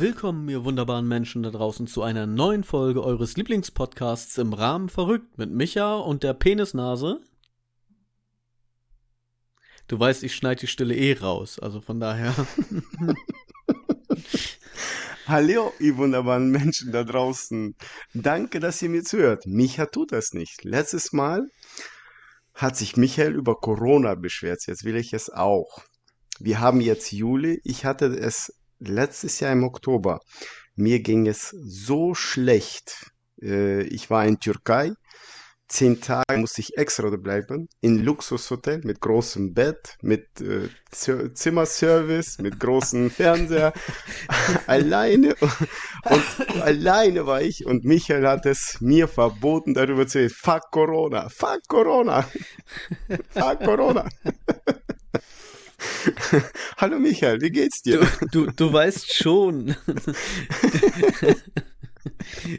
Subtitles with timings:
[0.00, 5.38] Willkommen, ihr wunderbaren Menschen da draußen, zu einer neuen Folge eures Lieblingspodcasts im Rahmen verrückt
[5.38, 7.20] mit Micha und der Penisnase.
[9.88, 12.32] Du weißt, ich schneide die Stille eh raus, also von daher.
[15.26, 17.74] Hallo, ihr wunderbaren Menschen da draußen.
[18.14, 19.46] Danke, dass ihr mir zuhört.
[19.46, 20.62] Micha tut das nicht.
[20.62, 21.48] Letztes Mal
[22.54, 24.64] hat sich Michael über Corona beschwert.
[24.68, 25.82] Jetzt will ich es auch.
[26.38, 27.60] Wir haben jetzt Juli.
[27.64, 30.20] Ich hatte es letztes Jahr im Oktober.
[30.74, 33.10] Mir ging es so schlecht.
[33.42, 34.92] Äh, ich war in Türkei.
[35.68, 37.68] Zehn Tage musste ich extra bleiben.
[37.82, 43.74] In Luxushotel mit großem Bett, mit äh, Zimmerservice, mit großem Fernseher.
[44.66, 45.34] alleine.
[46.04, 47.66] Und alleine war ich.
[47.66, 50.34] Und Michael hat es mir verboten, darüber zu reden.
[50.34, 51.28] Fuck Corona.
[51.28, 52.26] Fuck Corona.
[53.34, 54.08] Fuck Corona.
[56.76, 58.00] Hallo Michael, wie geht's dir?
[58.32, 59.76] Du, du, du weißt schon.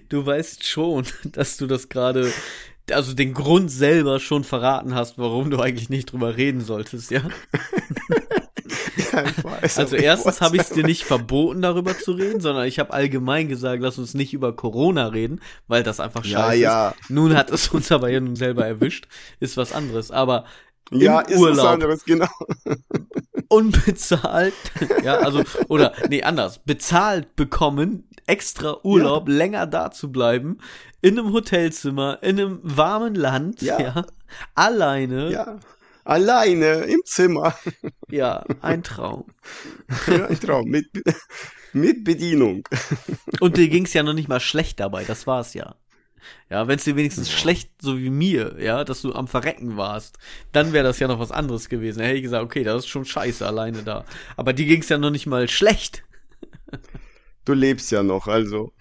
[0.10, 2.32] du weißt schon, dass du das gerade,
[2.92, 7.22] also den Grund selber schon verraten hast, warum du eigentlich nicht drüber reden solltest, ja?
[9.12, 12.80] ja weiß, also erstens habe ich es dir nicht verboten, darüber zu reden, sondern ich
[12.80, 16.90] habe allgemein gesagt, lass uns nicht über Corona reden, weil das einfach scheiße ja, ja.
[16.90, 17.10] ist.
[17.10, 19.08] Nun hat es uns aber ja nun selber erwischt,
[19.40, 20.12] ist was anderes.
[20.12, 20.46] Aber
[20.92, 21.58] ja, ist Urlaub.
[21.58, 22.28] was anderes, genau.
[23.50, 24.54] Unbezahlt,
[25.04, 29.36] ja, also, oder, nee, anders, bezahlt bekommen, extra Urlaub, ja.
[29.36, 30.60] länger da zu bleiben,
[31.02, 34.06] in einem Hotelzimmer, in einem warmen Land, ja, ja
[34.56, 35.32] alleine.
[35.32, 35.60] Ja,
[36.04, 37.56] alleine im Zimmer.
[38.12, 39.26] Ja, ein Traum.
[40.08, 40.88] Ja, ein Traum, mit,
[41.74, 42.64] mit Bedienung.
[43.40, 45.76] Und dir ging's ja noch nicht mal schlecht dabei, das war's ja.
[46.50, 47.38] Ja, wenn es dir wenigstens ja.
[47.38, 50.18] schlecht, so wie mir, ja, dass du am Verrecken warst,
[50.52, 52.00] dann wäre das ja noch was anderes gewesen.
[52.00, 54.06] Da hätte ich gesagt, okay, das ist schon scheiße alleine da.
[54.38, 56.04] Aber dir ging es ja noch nicht mal schlecht.
[57.46, 58.74] Du lebst ja noch, also.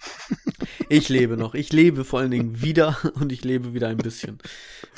[0.89, 1.55] Ich lebe noch.
[1.55, 4.37] Ich lebe vor allen Dingen wieder und ich lebe wieder ein bisschen.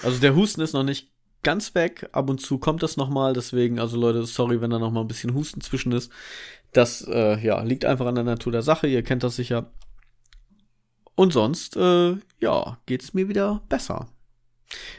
[0.04, 1.12] Also der Husten ist noch nicht
[1.44, 2.10] ganz weg.
[2.12, 3.34] Ab und zu kommt das nochmal.
[3.34, 6.12] Deswegen, also Leute, sorry, wenn da noch mal ein bisschen Husten zwischen ist.
[6.74, 8.88] Das, äh, ja, liegt einfach an der Natur der Sache.
[8.88, 9.72] Ihr kennt das sicher.
[11.22, 14.08] Und sonst, äh, ja, geht's mir wieder besser.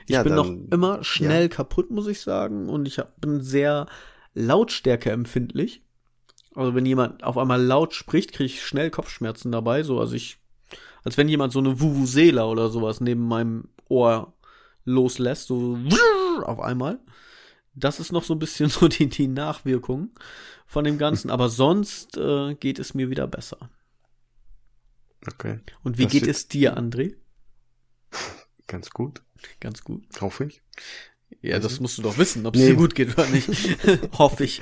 [0.07, 1.49] Ich ja, bin dann, noch immer schnell ja.
[1.49, 2.69] kaputt, muss ich sagen.
[2.69, 3.89] Und ich hab, bin sehr
[4.35, 5.83] lautstärkeempfindlich.
[6.55, 9.83] Also wenn jemand auf einmal laut spricht, kriege ich schnell Kopfschmerzen dabei.
[9.83, 10.39] So, also ich,
[11.03, 14.33] als wenn jemand so eine Vuvuzela oder sowas neben meinem Ohr
[14.85, 15.77] loslässt, so
[16.45, 17.01] auf einmal.
[17.75, 20.11] Das ist noch so ein bisschen so die, die Nachwirkung
[20.67, 21.33] von dem Ganzen.
[21.33, 23.59] Aber sonst äh, geht es mir wieder besser.
[25.27, 25.61] Okay.
[25.83, 27.15] Und wie das geht es dir, André?
[28.67, 29.23] Ganz gut.
[29.61, 30.05] Ganz gut.
[30.21, 30.63] Hoffe ich.
[31.41, 32.69] Ja, das musst du doch wissen, ob es nee.
[32.69, 33.49] dir gut geht oder nicht.
[34.19, 34.61] Hoffe ich.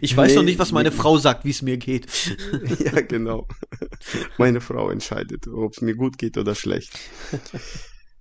[0.00, 0.96] Ich weiß nee, noch nicht, was meine nee.
[0.96, 2.06] Frau sagt, wie es mir geht.
[2.78, 3.48] ja, genau.
[4.38, 6.98] Meine Frau entscheidet, ob es mir gut geht oder schlecht.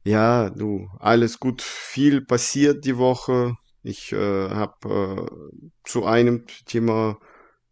[0.03, 1.61] Ja, du, alles gut.
[1.61, 3.57] Viel passiert die Woche.
[3.83, 7.19] Ich äh, habe äh, zu einem Thema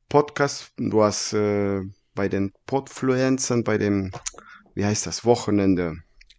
[0.10, 1.82] Podcast, du hast äh,
[2.16, 4.12] bei den Podfluencern, bei dem,
[4.76, 5.96] wie heißt das, Wochenende.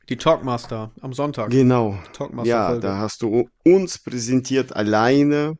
[0.08, 1.50] Die Talkmaster am Sonntag.
[1.50, 1.98] Genau.
[2.42, 5.56] ja, da hast du uns präsentiert alleine.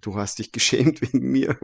[0.00, 1.56] Du hast dich geschämt wegen mir.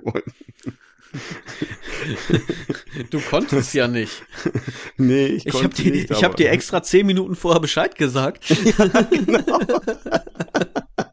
[3.11, 4.23] du konntest ja nicht.
[4.97, 6.11] Nee, ich, ich konnte dir, nicht.
[6.11, 8.45] Ich habe dir extra zehn Minuten vorher Bescheid gesagt.
[8.65, 9.61] Ja, genau.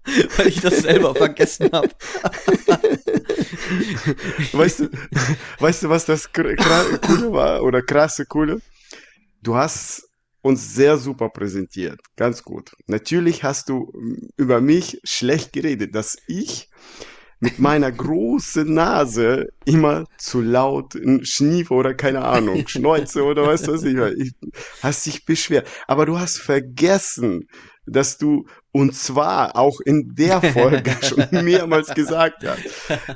[0.37, 1.89] Weil ich das selber vergessen habe.
[4.53, 4.89] weißt du,
[5.59, 8.61] weißt du, was das coole war oder krasse coole?
[9.41, 10.07] Du hast
[10.41, 12.71] uns sehr super präsentiert, ganz gut.
[12.87, 13.91] Natürlich hast du
[14.37, 16.69] über mich schlecht geredet, dass ich
[17.39, 23.83] mit meiner großen Nase immer zu laut schniefe oder keine Ahnung, schneuze oder was weiß
[23.83, 23.97] ich.
[24.17, 24.33] ich
[24.81, 25.67] hast dich beschwert.
[25.87, 27.47] Aber du hast vergessen,
[27.85, 28.45] dass du
[28.77, 32.59] und zwar auch in der Folge schon mehrmals gesagt hast.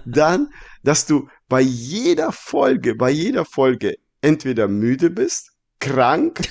[0.05, 0.49] Dann,
[0.83, 6.41] dass du bei jeder Folge, bei jeder Folge entweder müde bist krank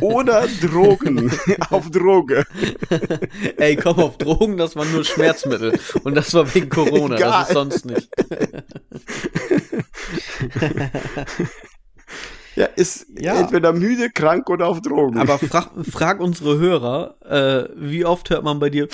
[0.00, 1.32] oder Drogen
[1.70, 2.44] auf Droge.
[3.56, 7.30] Ey, komm auf Drogen, das war nur Schmerzmittel und das war wegen Corona, Egal.
[7.30, 8.08] das ist sonst nicht.
[12.58, 13.40] Ja, ist ja.
[13.40, 15.18] entweder müde, krank oder auf Drogen.
[15.18, 18.88] Aber frag, frag unsere Hörer, äh, wie oft hört man bei dir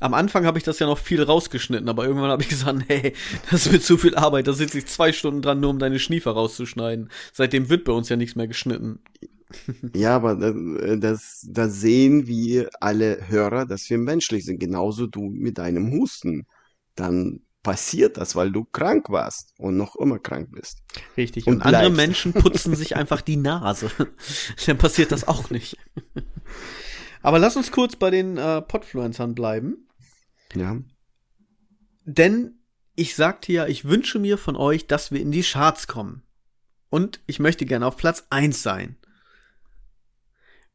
[0.00, 3.14] am Anfang habe ich das ja noch viel rausgeschnitten, aber irgendwann habe ich gesagt, hey,
[3.50, 6.32] das wird zu viel Arbeit, da sitze ich zwei Stunden dran, nur um deine Schniefer
[6.32, 7.10] rauszuschneiden.
[7.32, 9.00] Seitdem wird bei uns ja nichts mehr geschnitten.
[9.94, 10.34] Ja, aber
[10.98, 16.46] das, das sehen wir alle Hörer, dass wir menschlich sind, genauso du mit deinem Husten.
[16.94, 20.82] Dann passiert das, weil du krank warst und noch immer krank bist.
[21.16, 21.46] Richtig.
[21.46, 21.90] Und, und andere.
[21.90, 23.90] Menschen putzen sich einfach die Nase.
[24.66, 25.76] Dann passiert das auch nicht.
[27.22, 29.88] Aber lass uns kurz bei den äh, Podfluencern bleiben.
[30.54, 30.78] Ja.
[32.04, 32.60] Denn
[32.94, 36.22] ich sagte ja, ich wünsche mir von euch, dass wir in die Charts kommen.
[36.90, 38.96] Und ich möchte gerne auf Platz eins sein.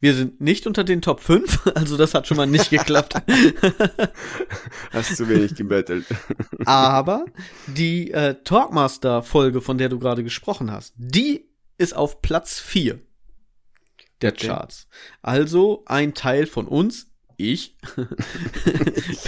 [0.03, 3.13] Wir sind nicht unter den Top 5, also das hat schon mal nicht geklappt.
[4.91, 6.05] Hast zu wenig gebettelt.
[6.65, 7.23] Aber
[7.67, 11.47] die äh, Talkmaster-Folge, von der du gerade gesprochen hast, die
[11.77, 12.99] ist auf Platz 4
[14.21, 14.47] der okay.
[14.47, 14.89] Charts.
[15.21, 17.07] Also ein Teil von uns,
[17.37, 17.77] ich,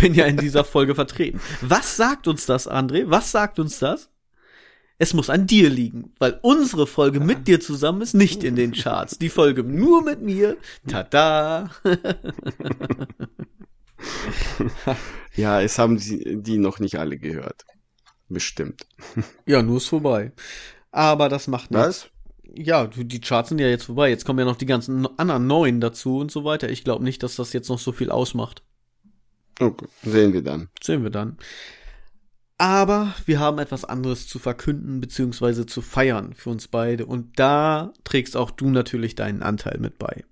[0.01, 1.39] bin ja in dieser Folge vertreten.
[1.61, 3.05] Was sagt uns das, André?
[3.07, 4.09] Was sagt uns das?
[4.97, 8.71] Es muss an dir liegen, weil unsere Folge mit dir zusammen ist nicht in den
[8.71, 9.17] Charts.
[9.17, 10.57] Die Folge nur mit mir,
[10.87, 11.69] tada.
[15.35, 17.65] ja, es haben sie die noch nicht alle gehört.
[18.29, 18.87] Bestimmt.
[19.45, 20.31] Ja, nur ist vorbei.
[20.91, 21.87] Aber das macht nichts.
[21.87, 22.09] Was?
[22.57, 24.09] Ja, die Charts sind ja jetzt vorbei.
[24.09, 26.69] Jetzt kommen ja noch die ganzen anderen neuen dazu und so weiter.
[26.69, 28.63] Ich glaube nicht, dass das jetzt noch so viel ausmacht.
[29.59, 30.69] Okay, sehen wir dann.
[30.81, 31.37] Sehen wir dann.
[32.57, 35.65] Aber wir haben etwas anderes zu verkünden bzw.
[35.65, 37.05] zu feiern für uns beide.
[37.05, 40.23] Und da trägst auch du natürlich deinen Anteil mit bei.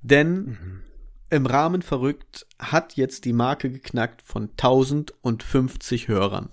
[0.00, 0.82] Denn mhm.
[1.28, 6.48] im Rahmen verrückt hat jetzt die Marke geknackt von 1050 Hörern.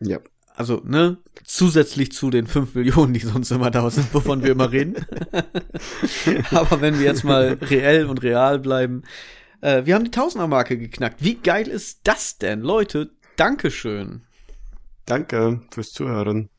[0.00, 0.20] Ja.
[0.56, 4.70] Also, ne, zusätzlich zu den 5 Millionen, die sonst immer da sind, wovon wir immer
[4.70, 4.94] reden.
[6.52, 9.02] Aber wenn wir jetzt mal reell und real bleiben,
[9.64, 11.24] äh, wir haben die Tausender-Marke geknackt.
[11.24, 12.60] Wie geil ist das denn?
[12.60, 14.22] Leute, Dankeschön.
[15.06, 16.50] Danke fürs Zuhören.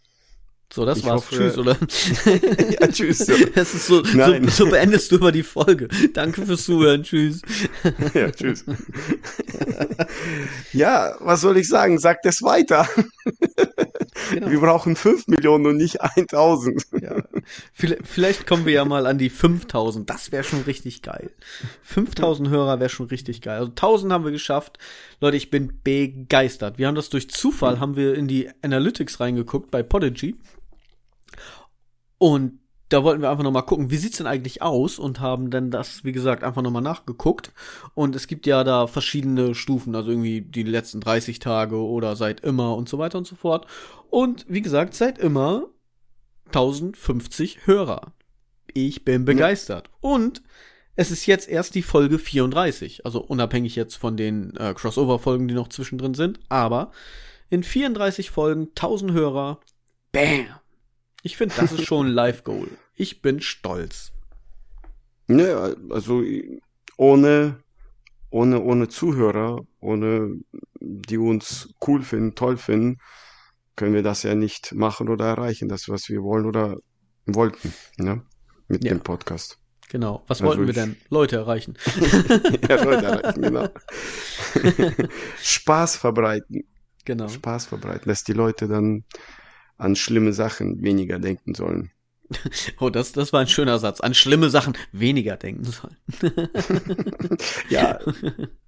[0.74, 1.22] So, das ich war's.
[1.22, 1.78] Hoffe, tschüss, oder?
[2.82, 3.20] ja, tschüss.
[3.54, 5.88] Das ist so, so, so, beendest du über die Folge.
[6.14, 7.04] Danke fürs Zuhören.
[7.04, 7.42] Tschüss.
[8.14, 8.66] ja, tschüss.
[10.74, 12.00] ja, was soll ich sagen?
[12.00, 12.90] Sagt es weiter.
[14.32, 14.50] Genau.
[14.50, 16.86] Wir brauchen 5 Millionen und nicht 1000.
[17.02, 17.22] Ja.
[17.74, 20.10] Vielleicht kommen wir ja mal an die 5000.
[20.10, 21.32] Das wäre schon richtig geil.
[21.84, 23.60] 5000 Hörer wäre schon richtig geil.
[23.60, 24.78] Also 1000 haben wir geschafft.
[25.20, 26.78] Leute, ich bin begeistert.
[26.78, 30.36] Wir haben das durch Zufall, haben wir in die Analytics reingeguckt bei Podigy.
[32.18, 32.60] Und
[32.90, 35.72] da wollten wir einfach noch mal gucken, wie sieht's denn eigentlich aus und haben dann
[35.72, 37.52] das, wie gesagt, einfach noch mal nachgeguckt.
[37.96, 42.42] Und es gibt ja da verschiedene Stufen, also irgendwie die letzten 30 Tage oder seit
[42.42, 43.66] immer und so weiter und so fort.
[44.16, 45.68] Und wie gesagt, seit immer
[46.46, 48.14] 1050 Hörer.
[48.74, 49.90] Ich bin begeistert.
[49.90, 50.10] Ja.
[50.10, 50.42] Und
[50.96, 55.54] es ist jetzt erst die Folge 34, also unabhängig jetzt von den äh, Crossover-Folgen, die
[55.54, 56.94] noch zwischendrin sind, aber
[57.50, 59.60] in 34 Folgen 1000 Hörer.
[60.14, 60.46] Bam!
[61.22, 62.70] Ich finde, das ist schon ein Live-Goal.
[62.94, 64.14] Ich bin stolz.
[65.28, 66.24] Ja, also
[66.96, 67.58] ohne,
[68.30, 70.40] ohne, ohne Zuhörer, ohne
[70.80, 72.98] die uns cool finden, toll finden,
[73.76, 76.78] können wir das ja nicht machen oder erreichen, das, was wir wollen oder
[77.26, 78.24] wollten, ne?
[78.68, 78.90] Mit ja.
[78.90, 79.60] dem Podcast.
[79.90, 80.24] Genau.
[80.28, 80.98] Was also wollten wir denn?
[81.10, 81.76] Leute erreichen.
[82.70, 83.70] ja, Leute erreichen, genau.
[85.42, 86.64] Spaß verbreiten.
[87.06, 87.28] Genau.
[87.28, 89.04] Spaß verbreiten, dass die Leute dann
[89.78, 91.92] an schlimme Sachen weniger denken sollen.
[92.80, 94.02] Oh, das, das war ein schöner Satz.
[94.02, 95.98] An schlimme Sachen weniger denken sollen.
[97.70, 98.00] ja,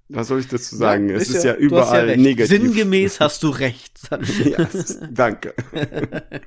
[0.10, 1.10] was soll ich dazu sagen?
[1.10, 2.48] Ja, es ist, ist ja, ja überall ja negativ.
[2.48, 4.00] Sinngemäß hast du recht.
[4.46, 4.68] ja,
[5.12, 5.54] danke.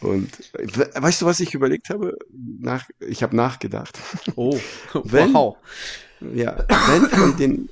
[0.00, 2.16] Und weißt du, was ich überlegt habe?
[2.58, 3.98] Nach, ich habe nachgedacht.
[4.36, 4.58] Oh,
[5.04, 5.56] wenn, wow.
[6.34, 7.68] Ja, wenn von den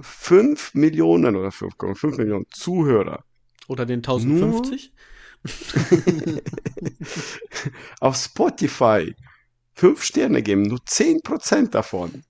[0.00, 3.24] 5 Millionen oder 5,5 Millionen Zuhörer
[3.68, 4.92] oder den 1050
[8.00, 9.14] auf Spotify
[9.74, 12.24] fünf Sterne geben, nur zehn Prozent davon,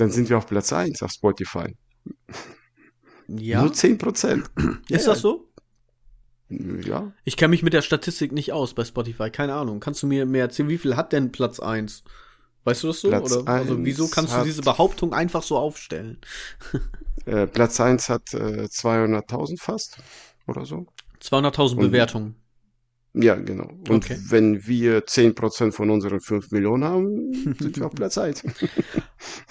[0.00, 1.76] dann sind wir auf Platz eins auf Spotify.
[3.28, 3.62] Ja.
[3.62, 4.50] Nur zehn Prozent.
[4.88, 5.12] Ist ja.
[5.12, 5.46] das so?
[6.48, 7.12] Ja.
[7.24, 9.78] Ich kenne mich mit der Statistik nicht aus bei Spotify, keine Ahnung.
[9.78, 12.02] Kannst du mir mehr erzählen, wie viel hat denn Platz eins?
[12.64, 13.08] Weißt du das so?
[13.08, 16.18] Platz Oder also wieso kannst du diese Behauptung einfach so aufstellen?
[17.26, 19.98] äh, Platz eins hat äh, 200.000 fast
[20.46, 20.86] oder so.
[21.22, 22.34] 200.000 Bewertungen.
[23.12, 23.68] Ja, genau.
[23.88, 24.16] Und okay.
[24.28, 28.44] wenn wir 10% von unseren 5 Millionen haben, sind wir auf Platz 1.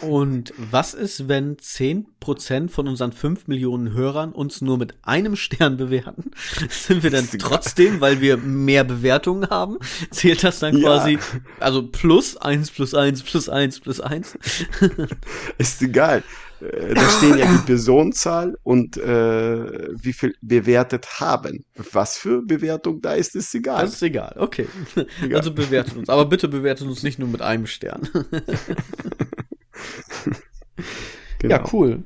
[0.01, 5.75] Und was ist, wenn 10% von unseren 5 Millionen Hörern uns nur mit einem Stern
[5.75, 6.31] bewerten?
[6.69, 9.77] Sind wir dann trotzdem, weil wir mehr Bewertungen haben?
[10.09, 11.19] Zählt das dann quasi, ja.
[11.59, 14.37] also plus 1 plus 1 plus 1 plus 1?
[15.57, 16.23] Ist egal.
[16.61, 21.65] Äh, da stehen ja die Personenzahl und äh, wie viel bewertet haben.
[21.91, 23.83] Was für Bewertung da ist, ist egal.
[23.83, 24.67] Das ist egal, okay.
[25.21, 25.37] Egal.
[25.39, 26.09] Also bewertet uns.
[26.09, 28.09] Aber bitte bewertet uns nicht nur mit einem Stern.
[31.39, 31.55] genau.
[31.55, 32.03] Ja, cool.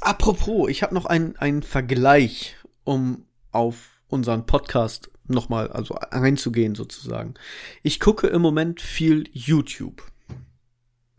[0.00, 7.34] apropos, ich habe noch einen, einen Vergleich, um auf unseren Podcast nochmal also einzugehen sozusagen.
[7.82, 10.02] Ich gucke im Moment viel YouTube.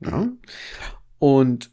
[0.02, 0.30] Ja.
[1.20, 1.72] Und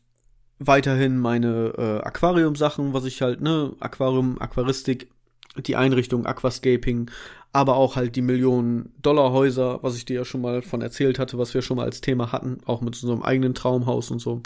[0.61, 5.11] weiterhin meine äh, Aquarium-Sachen, was ich halt, ne, Aquarium, Aquaristik,
[5.57, 7.11] die Einrichtung, Aquascaping,
[7.53, 11.55] aber auch halt die Millionen-Dollar-Häuser, was ich dir ja schon mal von erzählt hatte, was
[11.55, 14.43] wir schon mal als Thema hatten, auch mit unserem eigenen Traumhaus und so.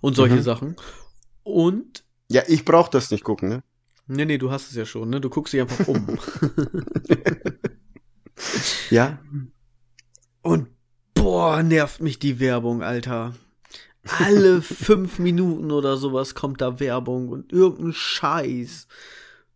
[0.00, 0.42] Und solche mhm.
[0.42, 0.76] Sachen.
[1.42, 2.02] Und.
[2.28, 3.62] Ja, ich brauch das nicht gucken, ne?
[4.06, 5.20] Nee, nee, du hast es ja schon, ne?
[5.20, 6.18] Du guckst dich einfach um.
[8.90, 9.18] ja.
[10.42, 10.68] Und
[11.14, 13.34] boah, nervt mich die Werbung, Alter.
[14.18, 18.86] Alle fünf Minuten oder sowas kommt da Werbung und irgendein Scheiß.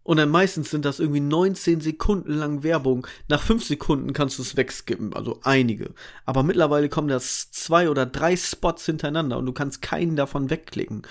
[0.08, 3.06] Und dann meistens sind das irgendwie 19 Sekunden lang Werbung.
[3.28, 5.90] Nach fünf Sekunden kannst du es wegskippen, also einige.
[6.24, 11.02] Aber mittlerweile kommen das zwei oder drei Spots hintereinander und du kannst keinen davon wegklicken.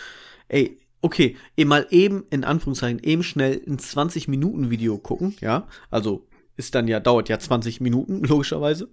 [0.48, 6.26] Ey, okay, mal eben, in Anführungszeichen, eben schnell ein 20-Minuten-Video gucken, ja, also
[6.56, 8.90] ist dann ja, dauert ja 20 Minuten, logischerweise.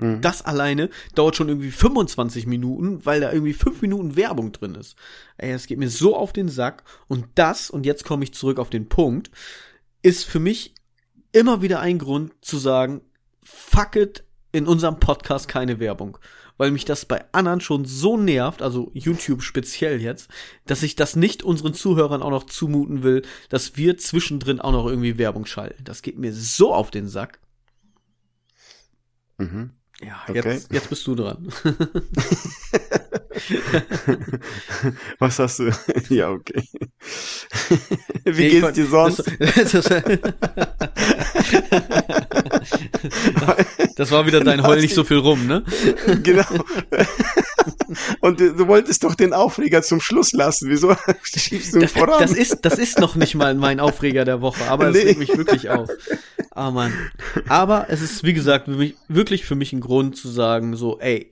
[0.00, 0.20] Mhm.
[0.20, 4.96] Das alleine dauert schon irgendwie 25 Minuten, weil da irgendwie 5 Minuten Werbung drin ist.
[5.36, 6.82] Ey, das geht mir so auf den Sack.
[7.08, 9.30] Und das, und jetzt komme ich zurück auf den Punkt,
[10.02, 10.74] ist für mich
[11.32, 13.02] immer wieder ein Grund zu sagen,
[13.42, 16.18] fuck it, in unserem Podcast keine Werbung
[16.60, 20.28] weil mich das bei anderen schon so nervt, also YouTube speziell jetzt,
[20.66, 24.84] dass ich das nicht unseren Zuhörern auch noch zumuten will, dass wir zwischendrin auch noch
[24.84, 25.82] irgendwie Werbung schalten.
[25.84, 27.40] Das geht mir so auf den Sack.
[29.38, 29.70] Mhm.
[30.00, 30.42] Ja, okay.
[30.52, 31.52] jetzt, jetzt bist du dran.
[35.18, 35.70] Was hast du?
[36.08, 36.64] Ja, okay.
[38.24, 39.22] Wie nee, geht's dir sonst?
[39.38, 39.88] Das, das,
[43.96, 45.62] das, war wieder dein Heul nicht so viel rum, ne?
[46.22, 46.44] Genau.
[48.20, 50.68] Und du, du, wolltest doch den Aufreger zum Schluss lassen.
[50.68, 52.20] Wieso schiebst du ihn voran?
[52.20, 55.02] Das ist, das ist noch nicht mal mein Aufreger der Woche, aber es nee.
[55.02, 55.88] regt mich wirklich auf.
[56.50, 56.92] Ah, Mann.
[57.48, 58.68] Aber es ist, wie gesagt,
[59.08, 61.30] wirklich für mich ein Grund zu sagen, so, ey,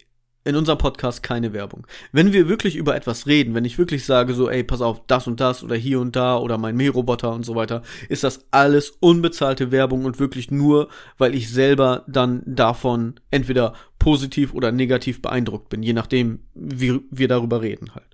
[0.49, 1.87] in unserem Podcast keine Werbung.
[2.11, 5.26] Wenn wir wirklich über etwas reden, wenn ich wirklich sage so, ey, pass auf, das
[5.26, 8.90] und das oder hier und da oder mein Mähroboter und so weiter, ist das alles
[9.00, 10.88] unbezahlte Werbung und wirklich nur,
[11.19, 17.28] weil ich selber dann davon entweder positiv oder negativ beeindruckt bin, je nachdem, wie wir
[17.28, 18.09] darüber reden halt.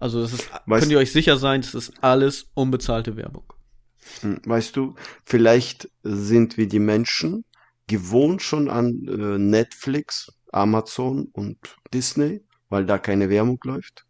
[0.00, 3.44] Also das ist, weißt, könnt ihr euch sicher sein, das ist alles unbezahlte Werbung.
[4.20, 7.44] Hm, weißt du, vielleicht sind wir die Menschen
[7.86, 11.58] gewohnt schon an äh, Netflix, Amazon und
[11.92, 14.04] Disney, weil da keine Werbung läuft.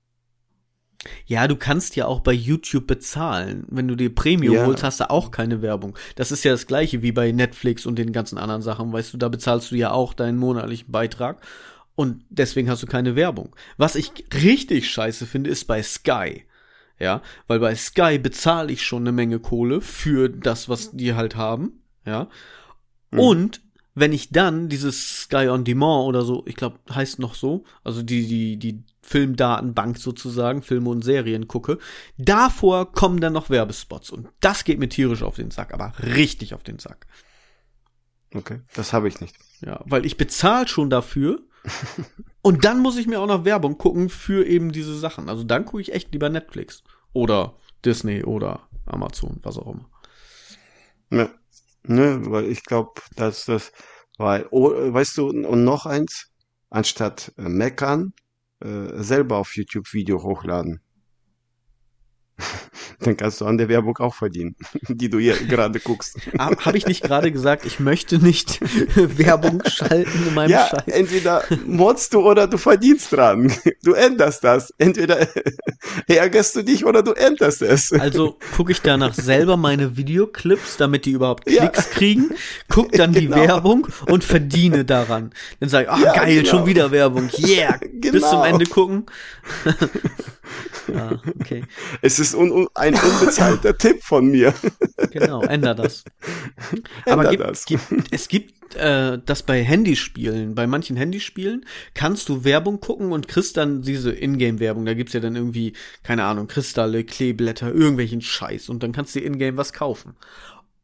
[1.27, 3.65] Ja, du kannst ja auch bei YouTube bezahlen.
[3.69, 4.67] Wenn du dir Premium ja.
[4.67, 5.97] holst, hast du auch keine Werbung.
[6.17, 8.93] Das ist ja das gleiche wie bei Netflix und den ganzen anderen Sachen.
[8.93, 11.41] Weißt du, da bezahlst du ja auch deinen monatlichen Beitrag
[11.95, 13.55] und deswegen hast du keine Werbung.
[13.77, 16.45] Was ich richtig scheiße finde, ist bei Sky.
[17.01, 21.37] Ja, weil bei Sky bezahle ich schon eine Menge Kohle für das, was die halt
[21.37, 21.83] haben.
[22.05, 22.29] Ja.
[23.13, 23.19] Mhm.
[23.19, 23.61] Und
[24.01, 28.03] wenn ich dann dieses Sky on Demand oder so, ich glaube, heißt noch so, also
[28.03, 31.79] die, die, die Filmdatenbank sozusagen, Filme und Serien gucke,
[32.17, 34.11] davor kommen dann noch Werbespots.
[34.11, 37.07] Und das geht mir tierisch auf den Sack, aber richtig auf den Sack.
[38.35, 39.37] Okay, das habe ich nicht.
[39.61, 41.41] Ja, weil ich bezahle schon dafür.
[42.43, 45.29] und dann muss ich mir auch noch Werbung gucken für eben diese Sachen.
[45.29, 49.89] Also dann gucke ich echt lieber Netflix oder Disney oder Amazon, was auch immer.
[51.11, 51.31] Ja.
[51.85, 53.73] Ne, weil ich glaube, dass das,
[54.19, 56.31] weil, oh, weißt du, und noch eins,
[56.71, 58.13] anstatt äh, meckern,
[58.61, 60.81] äh, selber auf YouTube Video hochladen.
[63.01, 64.57] Dann kannst du an der Werbung auch verdienen,
[64.89, 66.19] die du hier gerade guckst.
[66.39, 68.61] Habe ich nicht gerade gesagt, ich möchte nicht
[69.19, 70.87] Werbung schalten in meinem ja, Scheiß?
[70.87, 73.53] Entweder modst du oder du verdienst dran.
[73.83, 74.73] Du änderst das.
[74.79, 75.29] Entweder
[76.07, 77.93] ärgerst du dich oder du änderst es.
[77.93, 81.93] Also gucke ich danach selber meine Videoclips, damit die überhaupt Klicks ja.
[81.93, 82.31] kriegen,
[82.69, 83.37] guck dann genau.
[83.37, 85.33] die Werbung und verdiene daran.
[85.61, 86.49] Dann sage ich, ach ja, geil, genau.
[86.49, 87.31] schon wieder Werbung.
[87.39, 88.13] Yeah, genau.
[88.13, 89.07] bis zum Ende gucken.
[90.93, 91.63] Ja, okay.
[92.03, 94.55] Es ist un, un, ein unbezahlter Tipp von mir.
[95.11, 96.05] Genau, änder das.
[97.07, 97.65] Aber änder gibt, das.
[97.65, 101.65] Gibt, es gibt äh, das bei Handyspielen, bei manchen Handyspielen
[101.95, 104.85] kannst du Werbung gucken und kriegst dann diese Ingame-Werbung.
[104.85, 109.21] Da gibt's ja dann irgendwie, keine Ahnung, Kristalle, Kleeblätter, irgendwelchen Scheiß und dann kannst du
[109.21, 110.15] Ingame was kaufen.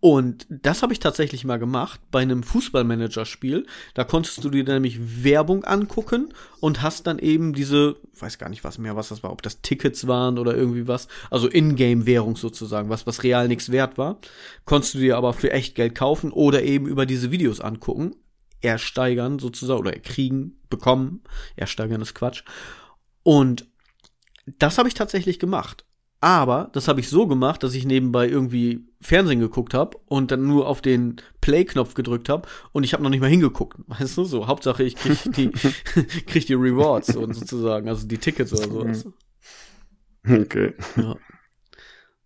[0.04, 3.66] Und das habe ich tatsächlich mal gemacht bei einem Fußballmanager-Spiel.
[3.94, 8.64] Da konntest du dir nämlich Werbung angucken und hast dann eben diese, weiß gar nicht
[8.64, 12.90] was mehr, was das war, ob das Tickets waren oder irgendwie was, also Ingame-Währung sozusagen,
[12.90, 14.18] was was real nichts wert war,
[14.66, 18.14] konntest du dir aber für echt Geld kaufen oder eben über diese Videos angucken,
[18.60, 21.22] ersteigern sozusagen oder kriegen, bekommen,
[21.56, 22.44] ersteigern ist Quatsch.
[23.22, 23.66] Und
[24.44, 25.86] das habe ich tatsächlich gemacht.
[26.24, 30.46] Aber das habe ich so gemacht, dass ich nebenbei irgendwie Fernsehen geguckt habe und dann
[30.46, 33.76] nur auf den Play-Knopf gedrückt habe und ich habe noch nicht mal hingeguckt.
[33.88, 35.50] Weißt du, so Hauptsache ich krieg die,
[36.26, 38.84] krieg die Rewards sozusagen, also die Tickets oder so.
[38.86, 40.42] Weißt du?
[40.42, 40.72] Okay.
[40.96, 41.14] Ja.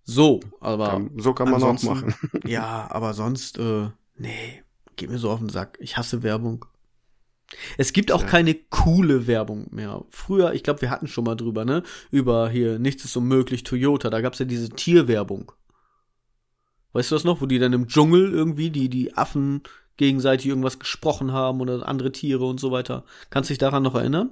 [0.04, 0.90] So, aber.
[0.90, 2.14] Kann, so kann man auch machen.
[2.46, 4.62] Ja, aber sonst, äh, nee,
[4.94, 5.76] geht mir so auf den Sack.
[5.80, 6.66] Ich hasse Werbung.
[7.78, 8.28] Es gibt auch ja.
[8.28, 10.04] keine coole Werbung mehr.
[10.10, 11.82] Früher, ich glaube, wir hatten schon mal drüber, ne?
[12.10, 14.10] Über hier, nichts ist unmöglich, Toyota.
[14.10, 15.52] Da gab's ja diese Tierwerbung.
[16.92, 19.62] Weißt du das noch, wo die dann im Dschungel irgendwie, die, die Affen
[19.96, 23.04] gegenseitig irgendwas gesprochen haben oder andere Tiere und so weiter.
[23.30, 24.30] Kannst du dich daran noch erinnern?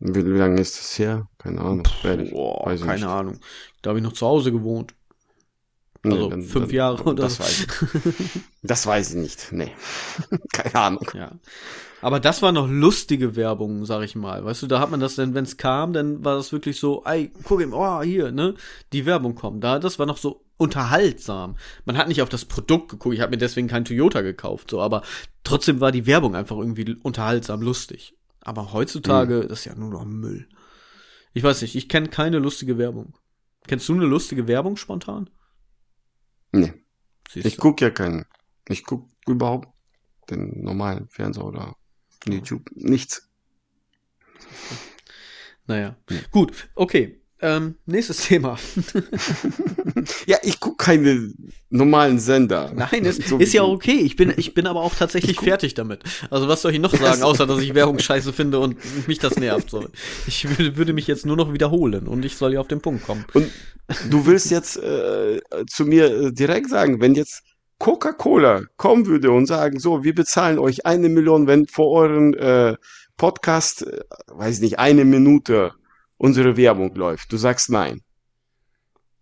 [0.00, 1.28] Wie, wie lange ist das her?
[1.38, 1.84] Keine Ahnung.
[1.84, 3.04] Puh, boah, keine nicht.
[3.04, 3.40] Ahnung.
[3.82, 4.94] Da habe ich noch zu Hause gewohnt.
[6.04, 8.42] Also nee, dann, fünf dann, Jahre oder das weiß ich.
[8.62, 9.48] Das weiß ich nicht.
[9.52, 9.72] Nee.
[10.52, 11.06] Keine Ahnung.
[11.14, 11.32] Ja.
[12.00, 14.44] Aber das war noch lustige Werbung, sag ich mal.
[14.44, 17.04] Weißt du, da hat man das dann, wenn es kam, dann war das wirklich so,
[17.04, 18.54] ey, guck ihm, oh, hier, ne?
[18.92, 19.62] Die Werbung kommt.
[19.62, 21.56] Da, das war noch so unterhaltsam.
[21.84, 24.80] Man hat nicht auf das Produkt geguckt, ich habe mir deswegen kein Toyota gekauft, so,
[24.80, 25.02] aber
[25.44, 28.16] trotzdem war die Werbung einfach irgendwie unterhaltsam, lustig.
[28.40, 29.48] Aber heutzutage, mhm.
[29.48, 30.48] das ist ja nur noch Müll.
[31.32, 33.14] Ich weiß nicht, ich kenne keine lustige Werbung.
[33.66, 35.30] Kennst du eine lustige Werbung spontan?
[36.52, 36.72] Nee.
[37.30, 38.26] Siehst ich gucke ja keinen.
[38.68, 39.68] Ich gucke überhaupt
[40.30, 41.76] den normalen Fernseher oder
[42.26, 42.70] YouTube.
[42.74, 43.28] Nichts.
[45.66, 45.96] Naja.
[46.10, 46.20] Ja.
[46.30, 47.21] Gut, okay.
[47.42, 48.56] Ähm, nächstes Thema.
[50.26, 51.32] ja, ich gucke keine
[51.70, 52.72] normalen Sender.
[52.72, 53.98] Nein, ist, so ist ja okay.
[53.98, 56.04] Ich bin, ich bin aber auch tatsächlich fertig damit.
[56.30, 58.76] Also was soll ich noch sagen, außer dass ich Werbung scheiße finde und
[59.08, 59.70] mich das nervt.
[59.70, 59.88] So.
[60.28, 63.04] Ich würde, würde mich jetzt nur noch wiederholen und ich soll ja auf den Punkt
[63.04, 63.24] kommen.
[63.34, 63.50] Und
[64.08, 67.42] du willst jetzt äh, zu mir äh, direkt sagen, wenn jetzt
[67.78, 72.76] Coca-Cola kommen würde und sagen, so, wir bezahlen euch eine Million, wenn vor euren äh,
[73.16, 75.72] Podcast, äh, weiß nicht, eine Minute
[76.22, 77.32] unsere Werbung läuft.
[77.32, 78.00] Du sagst nein.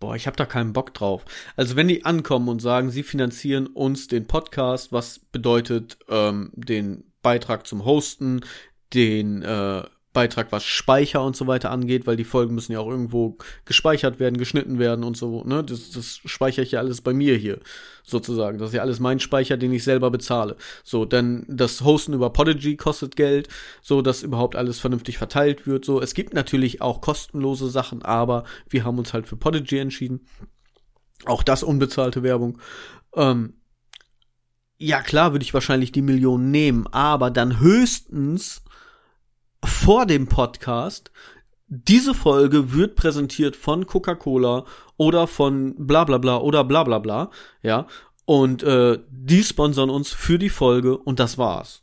[0.00, 1.24] Boah, ich habe da keinen Bock drauf.
[1.56, 7.04] Also wenn die ankommen und sagen, sie finanzieren uns den Podcast, was bedeutet ähm, den
[7.22, 8.44] Beitrag zum Hosten,
[8.92, 12.88] den äh, Beitrag, was Speicher und so weiter angeht, weil die Folgen müssen ja auch
[12.88, 15.62] irgendwo gespeichert werden, geschnitten werden und so, ne?
[15.62, 17.60] Das, das speichere ich ja alles bei mir hier,
[18.02, 18.58] sozusagen.
[18.58, 20.56] Das ist ja alles mein Speicher, den ich selber bezahle.
[20.82, 23.48] So, denn das Hosten über Podigy kostet Geld,
[23.82, 25.84] so dass überhaupt alles vernünftig verteilt wird.
[25.84, 30.26] So, es gibt natürlich auch kostenlose Sachen, aber wir haben uns halt für Podigy entschieden.
[31.24, 32.58] Auch das unbezahlte Werbung.
[33.14, 33.54] Ähm,
[34.76, 38.62] ja, klar würde ich wahrscheinlich die Millionen nehmen, aber dann höchstens
[39.64, 41.10] vor dem Podcast.
[41.68, 44.64] Diese Folge wird präsentiert von Coca-Cola
[44.96, 47.30] oder von bla bla bla oder bla bla bla,
[47.62, 47.86] ja.
[48.24, 51.82] Und äh, die sponsern uns für die Folge und das war's.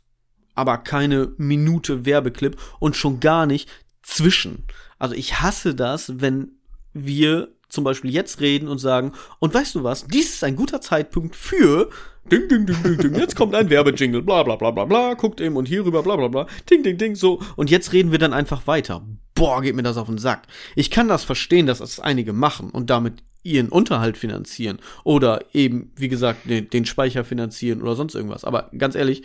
[0.54, 3.68] Aber keine Minute Werbeclip und schon gar nicht
[4.02, 4.64] zwischen.
[4.98, 6.52] Also ich hasse das, wenn
[6.92, 10.80] wir zum Beispiel jetzt reden und sagen, und weißt du was, dies ist ein guter
[10.80, 11.90] Zeitpunkt für
[12.30, 13.14] Ding, ding, ding, ding, ding.
[13.14, 14.22] Jetzt kommt ein Werbejingle.
[14.22, 15.14] Bla, bla, bla, bla, bla.
[15.14, 16.46] Guckt eben und hier rüber, bla, bla, bla.
[16.70, 17.14] Ding, ding, ding.
[17.14, 17.40] So.
[17.56, 19.02] Und jetzt reden wir dann einfach weiter.
[19.34, 20.46] Boah, geht mir das auf den Sack.
[20.74, 24.78] Ich kann das verstehen, dass das einige machen und damit ihren Unterhalt finanzieren.
[25.04, 28.44] Oder eben, wie gesagt, den, den Speicher finanzieren oder sonst irgendwas.
[28.44, 29.22] Aber ganz ehrlich,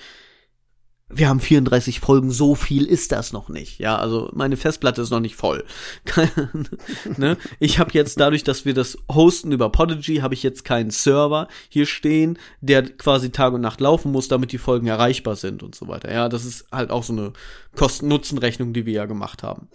[1.15, 3.79] wir haben 34 Folgen, so viel ist das noch nicht.
[3.79, 5.63] Ja, also meine Festplatte ist noch nicht voll.
[7.17, 7.37] ne?
[7.59, 11.47] Ich habe jetzt dadurch, dass wir das hosten über Podigy, habe ich jetzt keinen Server
[11.69, 15.75] hier stehen, der quasi Tag und Nacht laufen muss, damit die Folgen erreichbar sind und
[15.75, 16.11] so weiter.
[16.11, 17.33] Ja, das ist halt auch so eine
[17.75, 19.69] Kosten-Nutzen-Rechnung, die wir ja gemacht haben.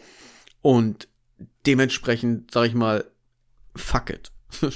[0.62, 1.09] Und
[1.66, 3.05] dementsprechend, sag ich mal,
[3.77, 4.33] fuck it.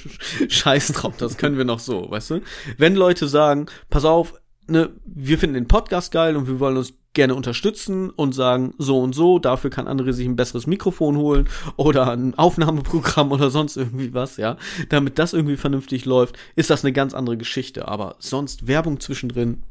[0.48, 2.40] Scheiß drauf, das können wir noch so, weißt du?
[2.76, 4.34] Wenn Leute sagen, pass auf,
[4.66, 9.00] ne, wir finden den Podcast geil und wir wollen uns gerne unterstützen und sagen so
[9.00, 13.76] und so, dafür kann andere sich ein besseres Mikrofon holen oder ein Aufnahmeprogramm oder sonst
[13.76, 14.56] irgendwie was, ja.
[14.88, 17.88] Damit das irgendwie vernünftig läuft, ist das eine ganz andere Geschichte.
[17.88, 19.62] Aber sonst Werbung zwischendrin,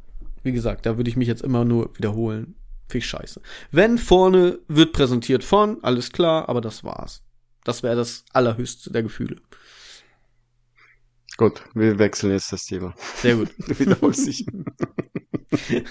[0.44, 2.56] wie gesagt, da würde ich mich jetzt immer nur wiederholen.
[2.94, 3.42] Ich scheiße.
[3.72, 7.24] Wenn vorne wird präsentiert von, alles klar, aber das war's.
[7.64, 9.38] Das wäre das allerhöchste der Gefühle.
[11.38, 12.94] Gut, wir wechseln jetzt das Thema.
[13.16, 13.50] Sehr gut.
[13.80, 14.46] Wiederholst dich.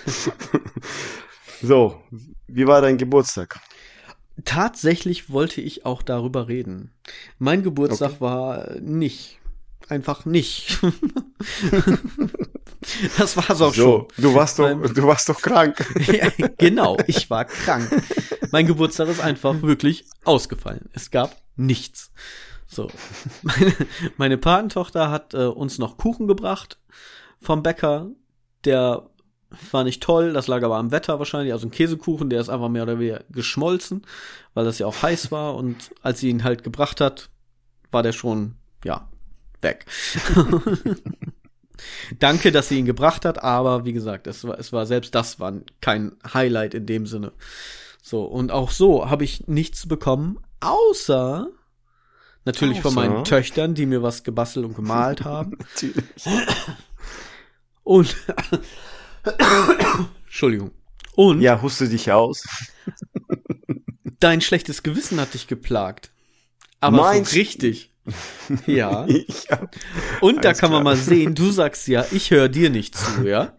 [1.62, 2.02] so,
[2.46, 3.58] wie war dein Geburtstag?
[4.44, 6.92] Tatsächlich wollte ich auch darüber reden.
[7.38, 8.20] Mein Geburtstag okay.
[8.20, 9.38] war nicht.
[9.88, 10.78] Einfach nicht.
[13.18, 14.06] das war's auch so, schon.
[14.18, 15.84] Du warst doch, du warst doch krank.
[16.06, 17.90] ja, genau, ich war krank.
[18.52, 20.88] Mein Geburtstag ist einfach wirklich ausgefallen.
[20.92, 22.12] Es gab nichts.
[22.70, 22.88] So.
[23.42, 23.74] Meine,
[24.16, 26.78] meine Patentochter hat äh, uns noch Kuchen gebracht
[27.40, 28.08] vom Bäcker.
[28.64, 29.10] Der
[29.72, 31.52] war nicht toll, das lag aber am Wetter wahrscheinlich.
[31.52, 34.06] Also ein Käsekuchen, der ist einfach mehr oder weniger geschmolzen,
[34.54, 35.56] weil das ja auch heiß war.
[35.56, 37.30] Und als sie ihn halt gebracht hat,
[37.90, 38.54] war der schon,
[38.84, 39.08] ja,
[39.60, 39.86] weg.
[42.20, 45.40] Danke, dass sie ihn gebracht hat, aber wie gesagt, es war, es war selbst das
[45.40, 47.32] war kein Highlight in dem Sinne.
[48.02, 51.48] So, und auch so habe ich nichts bekommen, außer
[52.44, 55.58] natürlich von meinen Töchtern, die mir was gebastelt und gemalt haben.
[57.82, 58.16] Und
[60.26, 60.70] Entschuldigung.
[61.16, 62.44] Und ja, huste dich aus.
[64.20, 66.12] dein schlechtes Gewissen hat dich geplagt.
[66.80, 67.90] Aber Meinst so richtig.
[68.66, 69.06] Ja.
[69.06, 69.68] ja.
[70.20, 73.54] Und da kann man mal sehen, du sagst ja, ich höre dir nicht zu, ja?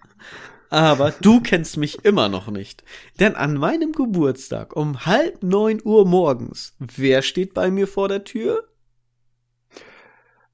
[0.70, 2.84] Aber du kennst mich immer noch nicht.
[3.20, 8.24] Denn an meinem Geburtstag um halb neun Uhr morgens, wer steht bei mir vor der
[8.24, 8.68] Tür?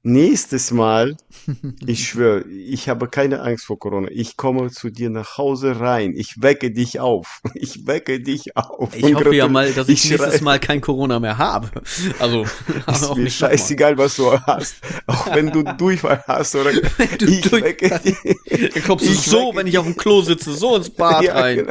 [0.04, 1.16] Nächstes Mal,
[1.86, 4.08] ich schwöre, ich habe keine Angst vor Corona.
[4.12, 6.14] Ich komme zu dir nach Hause rein.
[6.16, 7.40] Ich wecke dich auf.
[7.60, 8.94] Ich wecke dich auf.
[8.94, 11.82] Ich hoffe ja mal, dass ich, ich nächstes Mal kein Corona mehr habe.
[12.20, 12.44] Also,
[12.86, 14.76] ist auch mir nicht scheißegal, was du hast.
[15.06, 17.64] Auch wenn du Durchfall hast oder wenn du ich durch...
[17.64, 18.72] wecke dich.
[18.74, 21.66] Dann kommst du so, wenn ich auf dem Klo sitze, so ins Bad ja, rein.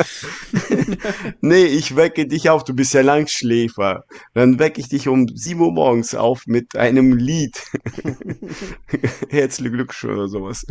[0.68, 0.98] Genau.
[1.42, 2.66] nee, ich wecke dich auf.
[2.66, 4.04] Du bist ja Langschläfer.
[4.34, 7.56] Dann wecke ich dich um 7 Uhr morgens auf mit einem Lied.
[9.30, 10.66] Herzlichen Glückwunsch oder sowas.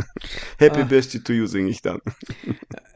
[0.59, 0.85] Happy ah.
[0.85, 2.01] Birthday to you singe ich dann.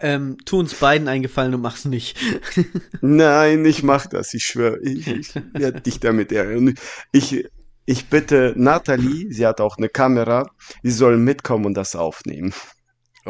[0.00, 2.18] Ähm, tu uns beiden einen Gefallen und mach's nicht.
[3.00, 4.78] Nein, ich mach das, ich schwöre.
[4.82, 6.74] Ich, ich werde dich damit ärgern.
[7.12, 7.48] Ich,
[7.86, 10.50] ich bitte Nathalie, sie hat auch eine Kamera,
[10.82, 12.52] sie soll mitkommen und das aufnehmen.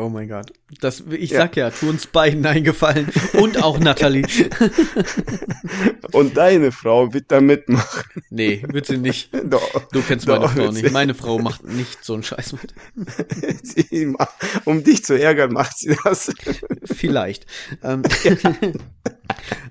[0.00, 0.50] Oh mein Gott.
[0.80, 4.24] Das, ich sag ja, ja tu uns beiden eingefallen und auch Natalie.
[6.12, 8.22] und deine Frau wird da mitmachen.
[8.30, 9.28] Nee, wird sie nicht.
[9.44, 10.90] Doch, du kennst doch, meine Frau nicht.
[10.90, 12.74] Meine Frau macht nicht so einen Scheiß mit.
[14.18, 14.34] Macht,
[14.64, 16.32] um dich zu ärgern, macht sie das.
[16.84, 17.44] Vielleicht.
[17.82, 18.02] Ähm,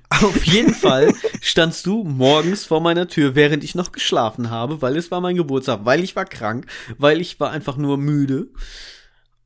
[0.10, 4.96] auf jeden Fall standst du morgens vor meiner Tür, während ich noch geschlafen habe, weil
[4.96, 8.50] es war mein Geburtstag, weil ich war krank, weil ich war einfach nur müde.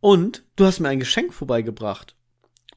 [0.03, 2.17] Und du hast mir ein Geschenk vorbeigebracht.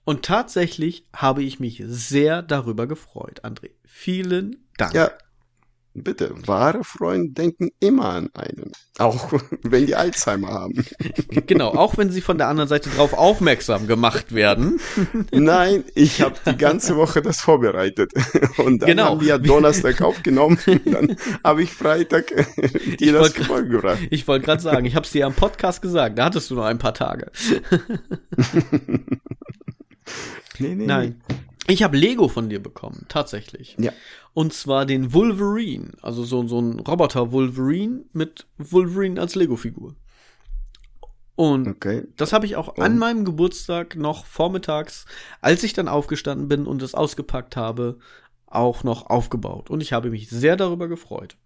[0.05, 3.71] Und tatsächlich habe ich mich sehr darüber gefreut, André.
[3.85, 4.95] Vielen Dank.
[4.95, 5.11] Ja,
[6.03, 8.73] bitte, wahre Freunde denken immer an einen.
[8.99, 9.33] Auch
[9.63, 10.85] wenn die Alzheimer haben.
[11.47, 14.81] Genau, auch wenn sie von der anderen Seite drauf aufmerksam gemacht werden.
[15.33, 18.13] Nein, ich habe die ganze Woche das vorbereitet.
[18.57, 19.11] Und dann genau.
[19.11, 20.59] haben die ja Donnerstag aufgenommen.
[20.85, 22.33] Dann habe ich Freitag
[22.99, 23.99] dir das vorgebracht.
[24.11, 26.19] Ich wollte gerade sagen, ich habe es dir am Podcast gesagt.
[26.19, 27.31] Da hattest du noch ein paar Tage.
[30.59, 31.23] nee, nee, Nein.
[31.29, 31.37] Nee.
[31.68, 33.76] Ich habe Lego von dir bekommen, tatsächlich.
[33.79, 33.92] Ja.
[34.35, 39.94] Und zwar den Wolverine, also so, so ein Roboter Wolverine mit Wolverine als Lego-Figur.
[41.35, 42.05] Und okay.
[42.16, 42.83] das habe ich auch und?
[42.83, 45.05] an meinem Geburtstag noch vormittags,
[45.40, 47.98] als ich dann aufgestanden bin und es ausgepackt habe,
[48.46, 49.68] auch noch aufgebaut.
[49.68, 51.37] Und ich habe mich sehr darüber gefreut.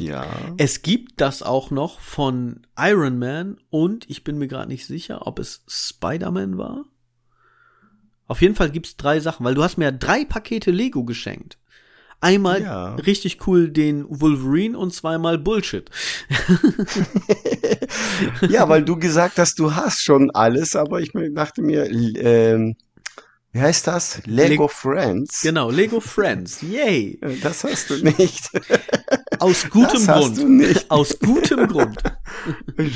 [0.00, 0.26] Ja.
[0.56, 5.26] Es gibt das auch noch von Iron Man und ich bin mir gerade nicht sicher,
[5.26, 6.84] ob es Spider-Man war.
[8.26, 11.58] Auf jeden Fall gibt's drei Sachen, weil du hast mir drei Pakete Lego geschenkt.
[12.20, 12.94] Einmal ja.
[12.94, 15.90] richtig cool den Wolverine und zweimal Bullshit.
[18.48, 22.76] ja, weil du gesagt hast, du hast schon alles, aber ich dachte mir, ähm,
[23.54, 24.20] wie heißt das?
[24.24, 25.42] Lego Le Friends.
[25.42, 26.60] Genau, Lego Friends.
[26.62, 27.20] Yay.
[27.40, 28.50] Das hast du nicht.
[29.38, 30.30] Aus gutem das Grund.
[30.30, 30.86] Hast du nicht.
[30.90, 31.96] Aus gutem Grund.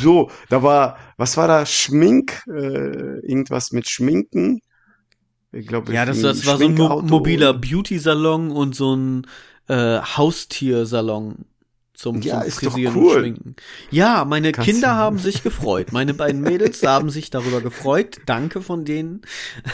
[0.02, 1.64] So, da war, was war da?
[1.64, 4.60] Schmink, äh, irgendwas mit Schminken.
[5.52, 9.26] Ich glaube, ja, das, das war so ein mo mobiler Beauty-Salon und so ein
[9.68, 11.46] äh, Haustiersalon
[11.98, 13.16] zum, ja, zum Frisieren cool.
[13.16, 13.56] und Schminken.
[13.90, 15.90] Ja, meine Kannst Kinder haben sich gefreut.
[15.90, 18.18] Meine beiden Mädels haben sich darüber gefreut.
[18.24, 19.22] Danke von denen.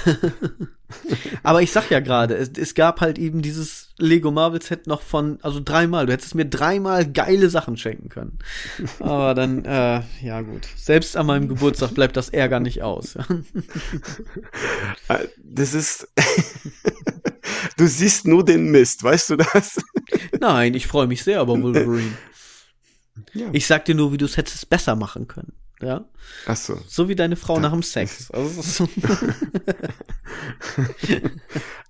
[1.42, 5.02] Aber ich sag ja gerade, es, es gab halt eben dieses Lego Marvel Set noch
[5.02, 6.06] von, also dreimal.
[6.06, 8.38] Du hättest mir dreimal geile Sachen schenken können.
[9.00, 10.66] Aber dann, äh, ja gut.
[10.76, 13.18] Selbst an meinem Geburtstag bleibt das Ärger nicht aus.
[15.08, 16.08] Äh, das ist,
[17.76, 19.80] du siehst nur den Mist, weißt du das?
[20.40, 22.16] Nein, ich freue mich sehr über Wolverine.
[23.32, 23.48] Ja.
[23.52, 25.52] Ich sag dir nur, wie du es hättest besser machen können.
[25.80, 26.04] Ja.
[26.46, 26.80] Ach so.
[26.88, 28.30] So wie deine Frau nach dem Sex.
[28.32, 28.88] Also,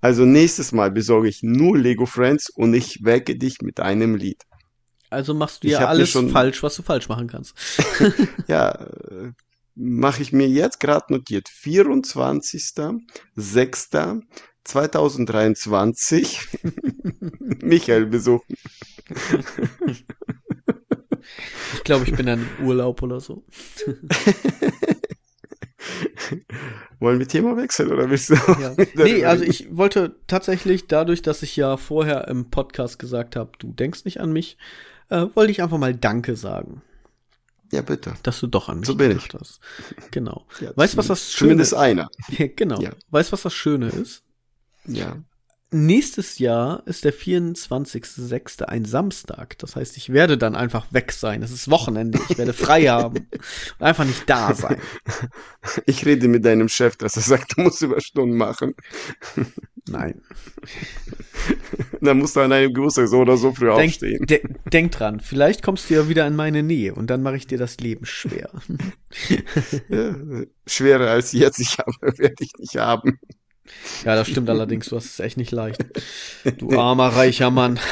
[0.01, 4.43] also nächstes Mal besorge ich nur Lego Friends und ich wecke dich mit einem Lied.
[5.11, 7.55] Also machst du ja alles falsch, was du falsch machen kannst.
[8.49, 8.87] ja,
[9.75, 11.49] mache ich mir jetzt gerade notiert.
[14.67, 16.39] 24.06.2023
[17.65, 18.57] Michael besuchen.
[21.75, 23.43] Ich glaube, ich bin dann im Urlaub oder so.
[26.99, 28.35] Wollen wir Thema wechseln oder willst du?
[28.35, 28.75] Ja.
[28.95, 33.73] Nee, also ich wollte tatsächlich dadurch, dass ich ja vorher im Podcast gesagt habe, du
[33.73, 34.57] denkst nicht an mich,
[35.11, 36.83] äh, wollte ich einfach mal Danke sagen.
[37.73, 38.15] Ja, bitte.
[38.23, 39.41] Dass du doch an mich so bin gedacht ich.
[39.41, 39.61] hast.
[40.11, 40.47] Genau.
[40.61, 42.09] Ja, weißt du, was das Schöne Zumindest einer.
[42.57, 42.81] Genau.
[42.81, 42.93] Ja.
[43.11, 44.24] Weißt du, was das Schöne ist?
[44.87, 45.17] Ja.
[45.77, 48.63] Nächstes Jahr ist der 24.06.
[48.63, 49.59] ein Samstag.
[49.59, 51.43] Das heißt, ich werde dann einfach weg sein.
[51.43, 52.21] Es ist Wochenende.
[52.29, 53.17] Ich werde frei haben.
[53.17, 54.81] Und einfach nicht da sein.
[55.87, 58.75] Ich rede mit deinem Chef, dass er sagt, du musst Überstunden machen.
[59.89, 60.21] Nein.
[62.01, 64.27] Dann musst du an deinem Geburtstag so oder so früh Denk, aufstehen.
[64.27, 64.43] de
[64.73, 65.19] denk dran.
[65.21, 68.05] Vielleicht kommst du ja wieder in meine Nähe und dann mache ich dir das Leben
[68.05, 68.51] schwer.
[69.89, 70.15] Ja,
[70.67, 73.19] schwerer als jetzt ich habe, werde ich nicht haben.
[74.05, 74.89] Ja, das stimmt allerdings.
[74.89, 75.85] Du hast es echt nicht leicht.
[76.59, 77.79] Du armer, reicher Mann.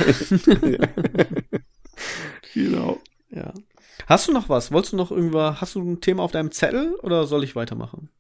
[2.55, 3.01] Genau.
[3.31, 3.53] Ja.
[4.07, 4.71] Hast du noch was?
[4.73, 5.61] Wolltest du noch irgendwas?
[5.61, 8.11] Hast du ein Thema auf deinem Zettel oder soll ich weitermachen?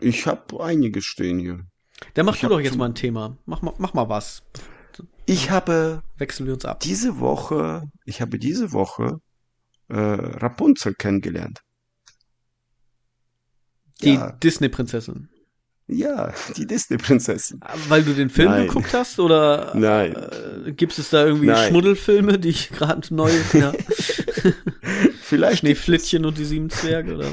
[0.00, 1.66] Ich habe einige stehen hier.
[2.14, 3.36] Dann mach Ich du doch jetzt mal ein Thema.
[3.46, 4.42] Mach mal, mach mal was.
[5.26, 6.80] Ich habe Wechseln wir uns ab.
[6.80, 9.20] diese Woche, ich habe diese Woche
[9.88, 11.60] äh, Rapunzel kennengelernt.
[14.02, 15.28] Die Ja, Disney-Prinzessin.
[15.88, 17.60] Ja, die Disney-Prinzessin.
[17.88, 18.66] Weil du den Film Nein.
[18.66, 20.16] geguckt hast oder Nein.
[20.66, 21.68] äh, gibt es da irgendwie Nein.
[21.68, 23.72] Schmuddelfilme, die ich gerade neu ja,
[25.22, 27.30] Vielleicht Schneeflittchen und die sieben Zwerge oder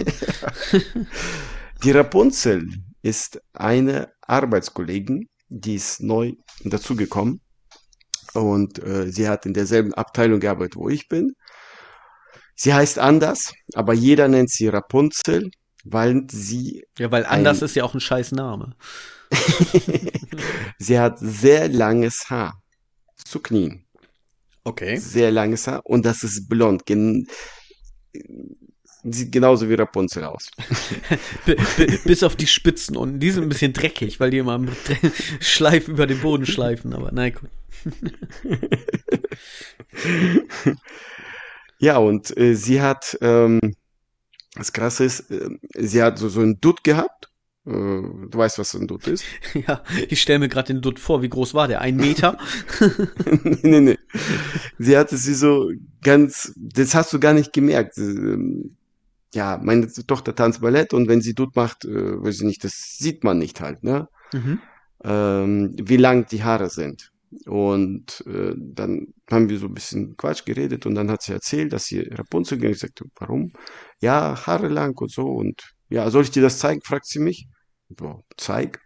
[1.83, 2.67] Die Rapunzel
[3.01, 7.41] ist eine Arbeitskollegin, die ist neu dazugekommen
[8.33, 11.33] und äh, sie hat in derselben Abteilung gearbeitet, wo ich bin.
[12.55, 15.49] Sie heißt anders, aber jeder nennt sie Rapunzel,
[15.83, 18.75] weil sie ja, weil anders Ein- ist ja auch ein scheiß Name.
[20.77, 22.61] sie hat sehr langes Haar
[23.25, 23.85] zu Knien,
[24.63, 24.97] Okay.
[24.97, 26.85] sehr langes Haar und das ist blond.
[26.85, 27.27] Gen
[29.05, 30.49] sieht genauso wie Rapunzel aus.
[32.05, 33.19] Bis auf die Spitzen unten.
[33.19, 34.77] Die sind ein bisschen dreckig, weil die immer mit
[35.41, 37.49] Schleif über den Boden schleifen, aber nein, gut.
[41.79, 43.59] Ja, und äh, sie hat, ähm,
[44.55, 47.29] das Krasse ist, äh, sie hat so, so einen Dutt gehabt.
[47.65, 49.25] Äh, du weißt, was ein Dutt ist?
[49.67, 51.21] Ja, ich stelle mir gerade den Dutt vor.
[51.21, 51.81] Wie groß war der?
[51.81, 52.37] Ein Meter?
[53.43, 53.97] nee, nee, nee.
[54.79, 57.97] Sie hatte sie so ganz, das hast du gar nicht gemerkt.
[57.97, 58.77] Ähm,
[59.33, 62.97] Ja, meine Tochter tanzt Ballett und wenn sie Dutt macht, äh, weiß ich nicht, das
[62.99, 64.07] sieht man nicht halt, ne?
[64.33, 64.59] mhm.
[65.03, 67.12] ähm, wie lang die Haare sind.
[67.45, 71.73] Und äh, dann haben wir so ein bisschen Quatsch geredet und dann hat sie erzählt,
[71.73, 72.71] dass sie Rapunzel ging.
[72.71, 73.53] Ich sagte, warum?
[74.01, 75.23] Ja, Haare lang und so.
[75.23, 76.81] Und ja, soll ich dir das zeigen?
[76.81, 77.47] fragt sie mich.
[77.99, 78.79] So, zeig.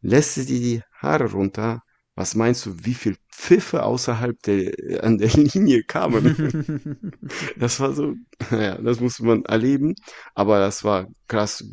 [0.00, 1.82] Lässt sie dir die Haare runter.
[2.14, 7.12] Was meinst du, wie viel Pfiffe außerhalb der, an der Linie kamen?
[7.56, 8.14] Das war so,
[8.50, 9.94] naja, das musste man erleben.
[10.34, 11.64] Aber das war krass.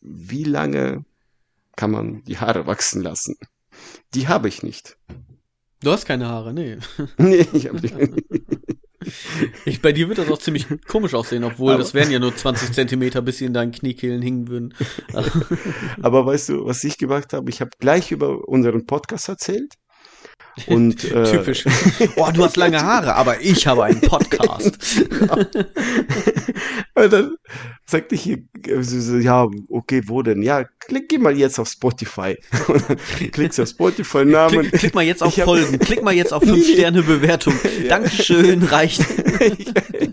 [0.00, 1.04] Wie lange
[1.76, 3.36] kann man die Haare wachsen lassen?
[4.14, 4.96] Die habe ich nicht.
[5.86, 6.78] Du hast keine Haare, nee.
[7.16, 7.94] Nee, ich habe die.
[9.64, 12.34] Ich, bei dir wird das auch ziemlich komisch aussehen, obwohl Aber- das wären ja nur
[12.34, 14.74] 20 Zentimeter, bis sie in deinen Kniekehlen hingen würden.
[16.02, 17.48] Aber weißt du, was ich gemacht habe?
[17.50, 19.74] Ich habe gleich über unseren Podcast erzählt.
[20.66, 21.64] Und, äh, Typisch.
[22.16, 24.78] Oh, du hast lange Haare, aber ich habe einen Podcast.
[26.94, 27.36] Und dann
[27.84, 30.42] sagte ich, hier, äh, ja, okay, wo denn?
[30.42, 32.36] Ja, klick, geh mal jetzt auf Spotify.
[33.32, 34.60] Klickst auf Spotify-Namen.
[34.62, 36.58] Klick, klick mal jetzt auf Ich hab- Folgen, klick mal jetzt auf Nee, nee.
[36.58, 37.54] 5-Sterne-Bewertung.
[37.88, 39.04] Dankeschön, reicht.
[39.40, 39.66] ich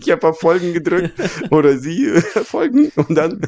[0.04, 1.12] ich habe auf Folgen gedrückt
[1.50, 3.40] oder sie äh, Folgen und dann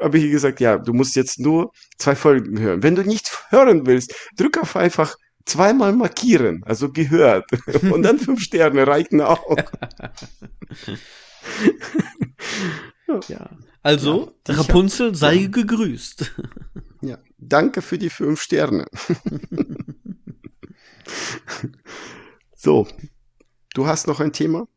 [0.00, 2.82] habe ich ihr gesagt, ja, du musst jetzt nur zwei Folgen hören.
[2.82, 5.14] Wenn du nicht hören willst, drück auf einfach
[5.46, 7.50] zweimal markieren, also gehört
[7.90, 9.56] und dann fünf Sterne reichen auch.
[13.26, 13.50] Ja.
[13.82, 15.48] Also, Ja, Rapunzel sei ja.
[15.48, 16.32] gegrüßt.
[17.02, 18.84] Ja, danke für die fünf Sterne.
[22.54, 22.86] so,
[23.72, 24.68] du hast noch ein Thema?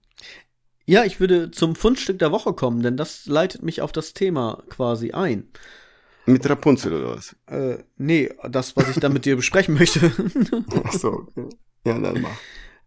[0.85, 4.63] Ja, ich würde zum Fundstück der Woche kommen, denn das leitet mich auf das Thema
[4.69, 5.47] quasi ein.
[6.25, 7.35] Mit Rapunzel oder was?
[7.47, 10.11] Äh, nee, das, was ich da mit dir besprechen möchte.
[10.83, 11.49] Ach so, okay.
[11.85, 12.37] Ja, dann mach.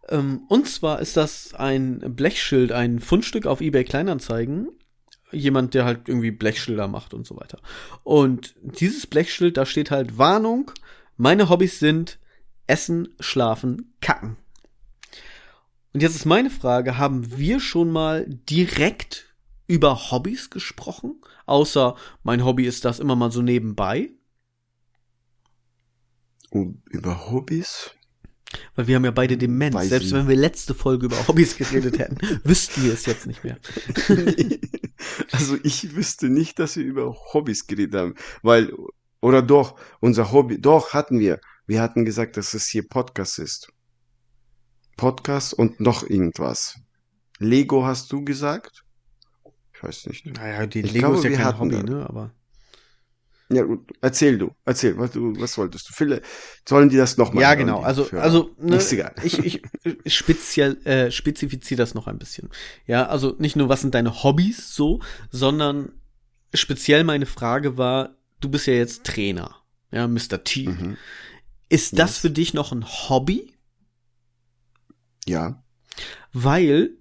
[0.09, 4.69] Ähm, und zwar ist das ein Blechschild, ein Fundstück auf eBay Kleinanzeigen.
[5.31, 7.59] Jemand, der halt irgendwie Blechschilder macht und so weiter.
[8.03, 10.71] Und dieses Blechschild, da steht halt Warnung,
[11.17, 12.17] meine Hobbys sind
[12.65, 14.37] Essen, Schlafen, Kacken.
[15.93, 19.35] Und jetzt ist meine Frage, haben wir schon mal direkt
[19.67, 21.21] über Hobbys gesprochen?
[21.45, 24.11] Außer mein Hobby ist das immer mal so nebenbei.
[26.49, 27.91] Und über Hobbys?
[28.75, 29.75] Weil wir haben ja beide Demenz.
[29.75, 33.27] Weiß Selbst ich wenn wir letzte Folge über Hobbys geredet hätten, wüssten wir es jetzt
[33.27, 33.57] nicht mehr.
[35.31, 38.73] Also ich wüsste nicht, dass wir über Hobbys geredet haben, weil,
[39.21, 41.39] oder doch, unser Hobby, doch hatten wir.
[41.67, 43.71] Wir hatten gesagt, dass es hier Podcast ist.
[44.97, 46.79] Podcast und noch irgendwas.
[47.39, 48.83] Lego hast du gesagt?
[49.73, 50.25] Ich weiß nicht.
[50.25, 52.05] Naja, die Ich Lego glaube, ist ja kein hatten Hobby, ne?
[52.09, 52.31] Aber.
[53.49, 55.93] Ja, gut, erzähl du, erzähl, was, du, was wolltest du?
[55.93, 56.21] Viele,
[56.67, 57.79] sollen die das nochmal Ja, genau.
[57.81, 59.13] Also, also ne, Ist egal.
[59.23, 59.61] ich, ich
[60.13, 62.49] speziell, äh, spezifiziere das noch ein bisschen.
[62.87, 64.99] Ja, also nicht nur, was sind deine Hobbys so,
[65.31, 65.93] sondern
[66.53, 69.55] speziell meine Frage war, du bist ja jetzt Trainer,
[69.91, 70.43] ja, Mr.
[70.43, 70.67] T.
[70.67, 70.97] Mhm.
[71.69, 72.17] Ist das Yes.
[72.17, 73.53] für dich noch ein Hobby?
[75.27, 75.63] Ja,
[76.33, 76.91] Weil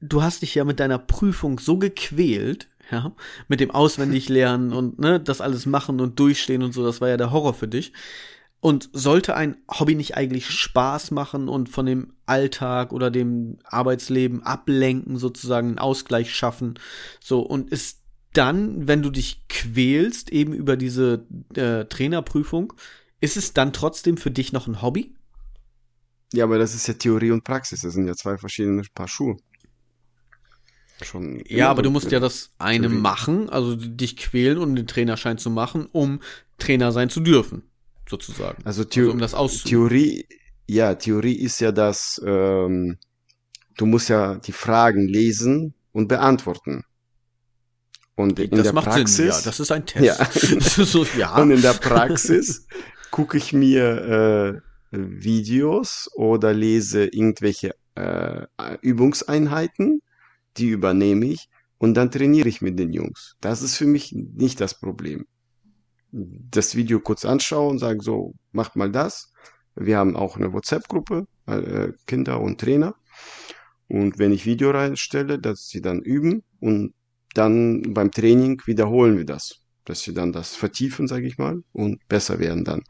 [0.00, 3.12] du hast dich ja mit deiner Prüfung so gequält, ja,
[3.48, 7.16] mit dem Auswendiglernen und ne, das alles machen und durchstehen und so, das war ja
[7.16, 7.92] der Horror für dich.
[8.60, 14.42] Und sollte ein Hobby nicht eigentlich Spaß machen und von dem Alltag oder dem Arbeitsleben
[14.42, 16.78] ablenken, sozusagen einen Ausgleich schaffen?
[17.20, 18.00] So, und ist
[18.32, 22.72] dann, wenn du dich quälst, eben über diese äh, Trainerprüfung,
[23.20, 25.14] ist es dann trotzdem für dich noch ein Hobby?
[26.32, 27.82] Ja, aber das ist ja Theorie und Praxis.
[27.82, 29.36] Das sind ja zwei verschiedene Paar Schuhe.
[31.02, 33.00] Schon Ja, aber du musst ja das eine Theorie.
[33.00, 36.20] machen, also dich quälen und den Trainerschein zu machen, um
[36.58, 37.64] Trainer sein zu dürfen,
[38.08, 38.64] sozusagen.
[38.64, 39.88] Also, Theo um das auszuüben.
[39.88, 40.26] Theorie,
[40.66, 42.98] ja, Theorie ist ja das, ähm,
[43.76, 46.84] du musst ja die Fragen lesen und beantworten.
[48.16, 50.04] Und in das der macht Praxis, Sinn, ja, das ist ein Test.
[50.04, 50.84] Ja.
[50.84, 51.34] So, ja.
[51.36, 52.66] und in der Praxis
[53.10, 58.46] gucke ich mir äh, Videos oder lese irgendwelche äh,
[58.82, 60.00] Übungseinheiten,
[60.56, 63.36] die übernehme ich und dann trainiere ich mit den Jungs.
[63.40, 65.26] Das ist für mich nicht das Problem.
[66.12, 69.32] Das Video kurz anschauen und sagen so, macht mal das.
[69.74, 72.94] Wir haben auch eine WhatsApp-Gruppe, äh, Kinder und Trainer.
[73.88, 76.94] Und wenn ich Video reinstelle, dass sie dann üben und
[77.34, 82.06] dann beim Training wiederholen wir das, dass sie dann das vertiefen, sage ich mal, und
[82.08, 82.82] besser werden dann.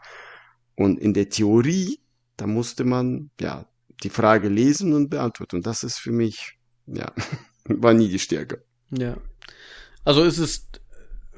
[0.76, 2.00] Und in der Theorie,
[2.37, 3.66] da musste man ja
[4.02, 5.56] die Frage lesen und beantworten.
[5.56, 7.12] Und das ist für mich, ja,
[7.66, 8.62] war nie die Stärke.
[8.90, 9.16] ja.
[10.06, 10.68] Also ist es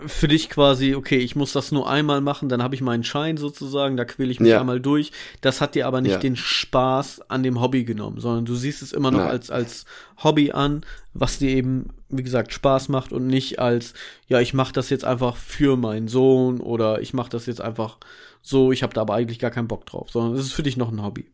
[0.06, 3.36] für dich quasi, okay, ich muss das nur einmal machen, dann habe ich meinen Schein
[3.36, 4.60] sozusagen, da quäle ich mich Ja.
[4.60, 5.12] einmal durch.
[5.40, 6.18] Das hat dir aber nicht Ja.
[6.18, 9.30] den Spaß an dem Hobby genommen, sondern du siehst es immer noch Nein.
[9.30, 9.84] als, als
[10.22, 13.94] Hobby an, was dir eben, wie gesagt, Spaß macht und nicht als,
[14.26, 17.98] ja, ich mache das jetzt einfach für meinen Sohn oder ich mache das jetzt einfach
[18.46, 20.76] so, ich habe da aber eigentlich gar keinen Bock drauf, sondern es ist für dich
[20.76, 21.32] noch ein Hobby.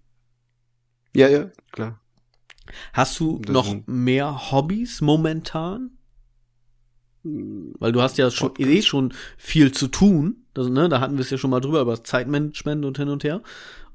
[1.14, 2.00] Ja, ja, klar.
[2.92, 5.98] Hast du Das noch mehr Hobbys momentan?
[7.24, 10.44] Weil du hast ja schon eh schon viel zu tun.
[10.54, 13.08] Das, ne, da hatten wir es ja schon mal drüber, über das Zeitmanagement und hin
[13.08, 13.42] und her.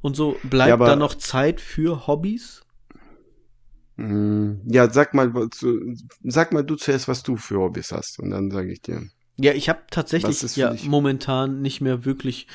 [0.02, 2.64] Und so bleibt Ja, da noch Zeit für Hobbys?
[3.98, 5.32] Mm, Ja, sag mal,
[6.24, 9.08] sag mal du zuerst, was du für Hobbys hast, und dann sage ich dir.
[9.40, 12.48] Ja, ich habe tatsächlich ja momentan nicht mehr wirklich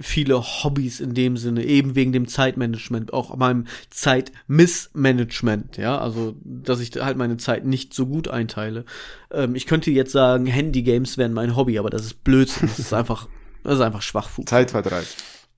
[0.00, 6.80] viele Hobbys in dem Sinne, eben wegen dem Zeitmanagement, auch meinem Zeitmissmanagement, ja, also dass
[6.80, 8.84] ich halt meine Zeit nicht so gut einteile.
[9.30, 12.94] Ähm, ich könnte jetzt sagen, Handygames wären mein Hobby, aber das ist Blödsinn, das ist
[12.94, 13.28] einfach,
[13.62, 14.48] das ist einfach Schwachfug.
[14.48, 15.06] Zeitvertreib.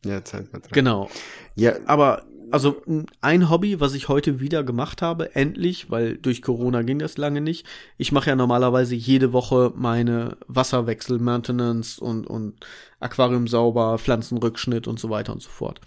[0.05, 0.73] Ja, Zeitvertreib.
[0.73, 1.09] Genau.
[1.55, 2.83] Ja, Aber also
[3.21, 7.41] ein Hobby, was ich heute wieder gemacht habe, endlich, weil durch Corona ging das lange
[7.41, 7.67] nicht.
[7.97, 12.67] Ich mache ja normalerweise jede Woche meine Wasserwechsel, Maintenance und, und
[13.01, 15.81] Aquarium sauber, Pflanzenrückschnitt und so weiter und so fort.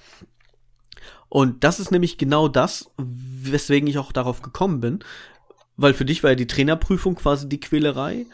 [1.29, 4.99] Und das ist nämlich genau das, weswegen ich auch darauf gekommen bin,
[5.77, 8.25] weil für dich war ja die Trainerprüfung quasi die Quälerei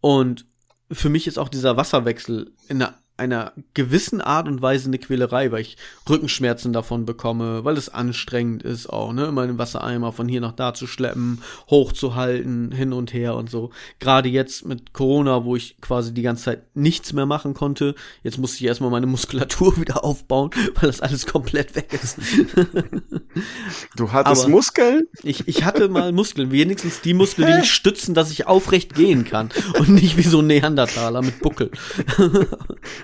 [0.00, 0.46] und
[0.90, 5.52] für mich ist auch dieser Wasserwechsel in einer, einer gewissen Art und Weise eine Quälerei,
[5.52, 5.76] weil ich
[6.08, 10.52] Rückenschmerzen davon bekomme, weil es anstrengend ist auch, ne, immer den Wassereimer von hier nach
[10.52, 13.70] da zu schleppen, hochzuhalten, hin und her und so.
[14.00, 18.38] Gerade jetzt mit Corona, wo ich quasi die ganze Zeit nichts mehr machen konnte, jetzt
[18.38, 22.18] musste ich erstmal meine Muskulatur wieder aufbauen, weil das alles komplett weg ist.
[23.96, 25.02] du hattest aber- Muskeln?
[25.22, 29.24] Ich, ich hatte mal Muskeln, wenigstens die Muskeln, die mich stützen, dass ich aufrecht gehen
[29.24, 31.70] kann und nicht wie so ein Neandertaler mit Buckel.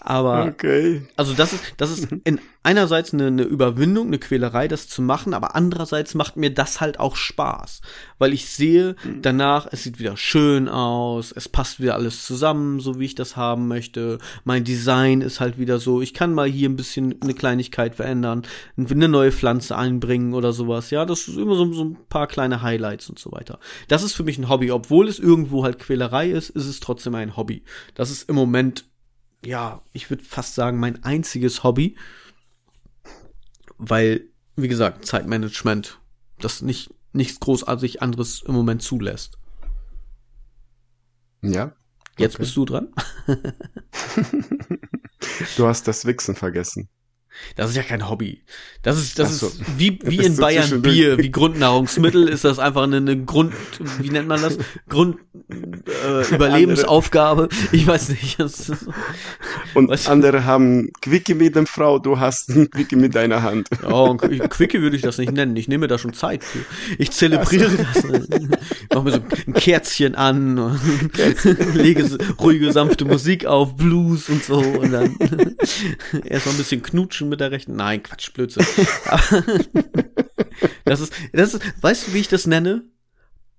[0.00, 1.02] Aber Okay.
[1.16, 5.32] also das ist, das ist in einerseits eine, eine Überwindung, eine Quälerei, das zu machen,
[5.34, 7.80] aber andererseits macht mir das halt auch Spaß,
[8.18, 12.98] weil ich sehe danach, es sieht wieder schön aus, es passt wieder alles zusammen, so
[12.98, 14.18] wie ich das haben möchte.
[14.44, 18.42] Mein Design ist halt wieder so, ich kann mal hier ein bisschen eine Kleinigkeit verändern,
[18.76, 20.90] eine neue Pflanze einbringen oder sowas.
[20.90, 23.58] Ja, das ist immer so, so ein paar kleine Highlights und so weiter.
[23.88, 27.14] Das ist für mich ein Hobby, obwohl es irgendwo halt Quälerei ist, ist es trotzdem
[27.14, 27.62] ein Hobby.
[27.94, 28.84] Das ist im Moment
[29.44, 31.96] ja, ich würde fast sagen, mein einziges Hobby,
[33.78, 36.00] weil, wie gesagt, Zeitmanagement
[36.38, 39.38] das nicht nichts großartig anderes im Moment zulässt.
[41.42, 41.74] Ja.
[42.18, 42.42] Jetzt Okay.
[42.42, 42.88] bist du dran.
[45.56, 46.88] Du hast das Wichsen vergessen.
[47.56, 48.42] Das ist ja kein Hobby.
[48.82, 49.46] Das ist, das so.
[49.48, 50.82] ist wie, wie in so Bayern.
[50.82, 53.52] Bier, wie Grundnahrungsmittel ist das einfach eine, eine Grund,
[54.00, 54.58] wie nennt man das?
[54.88, 55.16] Grund,
[55.50, 57.48] äh, Überlebensaufgabe.
[57.72, 58.38] Ich weiß nicht.
[58.40, 58.72] Ist,
[59.74, 63.42] Und Weißt du- andere haben Quickie mit dem Frau, du hast ein Quickie mit deiner
[63.42, 63.68] Hand.
[63.88, 65.56] oh, Quickie würde ich das nicht nennen.
[65.56, 66.60] Ich nehme da schon Zeit für.
[66.98, 68.04] Ich zelebriere das.
[68.04, 70.80] Ich mache mir so ein Kerzchen an, und
[71.74, 75.16] lege so ruhige, sanfte Musik auf, Blues und so und dann
[76.24, 77.76] erst mal ein bisschen knutschen mit der rechten.
[77.76, 78.66] Nein, Quatsch, Blödsinn.
[80.84, 82.82] Das ist, das ist, weißt du, wie ich das nenne?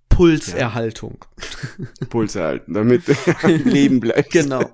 [0.09, 1.17] Pulserhaltung.
[2.09, 4.31] Pulse halten, damit du am Leben bleibst.
[4.31, 4.61] Genau,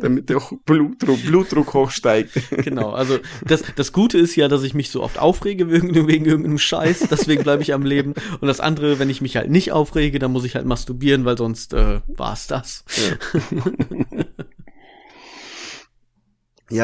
[0.00, 2.32] Damit der Blutdruck, Blutdruck hochsteigt.
[2.62, 2.92] genau.
[2.92, 6.58] Also das, das Gute ist ja, dass ich mich so oft aufrege wegen, wegen irgendeinem
[6.58, 8.14] Scheiß, deswegen bleibe ich am Leben.
[8.40, 11.36] Und das andere, wenn ich mich halt nicht aufrege, dann muss ich halt masturbieren, weil
[11.36, 12.84] sonst äh, war's das.
[12.96, 13.16] Ja,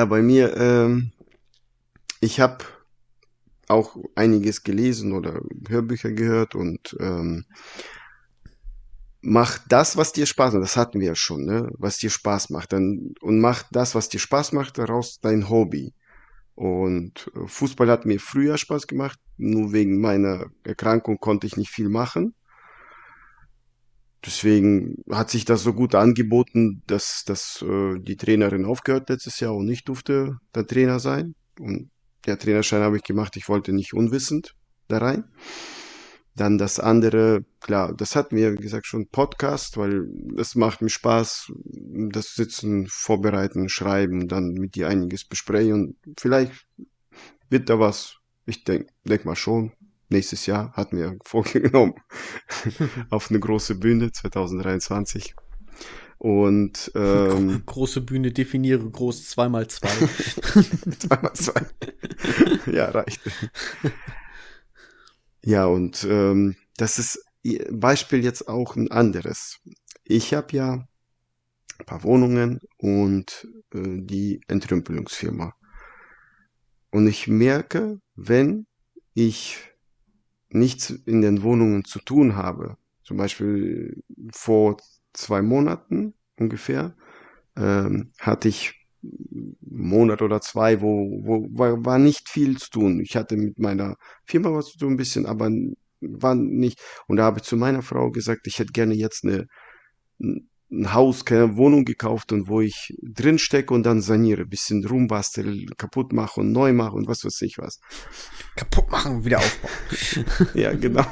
[0.05, 1.11] bei mir, ähm,
[2.20, 2.64] ich habe
[3.66, 7.45] auch einiges gelesen oder Hörbücher gehört und ähm,
[9.20, 10.62] mach das, was dir Spaß macht.
[10.62, 11.72] Das hatten wir ja schon, ne?
[11.78, 12.72] Was dir Spaß macht.
[12.72, 15.93] Dann, und mach das, was dir Spaß macht, daraus dein Hobby.
[16.55, 19.18] Und äh, Fußball hat mir früher Spaß gemacht.
[19.38, 22.34] Nur wegen meiner Erkrankung konnte ich nicht viel machen.
[24.25, 29.55] Deswegen hat sich das so gut angeboten, dass, dass äh, die Trainerin aufgehört letztes Jahr
[29.55, 31.35] und ich durfte der Trainer sein.
[31.59, 31.91] Und
[32.27, 34.55] der Trainerschein habe ich gemacht, ich wollte nicht unwissend
[34.89, 35.25] da rein.
[36.37, 40.07] Dann das andere, klar, das hatten wir, wie gesagt, schon Podcast, weil
[40.37, 41.53] es macht mir Spaß,
[42.12, 46.53] das Sitzen, Vorbereiten, Schreiben, dann mit dir einiges besprechen und vielleicht
[47.49, 48.16] wird da was,
[48.47, 49.73] ich denk, denk mal schon,
[50.11, 51.94] nächstes Jahr hatten wir vorgenommen,
[53.11, 55.34] auf eine große Bühne 2023.
[56.18, 59.88] Und ähm, Große Bühne definiere groß zweimal zwei.
[60.98, 61.66] zweimal zwei.
[62.70, 63.22] ja, reicht.
[65.42, 67.24] Ja, und ähm, das ist
[67.70, 69.61] Beispiel jetzt auch ein anderes.
[70.04, 70.86] Ich habe ja
[71.78, 75.54] ein paar Wohnungen und äh, die Entrümpelungsfirma.
[76.90, 78.66] Und ich merke, wenn
[79.14, 79.70] ich
[80.51, 84.76] nichts in den Wohnungen zu tun habe, zum Beispiel vor
[85.12, 86.94] zwei Monaten ungefähr,
[87.57, 93.01] ähm, hatte ich einen Monat oder zwei, wo, wo war, war nicht viel zu tun.
[93.01, 95.51] Ich hatte mit meiner Firma was zu tun, ein bisschen, aber
[96.01, 96.80] war nicht.
[97.07, 99.46] Und da habe ich zu meiner Frau gesagt, ich hätte gerne jetzt eine,
[100.71, 105.66] ein Haus, keine Wohnung gekauft und wo ich drin stecke und dann saniere, bisschen rumbastel,
[105.77, 107.81] kaputt mache und neu mache und was weiß ich was.
[108.57, 110.49] Kaputt machen, wieder aufbauen.
[110.55, 111.07] Ja, genau.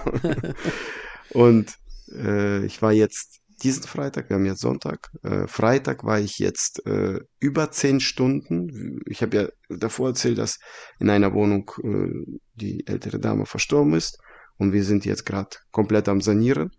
[1.31, 1.75] Und
[2.13, 6.87] äh, ich war jetzt diesen Freitag, wir haben jetzt Sonntag, äh, Freitag war ich jetzt
[6.87, 9.01] äh, über zehn Stunden.
[9.07, 10.59] Ich habe ja davor erzählt, dass
[11.01, 14.19] in einer Wohnung äh, die ältere Dame verstorben ist
[14.59, 16.71] und wir sind jetzt gerade komplett am Sanieren.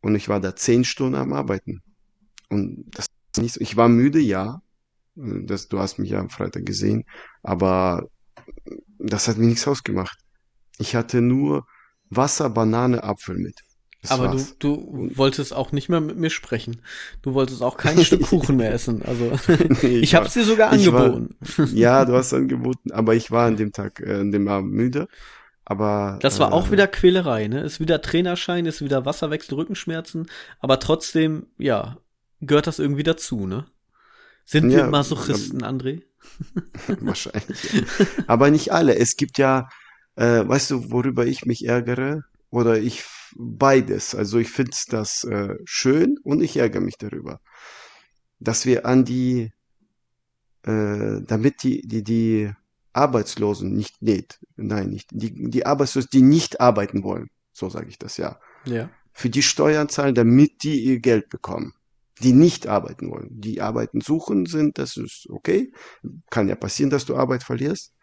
[0.00, 1.82] Und ich war da zehn Stunden am Arbeiten.
[2.48, 3.60] Und das ist nicht so.
[3.60, 4.60] Ich war müde, ja.
[5.16, 7.04] Das, du hast mich ja am Freitag gesehen,
[7.42, 8.08] aber
[8.98, 10.18] das hat mir nichts ausgemacht.
[10.78, 11.66] Ich hatte nur
[12.08, 13.56] Wasser, Banane, Apfel mit.
[14.02, 14.58] Das Aber du, war's.
[14.60, 16.82] du wolltest auch nicht mehr mit mir sprechen.
[17.20, 19.02] Du wolltest auch kein Stück Kuchen mehr essen.
[19.02, 19.32] Also
[19.82, 21.36] Nee, ich war- hab's dir sogar ich war- angeboten.
[21.74, 25.08] Ja, du hast angeboten, aber ich war an dem Tag, äh, an dem Abend müde.
[25.64, 27.60] Aber Das war äh, auch wieder Quälerei, ne?
[27.62, 30.28] Ist wieder Trainerschein, ist wieder Wasserwechsel, Rückenschmerzen,
[30.60, 31.98] aber trotzdem, ja,
[32.40, 33.66] gehört das irgendwie dazu, ne?
[34.44, 36.02] Sind wir Ja, Masochisten, André?
[37.00, 37.72] wahrscheinlich.
[37.72, 37.82] Ja.
[38.26, 38.96] Aber nicht alle.
[38.96, 39.68] Es gibt ja,
[40.16, 42.22] äh, weißt du, worüber ich mich ärgere?
[42.50, 43.04] Oder ich
[43.36, 44.14] beides.
[44.14, 47.40] Also ich finde das äh, schön und ich ärgere mich darüber,
[48.40, 49.52] dass wir an die,
[50.62, 52.50] äh, damit die, die, die
[52.92, 54.24] Arbeitslosen nicht, nee,
[54.56, 58.90] nein, nicht, die, die Arbeitslosen, die nicht arbeiten wollen, so sage ich das ja, Ja.
[59.12, 61.74] für die Steuern zahlen, damit die ihr Geld bekommen.
[62.20, 63.28] Die nicht arbeiten wollen.
[63.30, 65.72] Die arbeiten suchen sind, das ist okay.
[66.30, 67.94] Kann ja passieren, dass du Arbeit verlierst.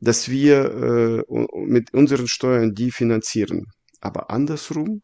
[0.00, 1.34] Dass wir äh,
[1.66, 3.66] mit unseren Steuern die finanzieren.
[4.00, 5.02] Aber andersrum,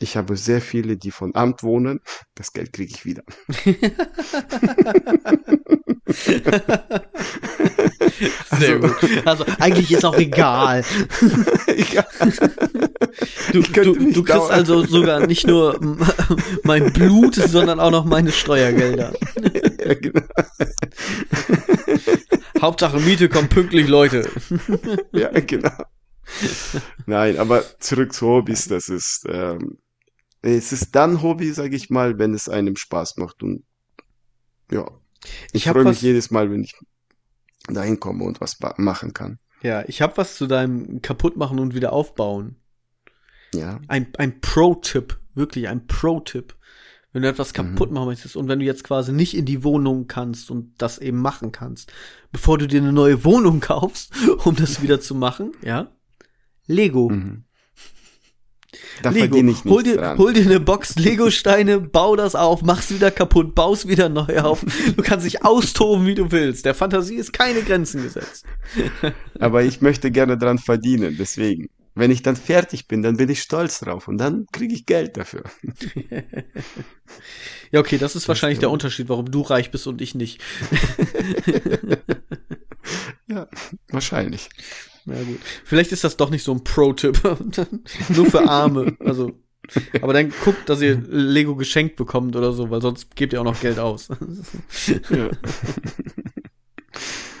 [0.00, 2.00] ich habe sehr viele, die von Amt wohnen.
[2.34, 3.22] Das Geld kriege ich wieder.
[8.58, 8.96] Sehr gut.
[9.24, 10.84] Also eigentlich ist auch egal.
[11.94, 12.04] Ja.
[13.52, 14.50] Du, du, du kriegst dauern.
[14.50, 15.78] also sogar nicht nur
[16.64, 19.12] mein Blut, sondern auch noch meine Steuergelder.
[19.84, 20.22] ja, genau.
[22.60, 24.28] Hauptsache Miete kommt pünktlich, Leute.
[25.12, 25.70] ja, genau.
[27.06, 29.78] Nein, aber zurück zu Hobbys, das ist, ähm,
[30.42, 33.64] es ist dann Hobby, sage ich mal, wenn es einem Spaß macht und
[34.70, 34.86] ja,
[35.52, 36.74] Ich, ich freue mich jedes Mal, wenn ich
[37.68, 39.38] dahin komme und was machen kann.
[39.62, 42.56] Ja, ich habe was zu deinem kaputtmachen und wieder aufbauen.
[43.54, 43.80] Ja.
[43.88, 46.54] Ein, ein Pro-Tipp, wirklich ein Pro-Tipp.
[47.12, 47.94] Wenn du etwas kaputt mhm.
[47.94, 51.20] machen möchtest und wenn du jetzt quasi nicht in die Wohnung kannst und das eben
[51.20, 51.90] machen kannst,
[52.32, 54.12] bevor du dir eine neue Wohnung kaufst,
[54.44, 55.90] um das wieder zu machen, ja?
[56.66, 57.08] Lego.
[57.08, 57.44] Mhm.
[59.02, 59.36] Da Lego.
[59.38, 60.18] Ich hol dir, dran.
[60.18, 64.64] hol dir eine Box Lego-Steine, bau das auf, mach's wieder kaputt, baust wieder neu auf.
[64.96, 66.64] Du kannst dich austoben, wie du willst.
[66.64, 68.44] Der Fantasie ist keine Grenzen gesetzt.
[69.38, 71.70] Aber ich möchte gerne dran verdienen, deswegen.
[71.98, 75.16] Wenn ich dann fertig bin, dann bin ich stolz drauf und dann kriege ich Geld
[75.16, 75.42] dafür.
[77.72, 80.40] ja, okay, das ist wahrscheinlich der Unterschied, warum du reich bist und ich nicht.
[83.26, 83.48] ja,
[83.88, 84.48] wahrscheinlich.
[85.06, 85.40] Ja, gut.
[85.64, 87.20] Vielleicht ist das doch nicht so ein Pro-Tipp.
[88.10, 88.96] Nur für Arme.
[89.00, 89.32] Also.
[90.00, 93.44] Aber dann guckt, dass ihr Lego geschenkt bekommt oder so, weil sonst gebt ihr auch
[93.44, 94.08] noch Geld aus.
[95.10, 95.30] ja.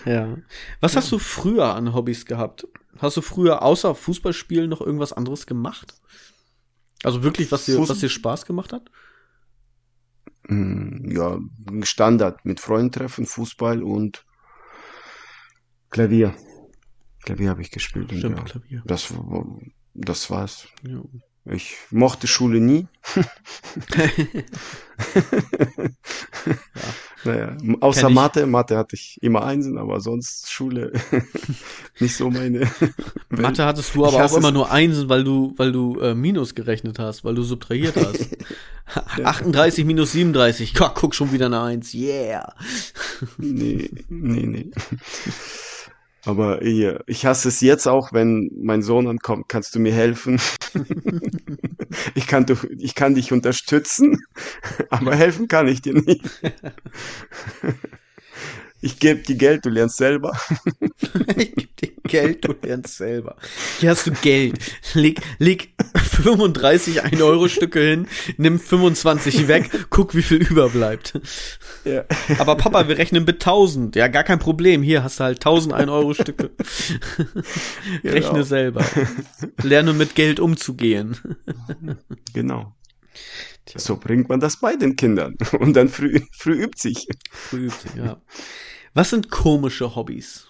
[0.04, 0.36] ja.
[0.80, 2.66] Was hast du früher an Hobbys gehabt?
[2.98, 5.94] Hast du früher außer Fußballspielen noch irgendwas anderes gemacht?
[7.04, 8.90] Also wirklich, was dir, was dir Spaß gemacht hat?
[10.48, 11.38] Hm, ja,
[11.82, 14.24] Standard mit Freunden treffen, Fußball und
[15.90, 16.34] Klavier.
[17.22, 18.12] Klavier habe ich gespielt.
[18.12, 18.82] Stimmt, ja, Klavier.
[18.84, 19.14] Das,
[19.94, 20.66] das war's.
[20.82, 21.02] Ja.
[21.44, 22.88] Ich mochte Schule nie.
[25.14, 26.84] ja.
[27.24, 28.46] Naja, außer Mathe.
[28.46, 30.92] Mathe hatte ich immer Einsen, aber sonst Schule
[31.98, 32.70] nicht so meine.
[33.28, 36.98] Mathe hattest du aber auch immer nur Einsen, weil du, weil du äh, Minus gerechnet
[36.98, 38.28] hast, weil du subtrahiert hast.
[39.22, 41.92] 38 minus 37, guck schon wieder eine Eins.
[41.92, 42.54] Yeah.
[43.36, 44.70] nee, nee, nee.
[46.24, 49.48] Aber ich, ich hasse es jetzt auch, wenn mein Sohn ankommt.
[49.48, 50.40] Kannst du mir helfen?
[52.14, 52.44] ich, kann,
[52.78, 54.18] ich kann dich unterstützen,
[54.90, 56.22] aber helfen kann ich dir nicht.
[58.80, 60.38] Ich gebe dir Geld, du lernst selber.
[61.36, 63.36] ich gebe dir Geld, du lernst selber.
[63.80, 64.58] Hier hast du Geld.
[64.94, 71.20] Leg, leg 35 1-Euro-Stücke hin, nimm 25 weg, guck, wie viel überbleibt.
[71.84, 72.04] Ja.
[72.38, 73.96] Aber Papa, wir rechnen mit 1000.
[73.96, 74.82] Ja, gar kein Problem.
[74.82, 76.50] Hier hast du halt 1000 1-Euro-Stücke.
[78.02, 78.14] Genau.
[78.14, 78.84] Rechne selber.
[79.62, 81.16] Lerne mit Geld umzugehen.
[82.32, 82.74] genau.
[83.76, 85.36] So bringt man das bei den Kindern.
[85.58, 87.06] Und dann früh, früh übt sich.
[87.30, 88.20] Früh übt sich, ja.
[88.94, 90.48] Was sind komische Hobbys?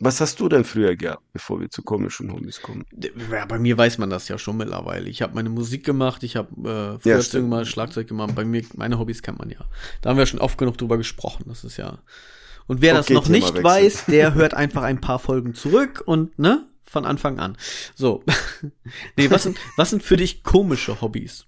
[0.00, 2.84] Was hast du denn früher gehabt, bevor wir zu komischen Hobbys kommen?
[3.30, 5.08] Ja, bei mir weiß man das ja schon mittlerweile.
[5.08, 6.48] Ich habe meine Musik gemacht, ich habe
[6.96, 8.34] äh, früher ja, irgendwann Schlagzeug gemacht.
[8.34, 9.60] Bei mir, meine Hobbys kennt man ja.
[10.00, 11.44] Da haben wir schon oft genug drüber gesprochen.
[11.46, 11.98] Das ist ja.
[12.66, 13.64] Und wer okay, das noch Thema nicht wechseln.
[13.64, 17.56] weiß, der hört einfach ein paar Folgen zurück und ne, von Anfang an.
[17.94, 18.22] So.
[19.16, 21.46] nee, was sind, was sind für dich komische Hobbys?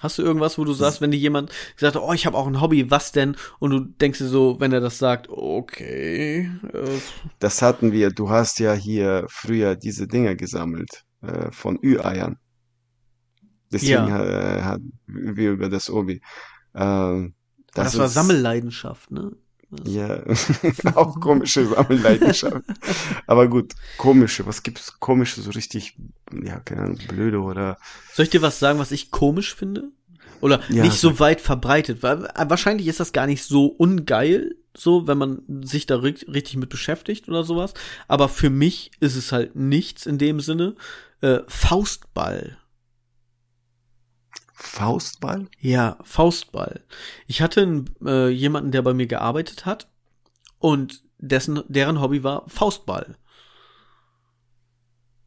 [0.00, 2.60] Hast du irgendwas, wo du sagst, wenn dir jemand sagt, oh, ich habe auch ein
[2.60, 3.36] Hobby, was denn?
[3.58, 6.50] Und du denkst dir so, wenn er das sagt, okay.
[6.72, 6.98] Äh.
[7.38, 8.10] Das hatten wir.
[8.10, 12.38] Du hast ja hier früher diese Dinger gesammelt äh, von Ü-Eiern.
[13.70, 14.24] Deswegen ja.
[14.24, 16.22] äh, hatten wir über das Hobby.
[16.72, 17.28] Äh,
[17.74, 19.36] das, das war Sammelleidenschaft, ne?
[19.84, 20.22] Ja,
[20.94, 22.64] auch komische Sammelleidenschaft.
[23.26, 25.96] Aber gut, komische, was gibt's komische, so richtig,
[26.42, 27.78] ja, keine Ahnung, blöde oder.
[28.12, 29.90] Soll ich dir was sagen, was ich komisch finde?
[30.40, 32.02] Oder ja, nicht so weit verbreitet?
[32.02, 36.56] Weil, äh, wahrscheinlich ist das gar nicht so ungeil, so, wenn man sich da richtig
[36.56, 37.74] mit beschäftigt oder sowas.
[38.08, 40.74] Aber für mich ist es halt nichts in dem Sinne.
[41.20, 42.56] Äh, Faustball.
[44.62, 45.48] Faustball?
[45.58, 46.84] Ja, Faustball.
[47.26, 49.88] Ich hatte einen, äh, jemanden, der bei mir gearbeitet hat
[50.58, 53.16] und dessen, deren Hobby war Faustball.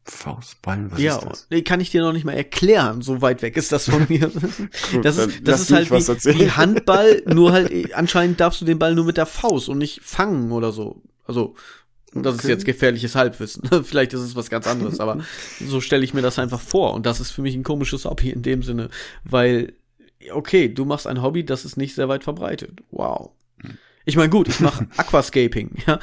[0.05, 1.63] Faustball, was ja, ist das?
[1.63, 4.29] kann ich dir noch nicht mal erklären, so weit weg ist das von mir.
[5.01, 8.93] das ist, das ist halt wie, wie Handball, nur halt, anscheinend darfst du den Ball
[8.93, 11.01] nur mit der Faust und nicht fangen oder so.
[11.25, 11.55] Also,
[12.15, 12.43] das okay.
[12.43, 13.63] ist jetzt gefährliches Halbwissen.
[13.83, 15.23] Vielleicht ist es was ganz anderes, aber
[15.65, 16.93] so stelle ich mir das einfach vor.
[16.93, 18.89] Und das ist für mich ein komisches Hobby in dem Sinne,
[19.23, 19.73] weil,
[20.31, 22.81] okay, du machst ein Hobby, das ist nicht sehr weit verbreitet.
[22.91, 23.31] Wow.
[24.05, 25.99] Ich meine, gut, ich mache Aquascaping, ja.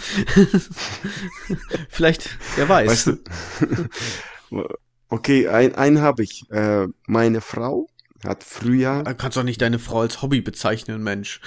[1.89, 2.89] Vielleicht, wer weiß.
[2.89, 3.07] Weißt
[4.51, 4.65] du,
[5.09, 6.51] okay, ein, einen habe ich.
[6.51, 7.89] Äh, meine Frau
[8.25, 9.03] hat früher.
[9.03, 11.41] Du kannst doch nicht deine Frau als Hobby bezeichnen, Mensch.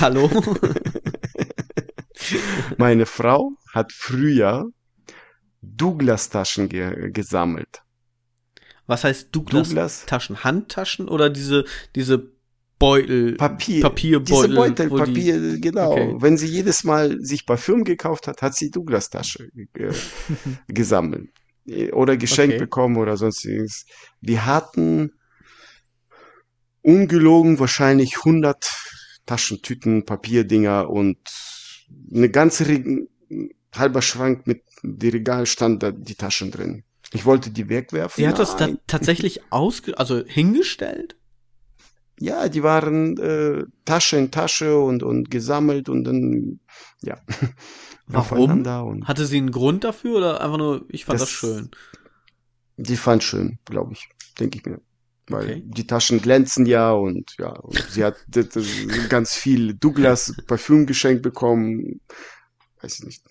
[0.00, 0.30] Hallo?
[2.78, 4.66] Meine Frau hat früher
[5.62, 7.82] Douglas-Taschen ge gesammelt.
[8.86, 10.34] Was heißt Douglas-Taschen?
[10.34, 10.44] Douglas?
[10.44, 11.64] Handtaschen oder diese,
[11.94, 12.30] diese
[12.78, 13.36] Beutel?
[13.36, 13.82] Papier.
[13.82, 14.48] Papierbeutel.
[14.48, 15.92] Diese Beutel, Papier, die, genau.
[15.92, 16.14] Okay.
[16.18, 19.92] Wenn sie jedes Mal sich Parfüm gekauft hat, hat sie Douglas-Tasche ge
[20.68, 21.30] gesammelt.
[21.92, 22.64] Oder geschenkt okay.
[22.64, 23.86] bekommen oder sonstiges.
[24.20, 25.10] Wir hatten
[26.82, 28.70] ungelogen wahrscheinlich 100
[29.26, 31.18] Taschentüten, Papierdinger und
[32.12, 33.06] eine ganze Re
[33.74, 36.84] halber Schrank mit die Regal stand da die Taschen drin.
[37.12, 38.22] Ich wollte die wegwerfen.
[38.22, 41.16] Sie hat das da tatsächlich ausge also hingestellt?
[42.18, 46.60] Ja, die waren äh, Tasche in Tasche und und gesammelt und dann
[47.02, 47.20] ja.
[48.06, 48.64] Warum?
[48.64, 51.70] Und Hatte sie einen Grund dafür oder einfach nur, ich fand das, das schön?
[52.76, 54.08] Die fand schön, glaube ich,
[54.38, 54.80] denke ich mir.
[55.28, 55.62] Weil okay.
[55.64, 58.16] die Taschen glänzen ja und ja, und sie hat
[59.08, 62.00] ganz viel Douglas Parfüm geschenkt bekommen.
[62.80, 63.22] Weiß ich nicht.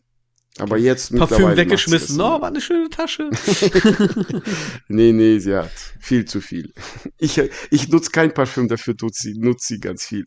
[0.58, 2.20] Aber jetzt Parfüm weggeschmissen.
[2.22, 3.30] Oh, war eine schöne Tasche.
[4.88, 6.74] nee, nee, sie hat viel zu viel.
[7.18, 7.42] Ich,
[7.72, 10.26] ich nutze kein Parfüm, dafür tut sie, nutzt sie ganz viel.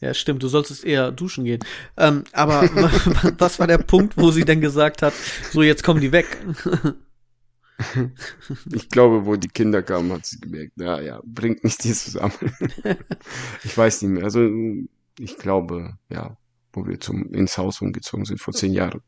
[0.00, 0.42] Ja, stimmt.
[0.42, 1.60] Du solltest eher duschen gehen.
[1.96, 2.62] Ähm, aber
[3.38, 5.14] was war der Punkt, wo sie denn gesagt hat,
[5.50, 6.26] so jetzt kommen die weg?
[8.72, 12.32] Ich glaube, wo die Kinder kamen, hat sie gemerkt, ja, ja, bringt nicht die zusammen.
[13.64, 14.24] ich weiß nicht mehr.
[14.24, 14.48] Also,
[15.18, 16.36] ich glaube, ja,
[16.72, 19.00] wo wir zum, ins Haus umgezogen sind, vor zehn Jahren.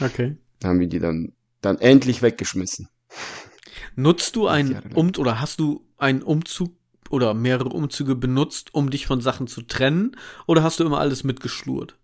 [0.00, 0.36] Okay.
[0.60, 2.88] Da haben wir die dann, dann endlich weggeschmissen.
[3.94, 6.72] Nutzt du einen Um oder hast du einen Umzug
[7.10, 10.16] oder mehrere Umzüge benutzt, um dich von Sachen zu trennen?
[10.46, 11.98] Oder hast du immer alles mitgeschlurt?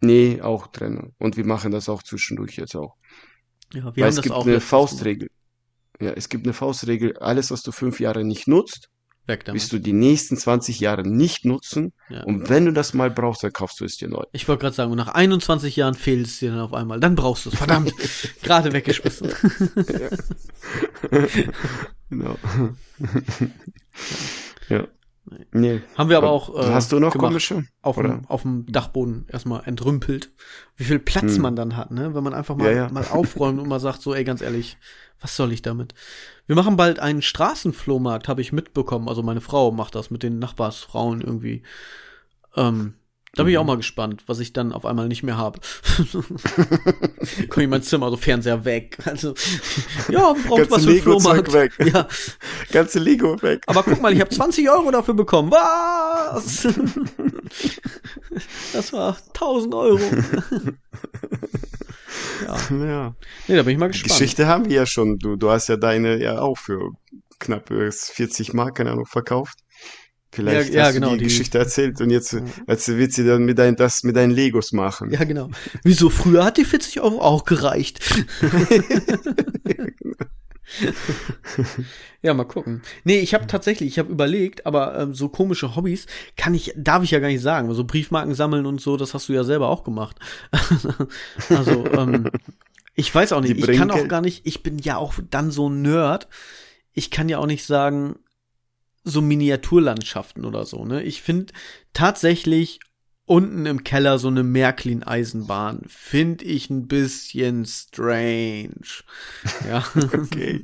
[0.00, 1.14] Nee, auch trennen.
[1.18, 2.96] Und wir machen das auch zwischendurch jetzt auch.
[3.72, 5.30] Ja, wir Weil haben es das gibt auch eine Faustregel.
[6.00, 7.16] Ja, es gibt eine Faustregel.
[7.18, 8.90] Alles, was du fünf Jahre nicht nutzt,
[9.26, 11.92] wirst du die nächsten 20 Jahre nicht nutzen.
[12.08, 12.22] Ja.
[12.24, 14.22] Und wenn du das mal brauchst, dann kaufst du es dir neu.
[14.32, 17.00] Ich wollte gerade sagen, nach 21 Jahren fehlt es dir dann auf einmal.
[17.00, 17.56] Dann brauchst du es.
[17.56, 17.92] Verdammt.
[18.42, 19.32] Gerade weggeschmissen.
[22.10, 22.38] genau.
[24.68, 24.86] ja.
[25.52, 25.82] Nee.
[25.96, 26.54] Haben wir aber auch.
[26.54, 27.64] Äh, Hast du noch gemacht, komische?
[27.82, 30.30] Auf dem, auf dem Dachboden erstmal entrümpelt.
[30.76, 31.42] Wie viel Platz hm.
[31.42, 32.14] man dann hat, ne?
[32.14, 32.88] Wenn man einfach mal, ja, ja.
[32.90, 34.76] mal aufräumt und mal sagt, so, ey, ganz ehrlich,
[35.20, 35.94] was soll ich damit?
[36.46, 39.08] Wir machen bald einen Straßenflohmarkt, habe ich mitbekommen.
[39.08, 41.62] Also meine Frau macht das mit den Nachbarsfrauen irgendwie.
[42.54, 42.94] Ähm,
[43.36, 43.68] da bin ich auch mhm.
[43.68, 45.60] mal gespannt, was ich dann auf einmal nicht mehr habe.
[47.50, 48.98] Komm ich mein Zimmer, so Fernseher weg.
[49.04, 49.34] Also,
[50.08, 51.52] ja, braucht was für Lego Flohmarkt.
[51.52, 51.72] Weg.
[51.92, 52.08] Ja.
[52.72, 53.62] Ganze Lego weg.
[53.66, 55.50] Aber guck mal, ich habe 20 Euro dafür bekommen.
[55.50, 56.66] Was?
[58.74, 60.00] Das war 1000 Euro.
[62.44, 62.56] Ja.
[62.70, 63.14] ja.
[63.48, 64.12] Nee, da bin ich mal gespannt.
[64.12, 65.18] Geschichte haben wir ja schon.
[65.18, 66.90] Du, du hast ja deine ja auch für
[67.38, 69.60] knapp 40 Mark, keine Ahnung, verkauft.
[70.32, 73.24] Vielleicht ja, hast ja, genau, du die, die, Geschichte erzählt und jetzt, jetzt wird sie
[73.24, 75.10] dann mit, dein, das mit deinen Legos machen.
[75.10, 75.50] Ja, genau.
[75.82, 76.10] Wieso?
[76.10, 78.00] Früher hat die 40 Euro auch gereicht.
[82.22, 82.82] ja, mal gucken.
[83.04, 86.06] Nee, ich habe tatsächlich, ich habe überlegt, aber ähm, so komische Hobbys
[86.36, 87.72] kann ich, darf ich ja gar nicht sagen.
[87.72, 90.18] So Briefmarken sammeln und so, das hast du ja selber auch gemacht.
[91.48, 92.30] also, ähm,
[92.94, 95.68] ich weiß auch nicht, ich kann auch gar nicht, ich bin ja auch dann so
[95.68, 96.28] ein Nerd.
[96.92, 98.16] Ich kann ja auch nicht sagen,
[99.06, 101.02] so Miniaturlandschaften oder so, ne?
[101.02, 101.52] Ich finde
[101.92, 102.80] tatsächlich
[103.24, 109.04] unten im Keller so eine Märklin-Eisenbahn finde ich ein bisschen strange.
[109.68, 109.84] Ja.
[109.94, 110.60] Okay.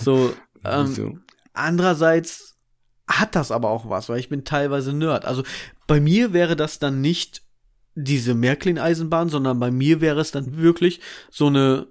[0.00, 1.18] so, ähm, so.
[1.52, 2.56] andererseits
[3.08, 5.24] hat das aber auch was, weil ich bin teilweise Nerd.
[5.24, 5.42] Also
[5.86, 7.42] bei mir wäre das dann nicht
[7.94, 11.00] diese Märklin-Eisenbahn, sondern bei mir wäre es dann wirklich
[11.30, 11.88] so eine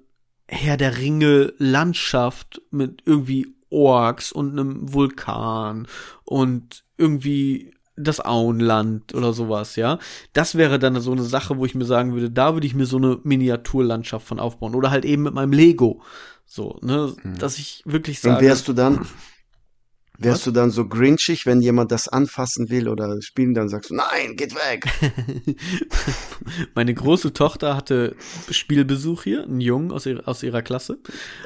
[0.48, 5.88] Herr der Ringe Landschaft mit irgendwie Orks und einem Vulkan
[6.24, 10.00] und irgendwie das Auenland oder sowas, ja.
[10.34, 12.86] Das wäre dann so eine Sache, wo ich mir sagen würde, da würde ich mir
[12.86, 14.76] so eine Miniaturlandschaft von aufbauen.
[14.76, 16.02] Oder halt eben mit meinem Lego.
[16.46, 17.38] So, ne, hm.
[17.38, 18.38] dass ich wirklich sage.
[18.38, 19.06] Und wärst du dann,
[20.22, 20.44] Wärst Was?
[20.44, 24.36] du dann so grinchig, wenn jemand das anfassen will oder spielen, dann sagst du, nein,
[24.36, 24.86] geht weg.
[26.76, 28.18] Meine große Tochter hatte
[28.52, 31.00] Spielbesuch hier, einen Jungen aus ihrer, aus ihrer Klasse.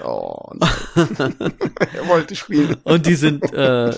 [0.04, 0.70] Oh, nein.
[1.94, 2.78] er wollte spielen.
[2.84, 3.94] Und die sind, äh,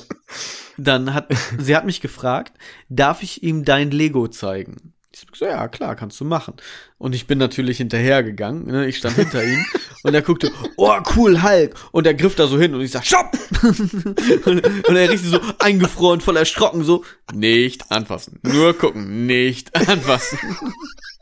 [0.78, 2.58] dann hat, sie hat mich gefragt,
[2.90, 4.95] darf ich ihm dein Lego zeigen?
[5.16, 6.56] Ich so, ja, klar, kannst du machen.
[6.98, 8.86] Und ich bin natürlich hinterhergegangen, ne?
[8.86, 9.66] ich stand hinter ihm
[10.04, 11.74] und er guckte, oh, cool, Hulk.
[11.94, 13.32] Und er griff da so hin und ich sag, stopp!
[13.64, 18.42] und, und er richtig so eingefroren, voll erschrocken, so, nicht anfassen.
[18.44, 20.38] Nur gucken, nicht anfassen.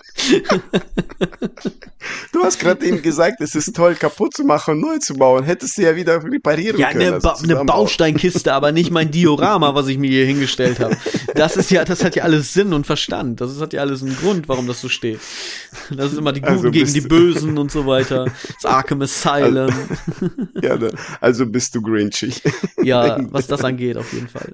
[2.32, 5.44] Du hast gerade eben gesagt, es ist toll, kaputt zu machen und neu zu bauen.
[5.44, 7.02] Hättest du ja wieder reparieren ja, können.
[7.02, 10.80] Ja, eine, also ba eine Bausteinkiste, aber nicht mein Diorama, was ich mir hier hingestellt
[10.80, 10.98] habe.
[11.36, 13.42] Das ist ja, das hat ja alles Sinn und Verstand.
[13.42, 15.20] Das hat ja alles einen Grund, warum das so steht.
[15.96, 18.26] Das ist immer die Guten also gegen die Bösen und so weiter.
[18.62, 19.70] Das Arkham Asylum.
[19.70, 22.42] Also, ja, ne, also bist du grinchig.
[22.82, 24.54] Ja, was das angeht, auf jeden Fall.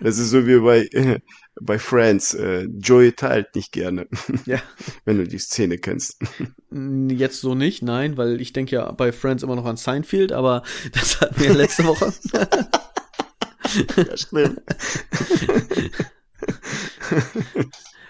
[0.00, 1.20] Das ist so wie bei,
[1.60, 2.34] bei Friends.
[2.34, 4.06] Äh, Joey teilt nicht gerne.
[4.46, 4.60] Ja.
[5.04, 6.18] Wenn du die Szene kennst.
[6.70, 10.62] Jetzt so nicht, nein, weil ich denke ja bei Friends immer noch an Seinfeld, aber
[10.92, 12.12] das hatten wir letzte Woche.
[13.96, 14.60] ja, stimmt.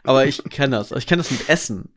[0.03, 0.93] Aber ich kenne das.
[0.93, 1.91] Ich kenne das mit Essen.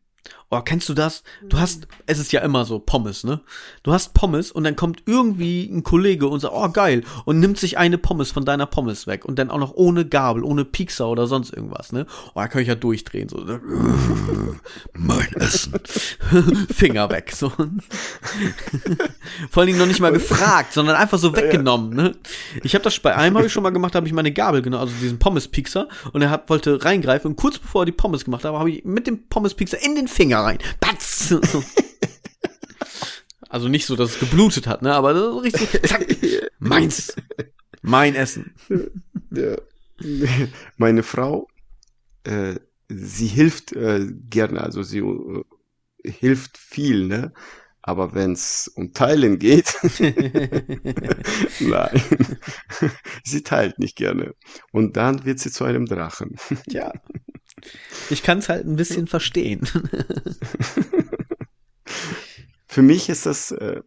[0.50, 1.24] Oh, kennst du das?
[1.42, 3.40] Du hast, es ist ja immer so Pommes, ne?
[3.82, 7.58] Du hast Pommes und dann kommt irgendwie ein Kollege und sagt, oh geil, und nimmt
[7.58, 11.08] sich eine Pommes von deiner Pommes weg und dann auch noch ohne Gabel, ohne Piekser
[11.08, 12.06] oder sonst irgendwas, ne?
[12.34, 13.38] Oh, da kann ich ja durchdrehen, so.
[14.92, 15.74] mein Essen.
[16.72, 17.50] Finger weg, so.
[19.50, 22.12] Vor allen Dingen noch nicht mal gefragt, sondern einfach so weggenommen, ne?
[22.62, 24.82] Ich habe das bei einem habe ich schon mal gemacht, habe ich meine Gabel genommen,
[24.82, 28.44] also diesen Pommes-Piekser und er hat, wollte reingreifen und kurz bevor er die Pommes gemacht
[28.44, 30.58] hat, habe ich mit dem Pommes-Piekser in den Finger rein.
[30.80, 31.34] Batz!
[33.54, 34.92] Also nicht so, dass es geblutet hat, ne?
[34.94, 36.04] Aber so richtig, zack,
[36.58, 37.14] meins.
[37.82, 38.52] Mein Essen.
[39.30, 39.56] Ja.
[40.76, 41.48] Meine Frau,
[42.24, 42.54] äh,
[42.88, 45.44] sie hilft äh, gerne, also sie äh,
[46.04, 47.32] hilft viel, ne?
[47.82, 49.74] Aber wenn es um Teilen geht,
[51.60, 52.02] nein,
[53.24, 54.34] sie teilt nicht gerne.
[54.72, 56.36] Und dann wird sie zu einem Drachen.
[56.66, 56.92] Ja.
[58.10, 59.66] Ich kann es halt ein bisschen verstehen.
[62.66, 63.80] Für mich ist das, äh,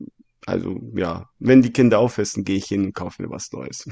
[0.45, 3.85] also ja, wenn die Kinder aufessen, gehe ich hin und kaufe mir was Neues.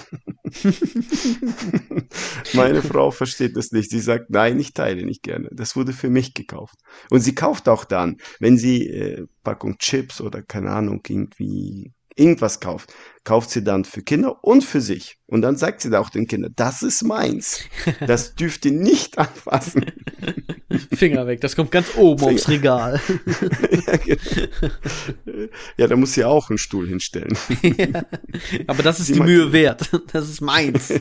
[2.54, 3.90] Meine Frau versteht das nicht.
[3.90, 5.50] Sie sagt, nein, ich teile nicht gerne.
[5.52, 6.78] Das wurde für mich gekauft.
[7.10, 12.62] Und sie kauft auch dann, wenn sie äh, Packung Chips oder keine Ahnung, irgendwie irgendwas
[12.62, 12.94] kauft,
[13.26, 15.18] kauft sie dann für Kinder und für sich.
[15.28, 17.62] Und dann sagt sie da auch den Kindern, das ist meins.
[18.06, 19.86] Das dürft ihr nicht anfassen.
[20.94, 22.34] Finger weg, das kommt ganz oben Finger.
[22.34, 23.02] aufs Regal.
[23.88, 25.48] ja, genau.
[25.78, 27.36] ja, da muss sie auch einen Stuhl hinstellen.
[27.62, 28.04] ja,
[28.68, 29.90] aber das ist sie die Mühe wert.
[30.12, 30.94] Das ist meins.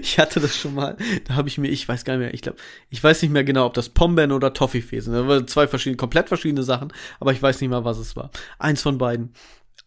[0.00, 2.42] ich hatte das schon mal, da habe ich mir, ich weiß gar nicht mehr, ich
[2.42, 5.14] glaube, ich weiß nicht mehr genau, ob das Pombeeren oder Toffifee sind.
[5.14, 8.30] Das waren zwei verschiedene, komplett verschiedene Sachen, aber ich weiß nicht mal, was es war.
[8.58, 9.32] Eins von beiden.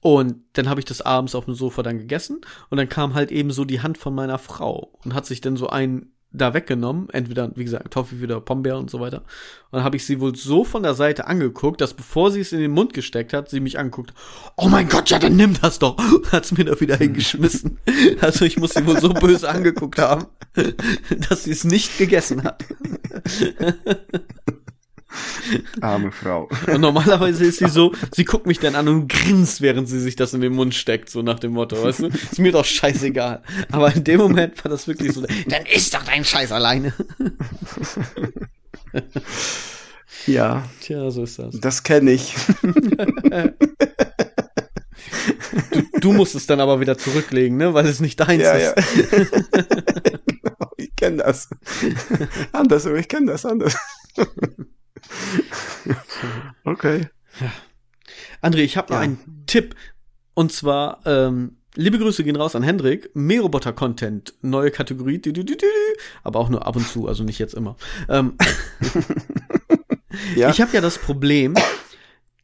[0.04, 3.32] Und dann habe ich das abends auf dem Sofa dann gegessen und dann kam halt
[3.32, 7.10] eben so die Hand von meiner Frau und hat sich dann so ein da weggenommen,
[7.12, 9.20] entweder, wie gesagt, Toffee wieder Pombeer und so weiter.
[9.20, 12.52] Und dann habe ich sie wohl so von der Seite angeguckt, dass bevor sie es
[12.52, 14.14] in den Mund gesteckt hat, sie mich anguckt,
[14.58, 15.96] oh mein Gott, ja, dann nimm das doch.
[16.34, 17.80] Hat's mir da wieder hingeschmissen.
[18.20, 20.26] Also ich muss sie wohl so böse angeguckt haben,
[21.30, 22.66] dass sie es nicht gegessen hat.
[25.82, 26.50] Arme Frau.
[26.68, 30.16] Und normalerweise ist sie so, sie guckt mich dann an und grinst, während sie sich
[30.16, 32.08] das in den Mund steckt, so nach dem Motto, weißt du?
[32.08, 33.44] Ist mir doch scheißegal.
[33.72, 36.94] Aber in dem Moment war das wirklich so, dann isst doch dein Scheiß alleine.
[40.28, 40.64] Ja.
[40.80, 41.60] Tja, so ist das.
[41.60, 42.34] Das kenne ich.
[45.72, 47.74] Du, du, musst es dann aber wieder zurücklegen, ne?
[47.74, 48.76] Weil es nicht deins ja, ist.
[48.96, 49.18] Ja.
[50.78, 51.50] ich kenne das.
[52.52, 53.76] Anders, aber ich kenne das anders.
[56.64, 57.08] okay.
[57.40, 57.52] Ja.
[58.42, 59.04] André, ich habe noch ja.
[59.04, 59.76] einen Tipp.
[60.34, 63.12] Und zwar, ähm, liebe Grüße gehen raus an Hendrik.
[63.16, 65.56] Mähroboter-Content, neue Kategorie, du, du, du,
[66.24, 67.76] aber auch nur ab und zu, also nicht jetzt immer.
[68.10, 68.34] Ähm,
[70.36, 70.50] ja.
[70.50, 71.56] Ich habe ja das Problem,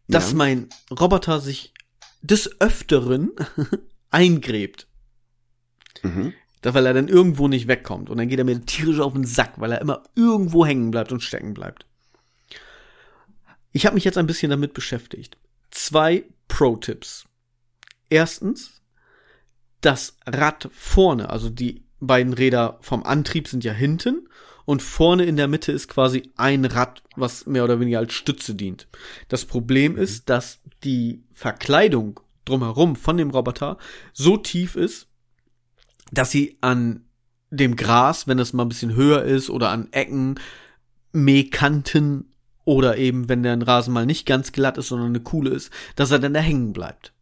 [0.08, 0.38] dass ja.
[0.38, 1.74] mein Roboter sich
[2.22, 3.32] des Öfteren
[4.12, 4.88] eingräbt.
[6.04, 6.34] Mhm.
[6.62, 8.10] Weil er dann irgendwo nicht wegkommt.
[8.10, 11.12] Und dann geht er mir tierisch auf den Sack, weil er immer irgendwo hängen bleibt
[11.12, 11.86] und stecken bleibt.
[13.72, 15.38] Ich habe mich jetzt ein bisschen damit beschäftigt.
[15.72, 17.26] Zwei Pro-Tipps.
[18.10, 18.82] Erstens,
[19.82, 24.28] das Rad vorne, also die beiden Räder vom Antrieb sind ja hinten
[24.66, 28.56] und vorne in der Mitte ist quasi ein Rad, was mehr oder weniger als Stütze
[28.56, 28.88] dient.
[29.28, 30.00] Das Problem mhm.
[30.00, 33.78] ist, dass die Verkleidung drumherum von dem Roboter
[34.14, 35.08] so tief ist,
[36.12, 37.06] dass sie an
[37.52, 40.40] dem Gras, wenn es mal ein bisschen höher ist oder an Ecken,
[41.12, 42.29] Mähkanten
[42.70, 46.12] oder eben, wenn der Rasen mal nicht ganz glatt ist, sondern eine Kuhle ist, dass
[46.12, 47.14] er dann da hängen bleibt.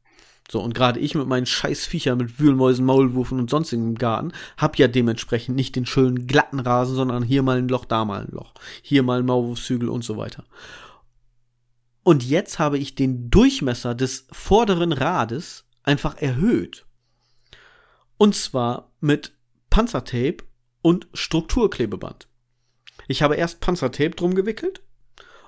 [0.51, 4.33] So, und gerade ich mit meinen scheiß Viechern mit Wühlmäusen, Maulwurfen und sonstigen im Garten,
[4.57, 8.23] hab ja dementsprechend nicht den schönen glatten Rasen, sondern hier mal ein Loch, da mal
[8.23, 8.55] ein Loch.
[8.81, 10.43] Hier mal ein Maulwurfshügel und so weiter.
[12.03, 16.85] Und jetzt habe ich den Durchmesser des vorderen Rades einfach erhöht.
[18.17, 19.31] Und zwar mit
[19.69, 20.43] Panzertape
[20.81, 22.27] und Strukturklebeband.
[23.07, 24.81] Ich habe erst Panzertape drum gewickelt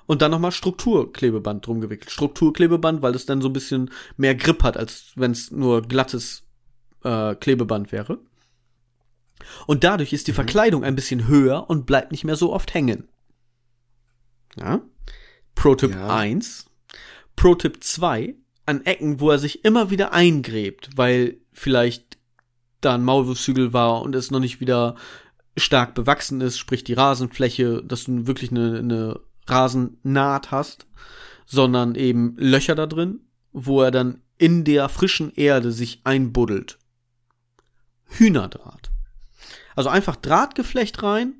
[0.10, 2.10] und dann nochmal Strukturklebeband drum gewickelt.
[2.10, 6.48] Strukturklebeband, weil es dann so ein bisschen mehr Grip hat, als wenn es nur glattes
[7.04, 8.18] äh, Klebeband wäre.
[9.68, 10.38] Und dadurch ist die mhm.
[10.38, 13.08] Verkleidung ein bisschen höher und bleibt nicht mehr so oft hängen.
[14.58, 14.82] Ja.
[15.54, 16.08] Pro-Tipp ja.
[16.08, 16.66] 1.
[17.36, 18.34] Pro-Tipp 2.
[18.66, 22.18] An Ecken, wo er sich immer wieder eingräbt, weil vielleicht
[22.82, 24.96] da ein Maulwurfshügel war und es noch nicht wieder
[25.56, 29.20] stark bewachsen ist, sprich die Rasenfläche, dass du wirklich eine, eine
[29.50, 30.86] Rasennaht hast,
[31.46, 33.22] sondern eben Löcher da drin,
[33.52, 36.78] wo er dann in der frischen Erde sich einbuddelt.
[38.08, 38.92] Hühnerdraht.
[39.76, 41.34] Also einfach Drahtgeflecht rein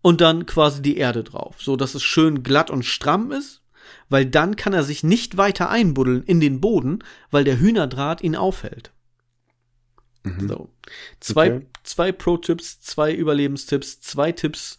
[0.00, 3.62] und dann quasi die Erde drauf, so dass es schön glatt und stramm ist,
[4.08, 8.36] weil dann kann er sich nicht weiter einbuddeln in den Boden, weil der Hühnerdraht ihn
[8.36, 8.92] aufhält.
[10.24, 10.48] Mhm.
[10.48, 10.68] So.
[11.20, 11.66] Zwei, Okay.
[11.82, 14.76] zwei Pro-Tipps, zwei Überlebenstipps, zwei Tipps,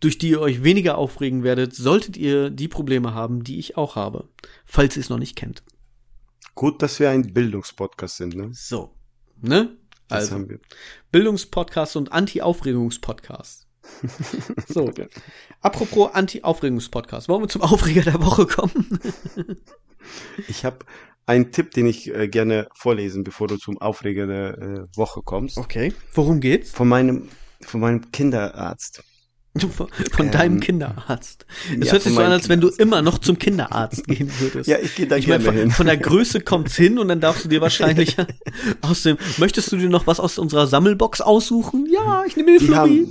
[0.00, 3.96] durch die ihr euch weniger aufregen werdet, solltet ihr die Probleme haben, die ich auch
[3.96, 4.28] habe,
[4.64, 5.62] falls ihr es noch nicht kennt.
[6.54, 8.50] Gut, dass wir ein Bildungspodcast sind, ne?
[8.52, 8.94] So.
[9.40, 9.76] Ne?
[10.08, 10.58] Das Also, haben wir.
[11.12, 13.66] Bildungspodcast und Anti-Aufregungspodcast.
[14.68, 14.90] So.
[14.96, 15.06] Ja.
[15.62, 17.28] Apropos Anti-Aufregungspodcast.
[17.28, 18.98] Wollen wir zum Aufreger der Woche kommen?
[20.48, 20.78] Ich habe
[21.26, 25.58] einen Tipp, den ich äh, gerne vorlesen, bevor du zum Aufreger der äh, Woche kommst.
[25.58, 25.92] Okay.
[26.14, 26.70] Worum geht's?
[26.72, 27.28] Von meinem,
[27.60, 29.04] von meinem Kinderarzt.
[29.58, 31.44] Von, von deinem Ähm, Kinderarzt.
[31.80, 34.68] Es ja, hört sich so an, als wenn du immer noch zum Kinderarzt gehen würdest.
[34.68, 35.70] Ja, ich gehe da Ich gerne von, hin.
[35.72, 38.16] von der Größe kommt's hin und dann darfst du dir wahrscheinlich
[38.80, 39.18] aus dem.
[39.38, 41.88] Möchtest du dir noch was aus unserer Sammelbox aussuchen?
[41.92, 43.08] Ja, ich nehme den Die Flummi.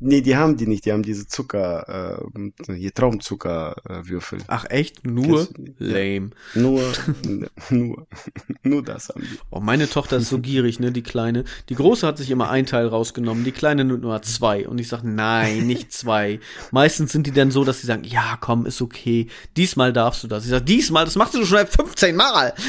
[0.00, 0.86] nee, die haben die nicht.
[0.86, 2.22] Die haben diese Zucker,
[2.66, 4.38] äh, hier Traumzuckerwürfel.
[4.46, 5.06] Ach echt?
[5.06, 5.46] Nur
[5.78, 6.30] lame.
[6.54, 6.80] Nur,
[7.70, 8.06] nur,
[8.62, 9.38] nur das haben die.
[9.50, 11.44] Oh, meine Tochter ist so gierig, ne, die Kleine.
[11.68, 14.66] Die Große hat sich immer ein Teil rausgenommen, die Kleine nur nur zwei.
[14.66, 16.40] Und ich sag, nein, nicht zwei.
[16.70, 19.28] Meistens sind die dann so, dass sie sagen, ja, komm, ist okay.
[19.56, 20.44] Diesmal darfst du das.
[20.44, 22.54] Ich sag, diesmal, das machst du schon seit 15 Mal.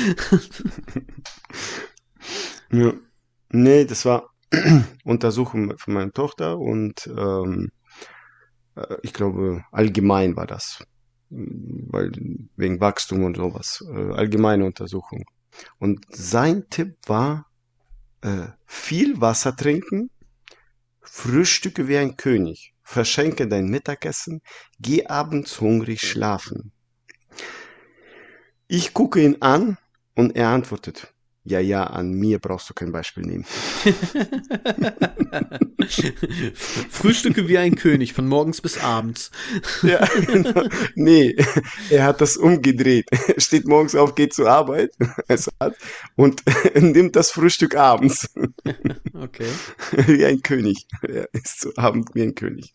[2.71, 2.93] Ja.
[3.49, 4.29] Nee, das war
[5.03, 7.69] Untersuchung von meiner Tochter und ähm,
[8.75, 10.83] äh, ich glaube, allgemein war das.
[11.29, 12.11] Weil
[12.55, 13.83] wegen Wachstum und sowas.
[13.93, 15.25] Äh, allgemeine Untersuchung.
[15.79, 17.45] Und sein Tipp war,
[18.21, 20.09] äh, viel Wasser trinken,
[21.01, 24.41] frühstücke wie ein König, verschenke dein Mittagessen,
[24.79, 26.71] geh abends hungrig schlafen.
[28.67, 29.77] Ich gucke ihn an
[30.15, 31.13] und er antwortet,
[31.43, 33.45] ja, ja, an mir brauchst du kein Beispiel nehmen.
[36.89, 39.31] Frühstücke wie ein König, von morgens bis abends.
[39.81, 40.67] Ja, genau.
[40.93, 41.35] nee,
[41.89, 43.07] er hat das umgedreht.
[43.27, 44.91] Er steht morgens auf, geht zur Arbeit
[46.15, 46.43] und
[46.75, 48.29] nimmt das Frühstück abends
[49.21, 49.49] Okay,
[50.07, 50.87] wie ein König.
[51.03, 52.73] Er ist zu Abend wie ein König.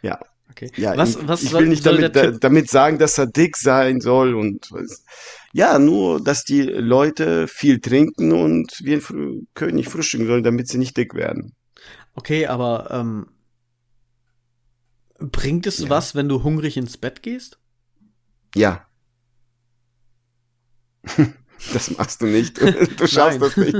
[0.00, 0.18] Ja,
[0.50, 0.70] okay.
[0.76, 0.96] ja.
[0.96, 4.00] was, ich, was ich soll, will nicht damit, da, damit sagen, dass er dick sein
[4.00, 5.04] soll und was.
[5.52, 10.68] Ja, nur, dass die Leute viel trinken und wie ein Frü König frühstücken sollen, damit
[10.68, 11.54] sie nicht dick werden.
[12.14, 13.26] Okay, aber ähm,
[15.18, 15.90] bringt es Ja.
[15.90, 17.58] was, wenn du hungrig ins Bett gehst?
[18.54, 18.86] Ja.
[21.72, 22.60] Das machst du nicht.
[22.98, 23.76] Du schaffst das nicht.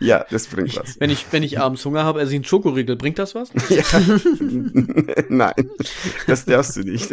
[0.00, 0.98] Ja, das bringt Ich, was.
[0.98, 2.96] wenn ich wenn ich abends Hunger habe, esse ich einen Schokoriegel.
[2.96, 3.50] Bringt das was?
[3.68, 3.82] Ja.
[5.28, 5.70] Nein,
[6.26, 7.10] das darfst du nicht.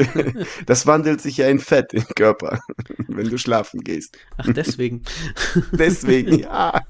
[0.65, 2.59] Das wandelt sich ja in Fett im Körper,
[3.07, 4.17] wenn du schlafen gehst.
[4.37, 5.03] Ach, deswegen.
[5.71, 6.81] Deswegen, ja.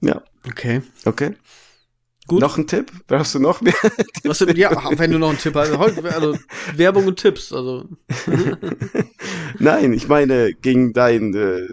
[0.00, 0.82] Ja, Okay.
[1.06, 1.34] okay.
[2.26, 2.40] Gut.
[2.40, 2.90] Noch ein Tipp?
[3.06, 3.74] Brauchst du noch mehr?
[4.24, 5.76] Was, ja, wenn du noch einen Tipp hast.
[5.76, 6.38] Heute, also
[6.74, 7.52] Werbung und Tipps.
[7.52, 7.86] Also
[9.58, 11.68] Nein, ich meine gegen dein äh,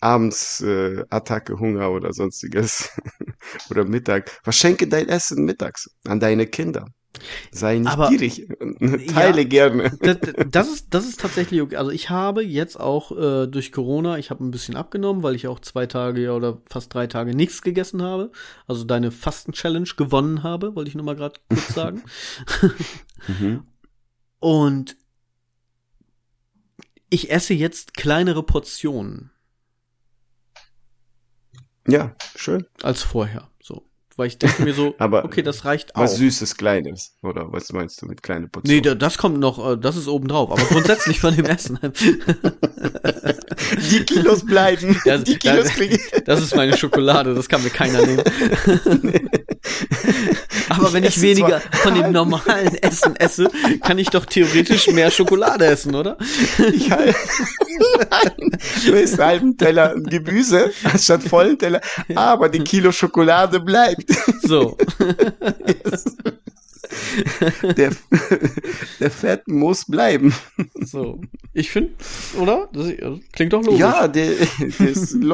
[0.00, 2.90] abends äh, Attacke, Hunger oder sonstiges
[3.70, 4.30] oder Mittag.
[4.42, 6.86] Verschenke dein Essen mittags an deine Kinder.
[7.50, 8.48] Sei nicht Aber- gierig.
[9.14, 9.96] Teile gerne.
[10.00, 10.16] das,
[10.50, 11.76] das ist das ist tatsächlich okay.
[11.76, 15.46] Also ich habe jetzt auch äh, durch Corona, ich habe ein bisschen abgenommen, weil ich
[15.46, 18.32] auch zwei Tage oder fast drei Tage nichts gegessen habe.
[18.66, 22.02] Also deine Fasten-Challenge gewonnen habe, wollte ich nur mal gerade kurz sagen.
[23.28, 23.64] Mhm.
[24.38, 24.96] Und
[27.10, 29.30] ich esse jetzt kleinere Portionen
[31.86, 32.66] Ja, schön.
[32.82, 33.48] als vorher.
[34.16, 36.02] Weil ich denke mir so, Aber okay, das reicht auch.
[36.02, 37.14] Was Süßes, Kleines.
[37.22, 38.82] Oder was meinst du mit kleine Nee, Portionen?
[38.84, 40.50] da- das kommt noch, äh, das ist obendrauf.
[40.50, 41.78] Aber grundsätzlich von dem Essen.
[43.90, 45.00] die Kilos bleiben.
[45.04, 46.00] Das- die Kilos das- ich.
[46.26, 48.22] Das ist meine Schokolade, das kann mir keiner nehmen.
[50.68, 53.50] Aber wenn ich esse weniger von dem normalen Essen esse,
[53.82, 56.16] kann ich doch theoretisch mehr Schokolade essen, oder?
[56.72, 57.14] Ich halt,
[58.10, 61.80] nein, du isst einen halben Teller Gemüse anstatt vollen Teller,
[62.14, 64.01] aber die Kilo Schokolade bleibt.
[64.42, 64.76] So.
[67.76, 67.92] Der,
[69.00, 70.34] der Fett muss bleiben.
[70.74, 71.20] So.
[71.52, 71.94] Ich finde,
[72.38, 72.68] oder?
[72.72, 72.92] Das
[73.32, 73.80] klingt doch logisch.
[73.80, 74.34] Ja, der,
[74.78, 75.14] der ist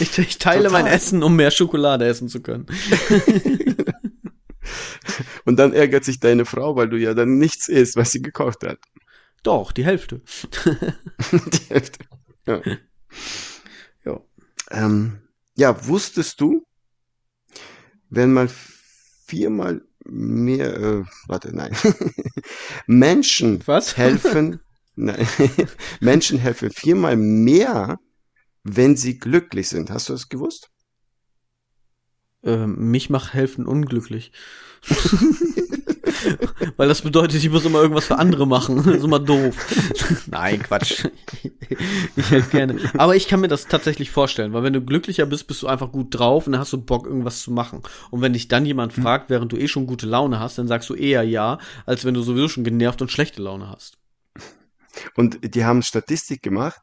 [0.00, 0.82] Ich, ich teile Total.
[0.82, 2.66] mein Essen, um mehr Schokolade essen zu können.
[5.44, 8.62] Und dann ärgert sich deine Frau, weil du ja dann nichts isst, was sie gekocht
[8.64, 8.78] hat.
[9.42, 10.20] Doch, die Hälfte.
[11.32, 12.04] Die Hälfte.
[12.46, 12.60] Ja.
[14.04, 14.20] Ja.
[14.70, 15.18] Ähm,
[15.56, 16.64] ja, wusstest du,
[18.08, 18.48] wenn mal
[19.26, 21.76] viermal mehr, äh, warte, nein,
[22.86, 23.96] Menschen Was?
[23.96, 24.60] helfen,
[24.96, 25.26] nein,
[26.00, 27.98] Menschen helfen viermal mehr
[28.64, 29.90] wenn sie glücklich sind.
[29.90, 30.70] Hast du das gewusst?
[32.42, 34.32] Ähm, mich macht helfen unglücklich.
[36.76, 38.84] Weil das bedeutet, ich muss immer irgendwas für andere machen.
[38.90, 39.54] Das ist immer doof.
[40.26, 41.04] Nein, Quatsch.
[42.16, 42.76] Ich helfe gerne.
[42.98, 45.92] Aber ich kann mir das tatsächlich vorstellen, weil wenn du glücklicher bist, bist du einfach
[45.92, 47.82] gut drauf und dann hast du Bock, irgendwas zu machen.
[48.10, 49.02] Und wenn dich dann jemand hm.
[49.02, 52.14] fragt, während du eh schon gute Laune hast, dann sagst du eher ja, als wenn
[52.14, 53.98] du sowieso schon genervt und schlechte Laune hast.
[55.14, 56.80] Und die haben Statistik gemacht.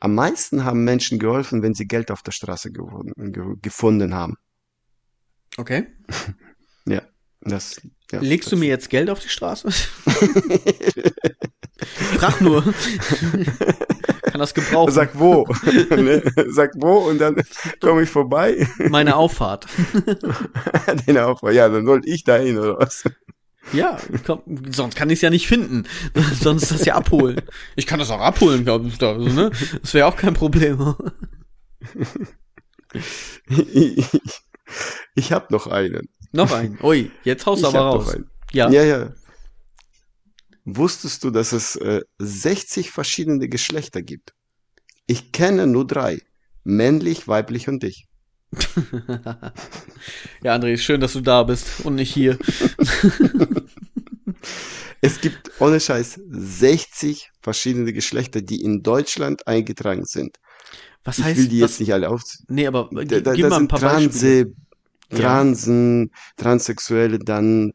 [0.00, 4.36] Am meisten haben Menschen geholfen, wenn sie Geld auf der Straße gefunden haben.
[5.56, 5.86] Okay.
[7.44, 7.80] Das.
[8.10, 9.70] Ja, Legst das du mir jetzt Geld auf die Straße?
[12.16, 12.62] Frag nur.
[12.62, 14.92] Kann das gebrauchen.
[14.92, 15.46] Sag wo.
[15.90, 16.22] ne?
[16.48, 17.42] Sag wo und dann
[17.80, 18.66] komme ich vorbei.
[18.88, 19.66] Meine Auffahrt.
[21.06, 23.04] Deine Auffahrt, ja, dann sollte ich dahin oder was?
[23.72, 25.84] Ja, komm, sonst kann ich es ja nicht finden.
[26.40, 27.40] sonst das ja abholen.
[27.76, 29.02] Ich kann das auch abholen, glaube ich.
[29.02, 29.50] Also, ne?
[29.80, 30.94] Das wäre auch kein Problem.
[33.48, 34.06] ich
[35.14, 36.08] ich habe noch einen.
[36.32, 36.78] Noch einen.
[36.82, 38.16] Ui, jetzt haust du aber raus.
[38.52, 38.70] Ja.
[38.70, 39.12] Ja, ja.
[40.64, 44.34] Wusstest du, dass es äh, 60 verschiedene Geschlechter gibt?
[45.06, 46.20] Ich kenne nur drei.
[46.64, 48.06] Männlich, weiblich und dich.
[50.42, 52.38] ja, André, schön, dass du da bist und nicht hier.
[55.00, 60.36] es gibt ohne Scheiß 60 verschiedene Geschlechter, die in Deutschland eingetragen sind.
[61.02, 62.44] Was heißt, ich will die was, jetzt nicht alle aufzählen.
[62.48, 64.61] Nee, aber da, da, gib mal ein paar Transe, Beispiele.
[65.14, 66.42] Transen, ja.
[66.42, 67.72] Transsexuelle, dann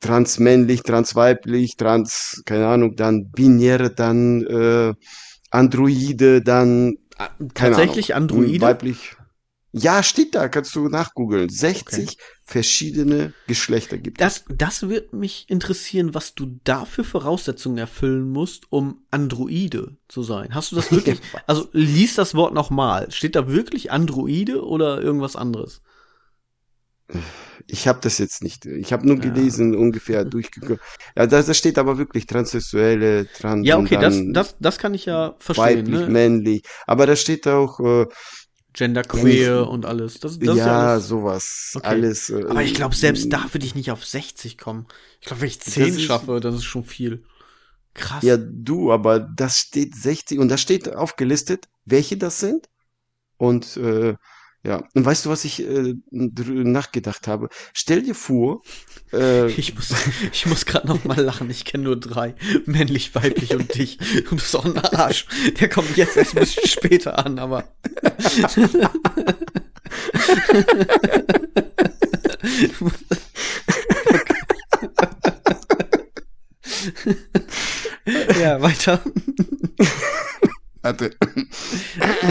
[0.00, 4.94] transmännlich, transweiblich, trans, keine Ahnung, dann binäre, dann äh,
[5.50, 6.96] Androide, dann
[7.54, 9.16] keine tatsächlich Ahnung, Androide, weiblich.
[9.78, 11.50] Ja, steht da, kannst du nachgoogeln.
[11.50, 12.16] 60 okay.
[12.44, 14.44] verschiedene Geschlechter gibt es.
[14.46, 20.22] Das, das wird mich interessieren, was du da für Voraussetzungen erfüllen musst, um Androide zu
[20.22, 20.54] sein.
[20.54, 21.20] Hast du das wirklich?
[21.46, 23.10] also lies das Wort nochmal.
[23.10, 25.82] Steht da wirklich Androide oder irgendwas anderes?
[27.68, 28.66] Ich habe das jetzt nicht.
[28.66, 29.80] Ich habe nur gelesen, ja.
[29.80, 30.78] ungefähr durchgekommen.
[31.16, 33.66] Ja, da, da steht aber wirklich Transsexuelle, Trans.
[33.66, 35.86] Ja, okay, das, das, das kann ich ja verstehen.
[35.86, 36.08] Weiblich, ne?
[36.08, 36.62] männlich.
[36.86, 38.06] Aber da steht auch äh,
[38.76, 40.20] Genderqueer und alles.
[40.20, 41.08] Das, das ja, ja alles.
[41.08, 41.72] sowas.
[41.74, 41.86] Okay.
[41.86, 42.30] Alles.
[42.30, 44.86] Äh, Aber ich glaube, selbst da würde ich nicht auf 60 kommen.
[45.20, 47.24] Ich glaube, wenn ich 10 das schaffe, das ist schon viel.
[47.94, 48.22] Krass.
[48.22, 52.68] Ja, du, aber das steht 60 und da steht aufgelistet, welche das sind.
[53.38, 54.14] Und äh,
[54.66, 57.50] ja, und weißt du, was ich äh, nachgedacht habe?
[57.72, 58.62] Stell dir vor,
[59.12, 59.94] äh, ich muss,
[60.32, 61.48] ich muss gerade noch mal lachen.
[61.50, 63.98] Ich kenne nur drei, männlich, weiblich und dich.
[64.28, 65.26] Du bist auch ein Arsch.
[65.60, 67.62] Der kommt jetzt erst ein bisschen später an, aber.
[78.40, 79.00] ja, weiter.
[80.86, 81.16] Warte.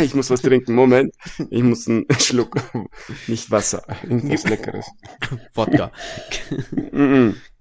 [0.01, 0.75] Ich muss was trinken.
[0.75, 1.13] Moment.
[1.49, 2.55] Ich muss einen Schluck.
[3.27, 3.83] Nicht Wasser.
[4.03, 4.85] Irgendwas Leckeres.
[5.53, 5.91] Wodka.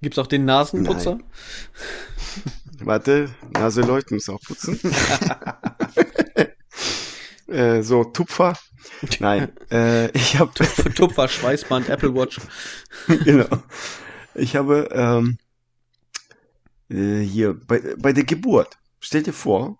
[0.00, 1.16] Gibt's auch den Nasenputzer?
[1.16, 2.86] Nein.
[2.86, 3.34] Warte.
[3.54, 4.78] Nase leuchten muss auch putzen.
[7.48, 8.56] äh, so, Tupfer.
[9.18, 9.50] Nein.
[9.72, 12.40] Äh, ich habe Tupfer, Tupfer, Schweißband, Apple Watch.
[13.24, 13.48] genau.
[14.36, 15.38] Ich habe ähm,
[16.88, 18.78] äh, hier bei, bei der Geburt.
[19.00, 19.76] Stell dir vor,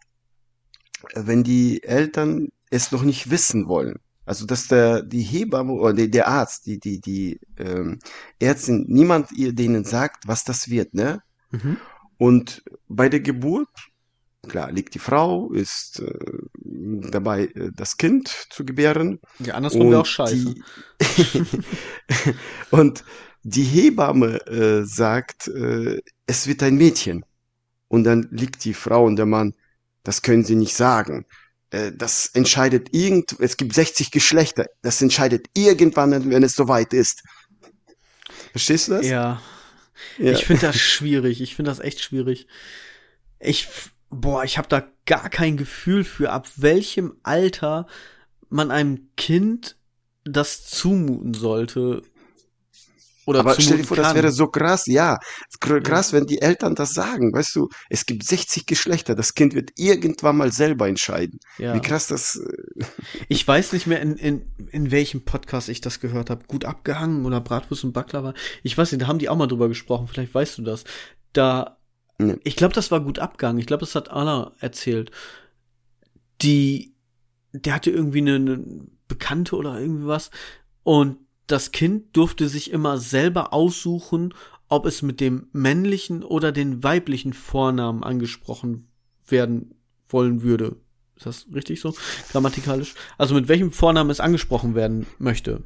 [1.15, 4.01] wenn die Eltern es noch nicht wissen wollen.
[4.27, 7.99] Also dass der die Hebamme oder der Arzt, die die die ähm,
[8.39, 11.23] Ärztin, niemand ihr denen sagt, was das wird, ne?
[11.51, 11.77] Mhm.
[12.17, 13.69] Und bei der Geburt,
[14.49, 16.39] klar, liegt die Frau, ist äh,
[17.11, 19.21] dabei, äh, das Kind zu gebären.
[19.41, 20.55] Ja, andersrum wäre auch scheiße.
[20.55, 21.45] Die,
[22.71, 23.05] und
[23.43, 27.25] die Hebamme äh, sagt, äh, es wird ein Mädchen.
[27.89, 29.55] Und dann liegt die Frau und der Mann,
[30.05, 31.27] das können sie nicht sagen.
[31.71, 34.67] Äh, das entscheidet irgend, es gibt 60 Geschlechter.
[34.83, 37.25] Das entscheidet irgendwann, wenn es soweit ist.
[38.53, 39.07] Verstehst du das?
[39.07, 39.43] Ja.
[40.19, 40.33] ja.
[40.33, 41.41] Ich finde das schwierig.
[41.41, 42.47] Ich finde das echt schwierig.
[43.41, 43.69] Ich,
[44.11, 47.87] boah, ich habe da gar kein Gefühl für, ab welchem Alter
[48.49, 49.77] man einem Kind
[50.25, 52.03] das zumuten sollte,
[53.27, 54.05] oder Aber stell dir vor, kann.
[54.05, 55.19] das wäre so krass, ja.
[55.61, 56.19] Krass, ja.
[56.19, 60.37] wenn die Eltern das sagen, weißt du, es gibt 60 Geschlechter, das Kind wird irgendwann
[60.37, 61.39] mal selber entscheiden.
[61.59, 61.75] Ja.
[61.75, 62.37] Wie krass das.
[62.37, 62.85] Äh,
[63.29, 66.45] ich weiß nicht mehr, in, in, in welchem Podcast ich das gehört habe.
[66.47, 68.35] Gut abgehangen oder Bratwurst und Baklava.
[68.63, 70.85] Ich weiß nicht, da haben die auch mal drüber gesprochen, vielleicht weißt du das.
[71.33, 71.79] Da,
[72.21, 72.35] ja.
[72.45, 73.59] ich glaube, das war gut abgegangen.
[73.59, 75.11] Ich glaube, das hat Anna erzählt.
[76.43, 76.95] Die,
[77.53, 78.65] der hatte irgendwie eine, eine
[79.09, 80.31] Bekannte oder irgendwie was.
[80.83, 84.35] Und das Kind durfte sich immer selber aussuchen,
[84.69, 88.89] ob es mit dem männlichen oder den weiblichen Vornamen angesprochen
[89.27, 89.75] werden
[90.09, 90.77] wollen würde.
[91.17, 91.95] Ist das richtig so?
[92.33, 92.95] Grammatikalisch?
[93.19, 95.63] Also mit welchem Vornamen es angesprochen werden möchte.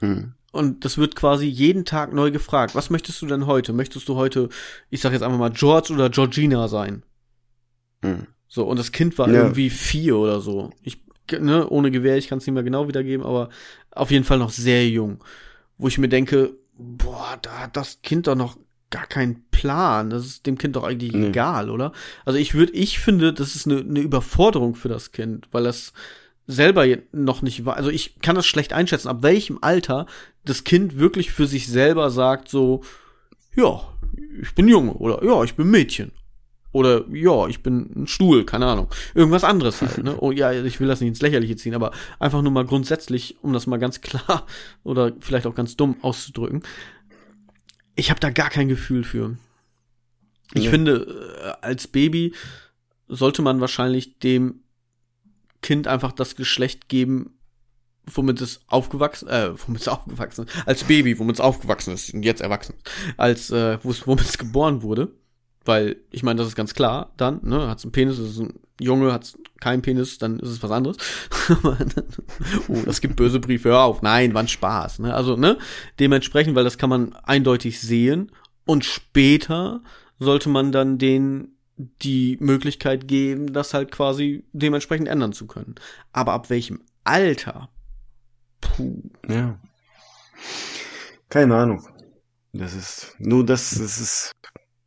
[0.00, 0.34] Hm.
[0.52, 2.74] Und das wird quasi jeden Tag neu gefragt.
[2.74, 3.72] Was möchtest du denn heute?
[3.72, 4.48] Möchtest du heute,
[4.90, 7.04] ich sag jetzt einfach mal, George oder Georgina sein?
[8.02, 8.26] Hm.
[8.46, 9.42] So, und das Kind war Ja.
[9.42, 10.70] irgendwie vier oder so.
[10.82, 11.02] Ich,
[11.32, 13.48] ne, ohne Gewehr, ich kann es nicht mehr genau wiedergeben, aber
[13.90, 15.22] auf jeden Fall noch sehr jung.
[15.78, 18.56] Wo ich mir denke, boah, da hat das Kind doch noch
[18.90, 20.10] gar keinen Plan.
[20.10, 21.28] Das ist dem Kind doch eigentlich Nee.
[21.28, 21.92] egal, oder?
[22.24, 25.92] Also ich würde, ich finde, das ist eine, eine Überforderung für das Kind, weil das
[26.46, 27.76] selber noch nicht war.
[27.76, 30.06] Also ich kann das schlecht einschätzen, ab welchem Alter
[30.44, 32.82] das Kind wirklich für sich selber sagt, so,
[33.56, 33.80] ja,
[34.42, 36.12] ich bin Junge oder ja, ich bin Mädchen.
[36.74, 38.88] Oder ja, ich bin ein Stuhl, keine Ahnung.
[39.14, 40.16] Irgendwas anderes halt, ne?
[40.20, 43.52] Oh ja, ich will das nicht ins Lächerliche ziehen, aber einfach nur mal grundsätzlich, um
[43.52, 44.44] das mal ganz klar
[44.82, 46.64] oder vielleicht auch ganz dumm auszudrücken.
[47.94, 49.36] Ich habe da gar kein Gefühl für.
[50.52, 50.70] Ich Ja.
[50.70, 52.34] finde, äh, als Baby
[53.06, 54.60] sollte man wahrscheinlich dem
[55.62, 57.38] Kind einfach das Geschlecht geben,
[58.12, 62.24] womit es aufgewachsen, äh, womit es aufgewachsen ist, als Baby, womit es aufgewachsen ist und
[62.24, 62.92] jetzt erwachsen, ist.
[63.16, 65.12] als äh, womit es geboren wurde,
[65.64, 68.60] weil ich meine, das ist ganz klar, dann, ne, hat es einen Penis, ist ein
[68.80, 70.96] Junge, hat es keinen Penis, dann ist es was anderes.
[72.68, 75.14] oh, das gibt böse Briefe, hör auf, nein, war ein Spaß, ne?
[75.14, 75.58] Also, ne,
[76.00, 78.32] dementsprechend, weil das kann man eindeutig sehen
[78.66, 79.82] und später
[80.18, 85.74] sollte man dann den die Möglichkeit geben, das halt quasi dementsprechend ändern zu können.
[86.12, 87.68] Aber ab welchem Alter?
[88.60, 89.02] Puh.
[89.28, 89.58] Ja.
[91.28, 91.84] Keine Ahnung.
[92.52, 94.32] Das ist nur das, das ist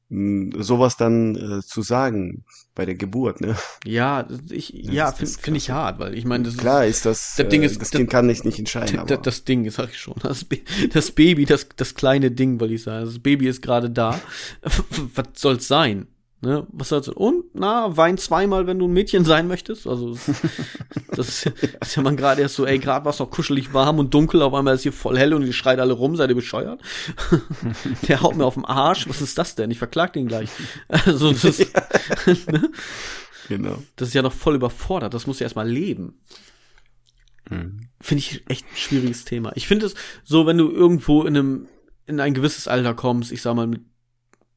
[0.09, 2.45] sowas dann äh, zu sagen
[2.75, 3.57] bei der Geburt, ne?
[3.85, 7.49] Ja, ich, ja, finde find ich hart, weil ich meine, das Klar ist das, Das
[7.49, 9.99] Ding äh, ist- das das- Kind kann nicht, nicht entscheiden, das, das Ding, sag ich
[9.99, 10.15] schon.
[10.23, 10.45] Das,
[10.93, 13.05] das Baby, das, das kleine Ding, wollte ich sagen.
[13.05, 14.19] Das Baby ist gerade da.
[15.15, 16.07] Was soll's sein?
[16.39, 16.67] Ne?
[16.69, 19.87] Was soll's Und, na, wein zweimal, wenn du ein Mädchen sein möchtest.
[19.87, 20.11] Also,
[21.11, 21.45] das ist,
[21.79, 24.13] das ist ja man gerade erst so, ey, gerade war es noch kuschelig warm und
[24.13, 26.79] dunkel, auf einmal ist hier voll hell und ihr schreit alle rum, seid ihr bescheuert?
[28.07, 29.09] Der haut mir auf den Arsch.
[29.09, 29.71] Was ist das denn?
[29.71, 30.49] Ich verklag den gleich.
[30.89, 31.57] Also, das,
[32.47, 32.69] ne?
[33.47, 33.81] genau.
[33.95, 35.15] das ist ja noch voll überfordert.
[35.15, 36.19] Das muss ja erstmal leben.
[37.49, 37.87] Mhm.
[38.01, 39.53] finde ich echt ein schwieriges Thema.
[39.55, 41.67] Ich finde es so, wenn du irgendwo in einem
[42.05, 43.81] in ein gewisses Alter kommst, ich sag mal mit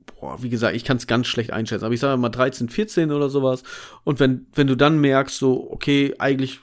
[0.06, 3.12] boah, wie gesagt, ich kann es ganz schlecht einschätzen, aber ich sage mal 13, 14
[3.12, 3.62] oder sowas
[4.04, 6.60] und wenn wenn du dann merkst so, okay, eigentlich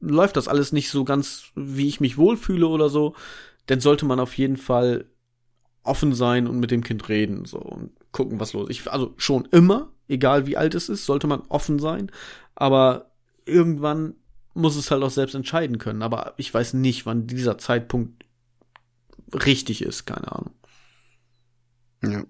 [0.00, 3.14] läuft das alles nicht so ganz wie ich mich wohlfühle oder so,
[3.66, 5.06] dann sollte man auf jeden Fall
[5.82, 8.88] offen sein und mit dem Kind reden so und gucken, was los ist.
[8.88, 12.10] Also schon immer, egal wie alt es ist, sollte man offen sein,
[12.54, 13.12] aber
[13.44, 14.14] irgendwann
[14.54, 16.02] muss es halt auch selbst entscheiden können.
[16.02, 18.24] Aber ich weiß nicht, wann dieser Zeitpunkt
[19.32, 20.54] richtig ist, keine Ahnung.
[22.02, 22.24] Ja.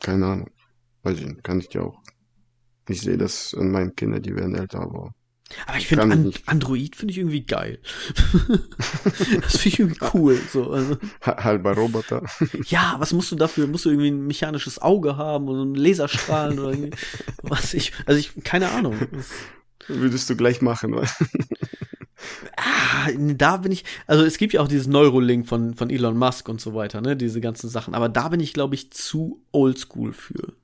[0.00, 0.50] Keine Ahnung.
[1.02, 1.98] Weiß ich nicht, kann ich dir auch.
[2.88, 5.12] Ich sehe das an meinen Kindern, die werden älter, aber
[5.66, 6.32] Aber ich finde An.
[6.46, 7.78] Android finde ich irgendwie geil.
[9.42, 10.38] das finde ich irgendwie cool.
[10.52, 12.22] So, also, ha- halber Roboter.
[12.66, 13.66] ja, was musst du dafür?
[13.66, 16.96] Musst du irgendwie ein mechanisches Auge haben oder einen Laserstrahlen oder irgendwie,
[17.42, 18.96] was ich, also ich, keine Ahnung.
[19.12, 19.28] Das,
[19.88, 21.08] Würdest du gleich machen, oder?
[22.56, 26.48] Ah, da bin ich, also es gibt ja auch dieses Neurolink von, von Elon Musk
[26.48, 27.94] und so weiter, ne, diese ganzen Sachen.
[27.94, 30.54] Aber da bin ich, glaube ich, zu oldschool für.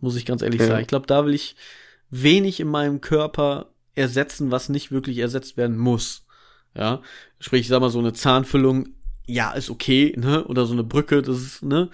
[0.00, 0.66] Muss ich ganz ehrlich Ja.
[0.68, 0.82] sagen.
[0.82, 1.56] Ich glaube, da will ich
[2.10, 6.24] wenig in meinem Körper ersetzen, was nicht wirklich ersetzt werden muss.
[6.74, 7.02] Ja,
[7.40, 8.90] sprich, ich sag mal, so eine Zahnfüllung,
[9.26, 11.90] ja, ist okay, ne, oder so eine Brücke, das ist, ne,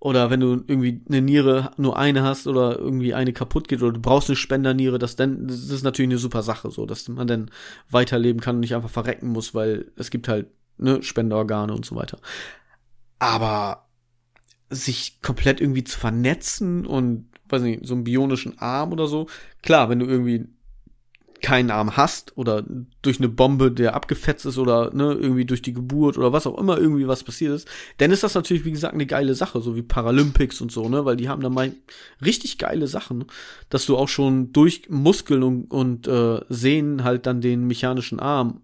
[0.00, 3.92] oder wenn du irgendwie eine Niere nur eine hast oder irgendwie eine kaputt geht oder
[3.92, 7.26] du brauchst eine Spenderniere, das dann, das ist natürlich eine super Sache, so, dass man
[7.26, 7.50] dann
[7.90, 10.48] weiterleben kann und nicht einfach verrecken muss, weil es gibt halt,
[10.78, 12.18] ne, Spenderorgane und so weiter.
[13.18, 13.88] Aber
[14.70, 19.26] sich komplett irgendwie zu vernetzen und, weiß nicht, so einen bionischen Arm oder so,
[19.62, 20.48] klar, wenn du irgendwie
[21.40, 22.64] keinen Arm hast oder
[23.02, 26.58] durch eine Bombe, der abgefetzt ist oder ne, irgendwie durch die Geburt oder was auch
[26.58, 27.68] immer irgendwie was passiert ist,
[27.98, 31.04] dann ist das natürlich, wie gesagt, eine geile Sache, so wie Paralympics und so, ne,
[31.04, 31.72] weil die haben da mal
[32.24, 33.24] richtig geile Sachen,
[33.68, 38.62] dass du auch schon durch Muskeln und, und äh, Sehnen halt dann den mechanischen Arm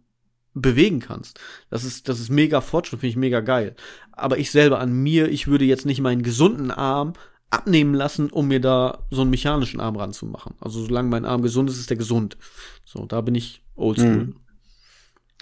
[0.54, 1.38] bewegen kannst.
[1.70, 3.76] Das ist, das ist mega Fortschritt, finde ich mega geil.
[4.12, 7.12] Aber ich selber an mir, ich würde jetzt nicht meinen gesunden Arm
[7.50, 10.54] abnehmen lassen, um mir da so einen mechanischen Arm ranzumachen.
[10.60, 12.36] Also solange mein Arm gesund ist, ist der gesund.
[12.84, 14.08] So, da bin ich oldschool.
[14.08, 14.36] Mhm.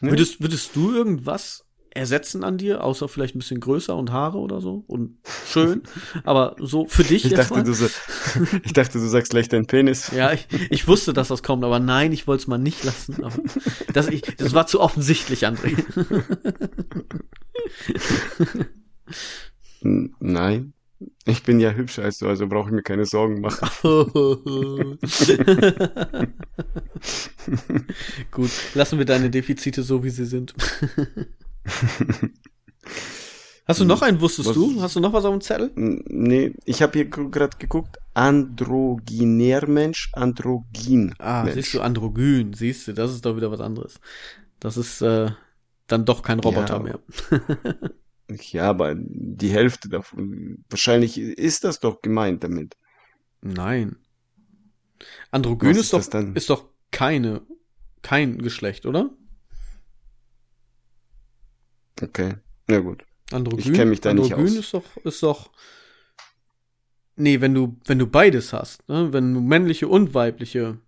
[0.03, 0.11] Ja.
[0.11, 4.61] Würdest, würdest du irgendwas ersetzen an dir, außer vielleicht ein bisschen größer und Haare oder
[4.61, 5.83] so und schön,
[6.25, 7.63] aber so für dich Ich dachte, mal?
[7.63, 7.73] du,
[8.65, 10.11] ich dachte, du sagst gleich dein Penis.
[10.15, 13.23] Ja, ich, ich wusste, dass das kommt, aber nein, ich wollte es mal nicht lassen.
[13.25, 13.37] Aber
[13.93, 15.77] das, ich, das war zu offensichtlich, André.
[19.83, 20.73] Nein.
[21.27, 23.69] Ich bin ja hübscher als du, also brauche ich mir keine Sorgen machen.
[28.31, 30.55] Gut, lassen wir deine Defizite so, wie sie sind.
[33.67, 34.83] Hast du noch einen, wusstest Was- du?
[34.83, 35.71] Hast du noch was auf dem Zettel?
[35.75, 37.97] Nee, ich habe hier gerade geguckt.
[38.13, 41.15] Androgynär Mensch, Androgyn.
[41.19, 41.55] Ah, Mensch.
[41.55, 43.99] siehst du, Androgyn, siehst du, das ist doch wieder was anderes.
[44.61, 45.31] Das ist äh,
[45.87, 46.83] dann doch kein Roboter Ja.
[46.83, 46.99] mehr.
[48.31, 50.65] Ja, aber die Hälfte davon.
[50.71, 52.77] Wahrscheinlich ist das doch gemeint damit.
[53.43, 53.97] Nein.
[55.31, 56.35] Androgyn ist, ist doch, dann?
[56.35, 57.43] ist doch keine,
[58.03, 59.11] kein Geschlecht, oder?
[62.01, 62.37] Okay.
[62.67, 63.05] Na gut.
[63.31, 64.65] Androgyn, kenn mich da nicht Androgyn aus.
[64.65, 65.51] ist doch, ist doch.
[67.17, 69.13] Nee, wenn du, wenn du beides hast, ne?
[69.13, 70.79] wenn du männliche und weibliche,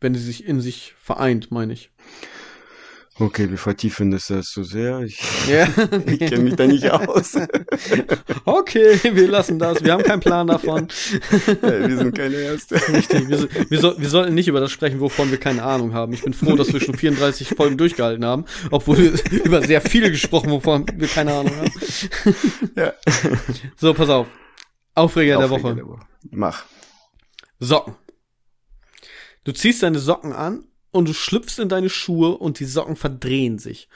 [0.00, 1.90] wenn sie sich in sich vereint, meine ich.
[3.18, 5.00] Okay, wir vertiefen das ja so sehr.
[5.00, 5.66] Ich, Ja.
[6.06, 7.36] ich kenne mich da nicht aus.
[8.46, 9.84] okay, wir lassen das.
[9.84, 10.88] Wir haben keinen Plan davon.
[11.62, 12.76] Ja, wir sind keine Erste.
[12.88, 13.28] Richtig.
[13.28, 16.12] Wir, wir, soll, wir sollten nicht über das sprechen, wovon wir keine Ahnung haben.
[16.14, 19.12] Ich bin froh, dass wir schon 34 Folgen durchgehalten haben, obwohl wir
[19.44, 21.72] über sehr viele gesprochen, wovon wir keine Ahnung haben.
[22.76, 22.94] Ja.
[23.76, 24.28] So, pass auf.
[24.94, 25.74] Aufreger der Aufreger Woche.
[25.76, 26.00] der Woche.
[26.30, 26.64] Mach.
[27.58, 27.96] Socken.
[29.44, 33.58] Du ziehst deine Socken an und du schlüpfst in deine Schuhe und die Socken verdrehen
[33.58, 33.88] sich.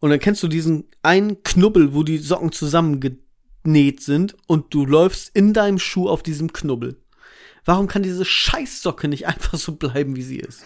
[0.00, 5.34] Und dann kennst du diesen einen Knubbel, wo die Socken zusammengenäht sind und du läufst
[5.34, 6.96] in deinem Schuh auf diesem Knubbel.
[7.64, 10.62] Warum kann diese Scheißsocke nicht einfach so bleiben, wie sie ist?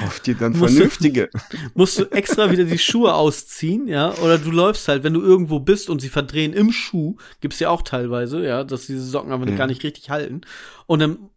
[0.00, 1.30] Kauf dir dann Musst du- vernünftige.
[1.74, 4.12] Musst du extra wieder die Schuhe ausziehen, ja?
[4.18, 7.70] Oder du läufst halt, wenn du irgendwo bist und sie verdrehen im Schuh, gibt's ja
[7.70, 9.56] auch teilweise, ja, dass diese Socken aber Ja.
[9.56, 10.42] gar nicht richtig halten.
[10.86, 11.30] Und dann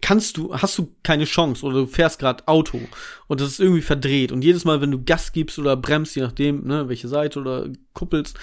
[0.00, 2.80] kannst du, hast du keine Chance oder du fährst gerade Auto
[3.26, 4.30] und das ist irgendwie verdreht.
[4.30, 7.68] Und jedes Mal, wenn du Gas gibst oder bremst, je nachdem, ne, welche Seite oder
[7.92, 8.38] kuppelst,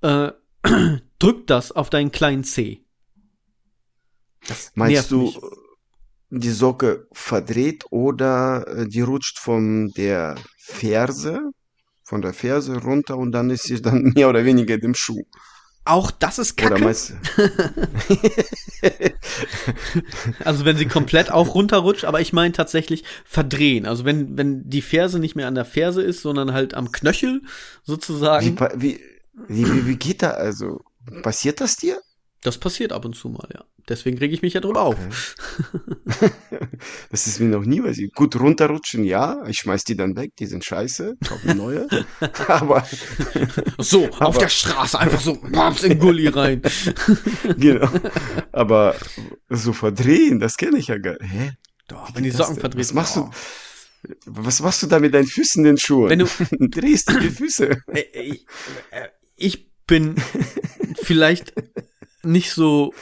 [0.00, 0.32] äh,
[1.18, 2.84] drückt das auf deinen kleinen Zeh.
[4.48, 5.38] Das Meinst du, mich.
[6.30, 11.52] die Socke verdreht oder äh, die rutscht von der Ferse,
[12.02, 15.22] von der Ferse runter und dann ist sie dann mehr oder weniger dem Schuh?
[15.84, 16.74] Auch das ist kacke.
[20.44, 23.86] Also wenn sie komplett auch runterrutscht, aber ich meine tatsächlich verdrehen.
[23.86, 27.42] Also wenn, wenn die Ferse nicht mehr an der Ferse ist, sondern halt am Knöchel
[27.82, 28.58] sozusagen.
[28.76, 29.00] wie,
[29.48, 30.84] wie, wie, wie geht da also?
[31.22, 32.00] Passiert das dir?
[32.42, 33.64] Das passiert ab und zu mal, ja.
[33.88, 34.96] Deswegen reg ich mich ja drüber auf.
[37.10, 37.98] Das ist mir noch nie was.
[38.14, 39.44] Gut, runterrutschen, ja.
[39.46, 41.16] Ich schmeiß die dann weg, die sind scheiße.
[41.26, 41.86] Kaufe neue.
[42.48, 42.84] Aber,
[43.78, 46.62] So, auf Aber- der Straße einfach so, babs in Gully rein.
[47.56, 47.88] genau.
[48.50, 48.96] Aber
[49.48, 51.32] so verdrehen, das kenne ich ja gar nicht.
[51.32, 51.52] Hä?
[51.88, 52.60] Doch, wenn die Socken denn?
[52.60, 53.30] verdreht Was machst oh.
[53.30, 53.30] du?
[54.26, 56.10] Was machst du da mit deinen Füßen in den Schuhen?
[56.10, 56.26] Wenn du,
[56.68, 57.82] drehst du die Füße.
[57.92, 58.38] Äh,
[59.36, 60.16] ich bin
[61.02, 61.52] vielleicht
[62.22, 62.92] nicht so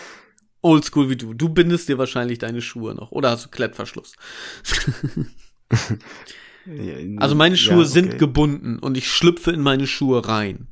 [0.62, 1.35] oldschool wie du.
[1.35, 3.11] Du bindest dir wahrscheinlich deine Schuhe noch.
[3.12, 4.15] Oder hast du Klettverschluss?
[7.16, 8.19] Also meine Schuhe Ja, sind okay.
[8.19, 10.69] gebunden und ich schlüpfe in meine Schuhe rein.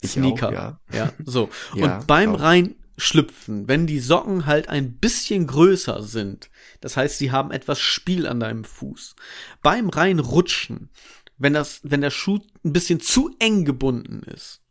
[0.00, 0.48] Ich Sneaker.
[0.48, 0.80] auch, ja.
[0.92, 1.48] Ja, so.
[1.74, 2.40] Ja, und beim auch.
[2.40, 6.50] Reinschlüpfen, wenn die Socken halt ein bisschen größer sind,
[6.80, 9.14] das heißt, sie haben etwas Spiel an deinem Fuß.
[9.62, 10.90] Beim Reinrutschen,
[11.38, 14.62] wenn das, wenn der Schuh ein bisschen zu eng gebunden ist,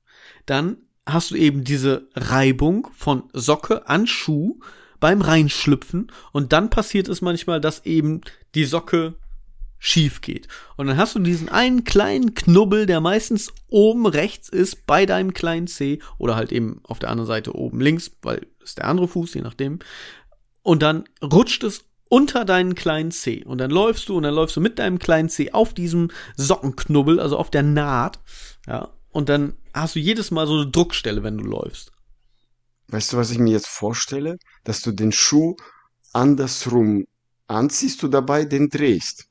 [0.45, 4.59] dann hast du eben diese Reibung von Socke an Schuh
[4.99, 8.21] beim Reinschlüpfen und dann passiert es manchmal, dass eben
[8.53, 9.15] die Socke
[9.83, 10.47] schief geht.
[10.77, 15.33] Und dann hast du diesen einen kleinen Knubbel, der meistens oben rechts ist bei deinem
[15.33, 19.07] kleinen Zeh oder halt eben auf der anderen Seite oben links, weil ist der andere
[19.07, 19.79] Fuß, je nachdem.
[20.61, 24.55] Und dann rutscht es unter deinen kleinen Zeh und dann läufst du und dann läufst
[24.55, 28.19] du mit deinem kleinen Zeh auf diesem Sockenknubbel, also auf der Naht,
[28.67, 31.91] ja, und dann hast du jedes Mal so eine Druckstelle, wenn du läufst.
[32.87, 34.37] Weißt du, was ich mir jetzt vorstelle?
[34.63, 35.55] Dass du den Schuh
[36.13, 37.05] andersrum
[37.47, 39.27] anziehst, du dabei den drehst.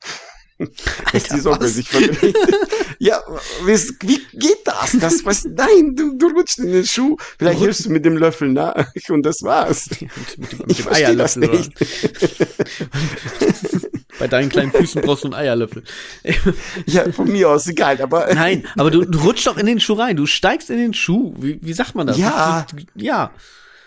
[1.12, 1.74] Dass die Socke was?
[1.74, 2.36] sich verdreht.
[2.98, 3.22] ja,
[3.64, 4.96] wie, wie geht das?
[5.00, 5.44] Das was?
[5.44, 7.16] Nein, du, du rutschst in den Schuh.
[7.38, 9.88] Vielleicht hilfst du mit dem Löffel nach und das war's.
[10.00, 11.72] mit, mit, mit Ich dem verstehe das Eierlöffel.
[14.20, 15.82] Bei deinen kleinen Füßen brauchst du einen Eierlöffel.
[16.86, 19.94] Ja, von mir aus egal, aber Nein, aber du, du rutschst doch in den Schuh
[19.94, 20.14] rein.
[20.16, 21.34] Du steigst in den Schuh.
[21.38, 22.16] Wie, wie sagt man das?
[22.18, 22.64] Ja.
[22.70, 23.32] Du- du- Ja.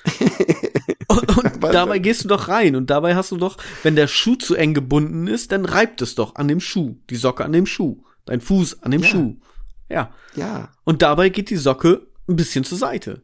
[1.07, 2.75] Und, und dabei gehst du doch rein.
[2.75, 6.15] Und dabei hast du doch, wenn der Schuh zu eng gebunden ist, dann reibt es
[6.15, 6.95] doch an dem Schuh.
[7.09, 8.03] Die Socke an dem Schuh.
[8.25, 9.07] Dein Fuß an dem Ja.
[9.09, 9.35] Schuh.
[9.89, 10.11] Ja.
[10.35, 10.69] ja.
[10.85, 13.21] Und dabei geht die Socke ein bisschen zur Seite.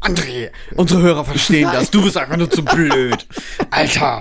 [0.00, 1.90] André, unsere Hörer verstehen das.
[1.90, 3.26] Du bist einfach nur zu blöd.
[3.70, 4.20] Alter.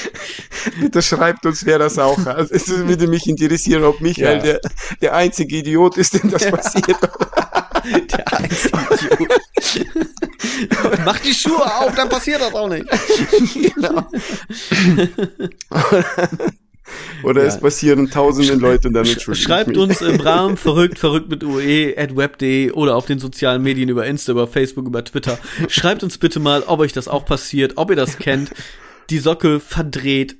[0.80, 2.50] Bitte schreibt uns, wer das auch hat.
[2.50, 4.42] Es würde mich interessieren, ob Michael Ja.
[4.42, 4.60] der,
[5.00, 6.86] der einzige Idiot ist, dem das passiert.
[7.84, 8.78] Der einzige
[11.04, 12.86] Mach die Schuhe auf, dann passiert das auch nicht.
[13.74, 14.06] genau.
[17.22, 17.48] Oder ja.
[17.48, 21.94] es passieren tausende Leute und dann entschuldigen Schreibt uns im Rahmen verrückt, verrückt mit ue
[21.96, 25.38] at web.de oder auf den sozialen Medien über Insta, über Facebook, über Twitter.
[25.68, 28.50] Schreibt uns bitte mal, ob euch das auch passiert, ob ihr das kennt,
[29.12, 30.36] die Socke verdreht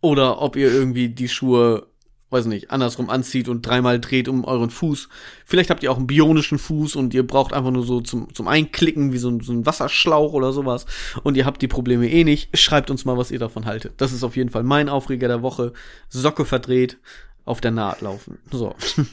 [0.00, 1.88] oder ob ihr irgendwie die Schuhe
[2.30, 5.08] weiß nicht, andersrum anzieht und dreimal dreht um euren Fuß.
[5.44, 8.48] Vielleicht habt ihr auch einen bionischen Fuß und ihr braucht einfach nur so zum, zum
[8.48, 10.86] Einklicken wie so ein, so ein Wasserschlauch oder sowas
[11.22, 12.58] und ihr habt die Probleme eh nicht.
[12.58, 13.94] Schreibt uns mal, was ihr davon haltet.
[13.98, 15.74] Das ist auf jeden Fall mein Aufreger der Woche.
[16.08, 16.98] Socke verdreht,
[17.44, 18.38] auf der Naht laufen.
[18.50, 18.74] So.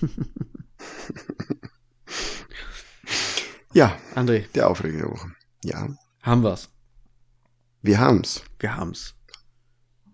[3.74, 3.96] ja.
[4.16, 4.46] André.
[4.56, 5.32] Der Aufreger der Woche.
[5.64, 5.90] Ja.
[6.24, 6.70] Haben wir's.
[7.82, 8.44] Wir haben's.
[8.60, 9.16] Wir haben's.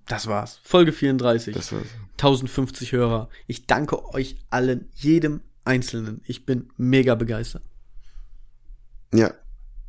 [0.07, 0.59] Das war's.
[0.63, 1.53] Folge 34.
[1.53, 1.87] Das war's.
[2.13, 3.29] 1050 Hörer.
[3.45, 6.21] Ich danke euch allen, jedem Einzelnen.
[6.25, 7.63] Ich bin mega begeistert.
[9.13, 9.33] Ja.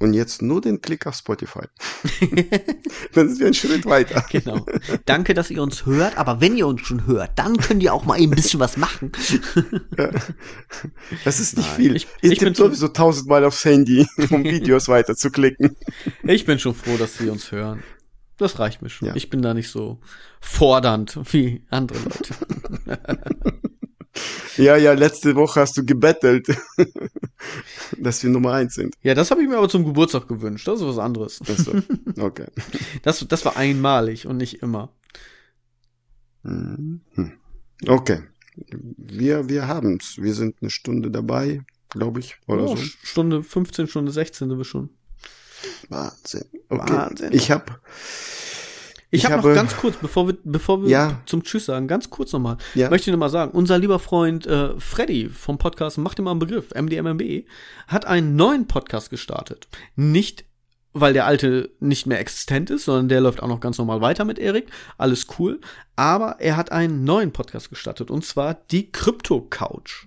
[0.00, 1.66] Und jetzt nur den Klick auf Spotify.
[3.14, 4.24] dann sind wir einen Schritt weiter.
[4.30, 4.64] Genau.
[5.06, 8.04] Danke, dass ihr uns hört, aber wenn ihr uns schon hört, dann könnt ihr auch
[8.04, 9.10] mal ein bisschen was machen.
[9.96, 10.10] ja.
[11.24, 11.96] Das ist nicht Nein, viel.
[11.96, 15.76] Ich, ich, ich bin sowieso tausendmal aufs Handy, um Videos weiter zu klicken.
[16.22, 17.82] Ich bin schon froh, dass sie uns hören.
[18.36, 19.08] Das reicht mir schon.
[19.08, 19.16] Ja.
[19.16, 19.98] Ich bin da nicht so
[20.40, 22.34] fordernd wie andere Leute.
[24.56, 26.48] Ja, ja, letzte Woche hast du gebettelt,
[27.98, 28.94] dass wir Nummer eins sind.
[29.02, 30.66] Ja, das habe ich mir aber zum Geburtstag gewünscht.
[30.66, 31.36] Das ist was anderes.
[31.36, 31.72] So.
[32.18, 32.46] Okay.
[33.02, 34.92] Das, das war einmalig und nicht immer.
[36.42, 37.00] Mhm.
[37.14, 37.32] Hm.
[37.86, 38.22] Okay.
[38.96, 40.16] Wir, wir haben's.
[40.18, 42.82] Wir sind eine Stunde dabei, glaube ich, oder oh, so.
[42.82, 44.90] Stunde 15, Stunde 16 sind wir schon.
[45.88, 46.44] Wahnsinn.
[46.68, 46.92] Okay.
[46.92, 47.32] Wahnsinn.
[47.32, 47.80] Ich habe
[49.10, 51.20] ich, ich habe noch ganz kurz, bevor wir, bevor wir ja.
[51.24, 52.90] zum Tschüss sagen, ganz kurz nochmal, ja.
[52.90, 56.40] möchte ich nochmal sagen, unser lieber Freund äh, Freddy vom Podcast Macht dir mal einen
[56.40, 57.46] Begriff, MDMMB,
[57.86, 59.68] hat einen neuen Podcast gestartet.
[59.96, 60.44] Nicht,
[60.92, 64.24] weil der alte nicht mehr existent ist, sondern der läuft auch noch ganz normal weiter
[64.24, 64.68] mit Erik.
[64.98, 65.60] Alles cool.
[65.96, 70.06] Aber er hat einen neuen Podcast gestartet und zwar die Crypto Couch.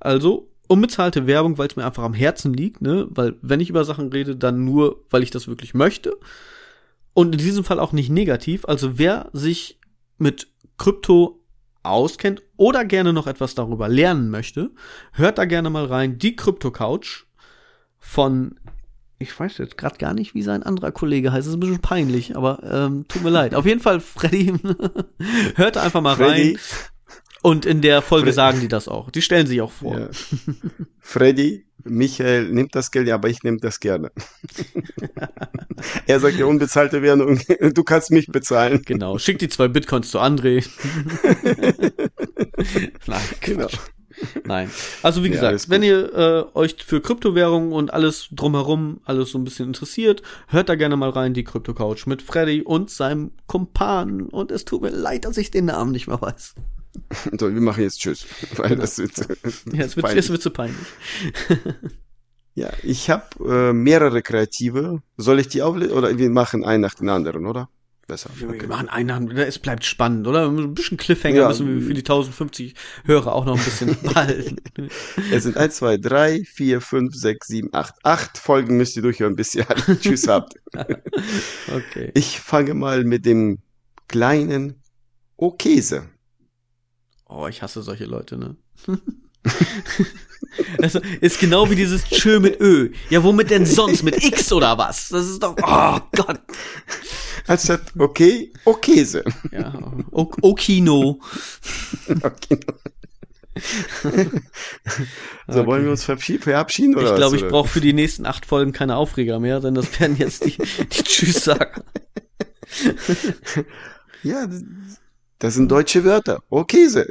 [0.00, 3.06] Also unbezahlte Werbung, weil es mir einfach am Herzen liegt, ne?
[3.10, 6.16] Weil wenn ich über Sachen rede, dann nur, weil ich das wirklich möchte.
[7.12, 8.64] Und in diesem Fall auch nicht negativ.
[8.66, 9.78] Also wer sich
[10.18, 11.42] mit Krypto
[11.82, 14.70] auskennt oder gerne noch etwas darüber lernen möchte,
[15.12, 16.18] hört da gerne mal rein.
[16.18, 17.24] Die Krypto Couch
[17.98, 18.58] von
[19.22, 21.40] ich weiß jetzt gerade gar nicht, wie sein anderer Kollege heißt.
[21.40, 23.54] Das ist ein bisschen peinlich, aber ähm, tut mir leid.
[23.54, 24.54] Auf jeden Fall, Freddy,
[25.56, 26.58] hört einfach mal Freddy, rein.
[27.42, 29.10] Und in der Folge Fre sagen die das auch.
[29.10, 29.98] Die stellen sich auch vor.
[29.98, 30.08] Ja.
[31.00, 34.10] Freddy, Michael nimmt das Geld, ja, aber ich nehme das gerne.
[36.06, 37.40] er sagt ja unbezahlte Werbung,
[37.74, 38.82] du kannst mich bezahlen.
[38.84, 40.66] Genau, schick die zwei Bitcoins zu André.
[43.06, 43.68] Nein, genau.
[44.44, 44.70] Nein.
[45.02, 49.38] Also wie gesagt, ja, wenn ihr äh, euch für Kryptowährungen und alles drumherum, alles so
[49.38, 53.30] ein bisschen interessiert, hört da gerne mal rein, die Krypto Couch mit Freddy und seinem
[53.46, 54.22] Kumpan.
[54.22, 56.54] Und es tut mir leid, dass ich den Namen nicht mehr weiß.
[57.38, 58.26] So, wir machen jetzt Tschüss.
[58.56, 58.82] Weil genau.
[58.82, 60.86] das wird, ja, es wird, es wird zu peinlich.
[62.54, 63.24] ja, ich habe
[63.70, 65.02] äh, mehrere Kreative.
[65.16, 65.92] Soll ich die auflesen?
[65.92, 67.68] Oder wir machen einen nach dem anderen, oder?
[68.06, 68.30] Besser.
[68.34, 68.66] Wir okay.
[68.66, 70.48] machen einen nach dem Es bleibt spannend, oder?
[70.48, 74.56] Ein bisschen Cliffhanger ja, müssen wir für die 1050 Hörer auch noch ein bisschen behalten.
[75.30, 77.94] es sind 1, 2, 3, 4, 5, 6, 7, 8.
[78.02, 80.54] Acht Folgen müsst ihr durchhören, bis ihr alle Tschüss habt.
[80.74, 82.10] okay.
[82.14, 83.58] Ich fange mal mit dem
[84.08, 84.82] kleinen
[85.36, 86.08] Okese.
[87.32, 88.56] Oh, ich hasse solche Leute, ne?
[90.78, 92.90] das ist genau wie dieses Tschö mit Ö.
[93.08, 94.02] Ja, womit denn sonst?
[94.02, 95.10] Mit X oder was?
[95.10, 96.40] Das ist doch, oh Gott.
[97.46, 99.22] Anstatt okay, Okese.
[99.52, 99.72] Ja,
[100.10, 101.20] Okino.
[102.20, 102.64] Okino.
[104.02, 105.66] so, okay.
[105.66, 108.96] wollen wir uns verabschieden oder Ich glaube, ich brauche für die nächsten acht Folgen keine
[108.96, 111.84] Aufreger mehr, denn das werden jetzt die, die Tschüss-Sager.
[114.24, 114.48] ja,
[115.40, 116.42] das sind deutsche Wörter.
[116.50, 117.08] Oh, Käse.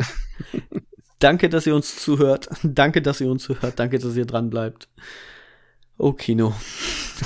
[1.20, 2.48] Danke, dass ihr uns zuhört.
[2.64, 3.78] Danke, dass ihr uns zuhört.
[3.78, 4.88] Danke, dass ihr dran bleibt.
[5.98, 6.56] Oh, Kino.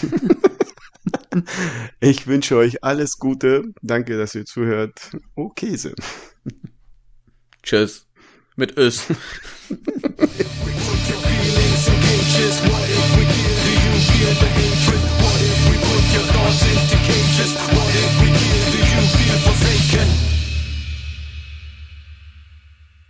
[2.00, 3.66] ich wünsche euch alles Gute.
[3.82, 5.12] Danke, dass ihr zuhört.
[5.36, 5.94] Oh, Käse.
[7.62, 8.08] Tschüss.
[8.56, 9.06] Mit Ös.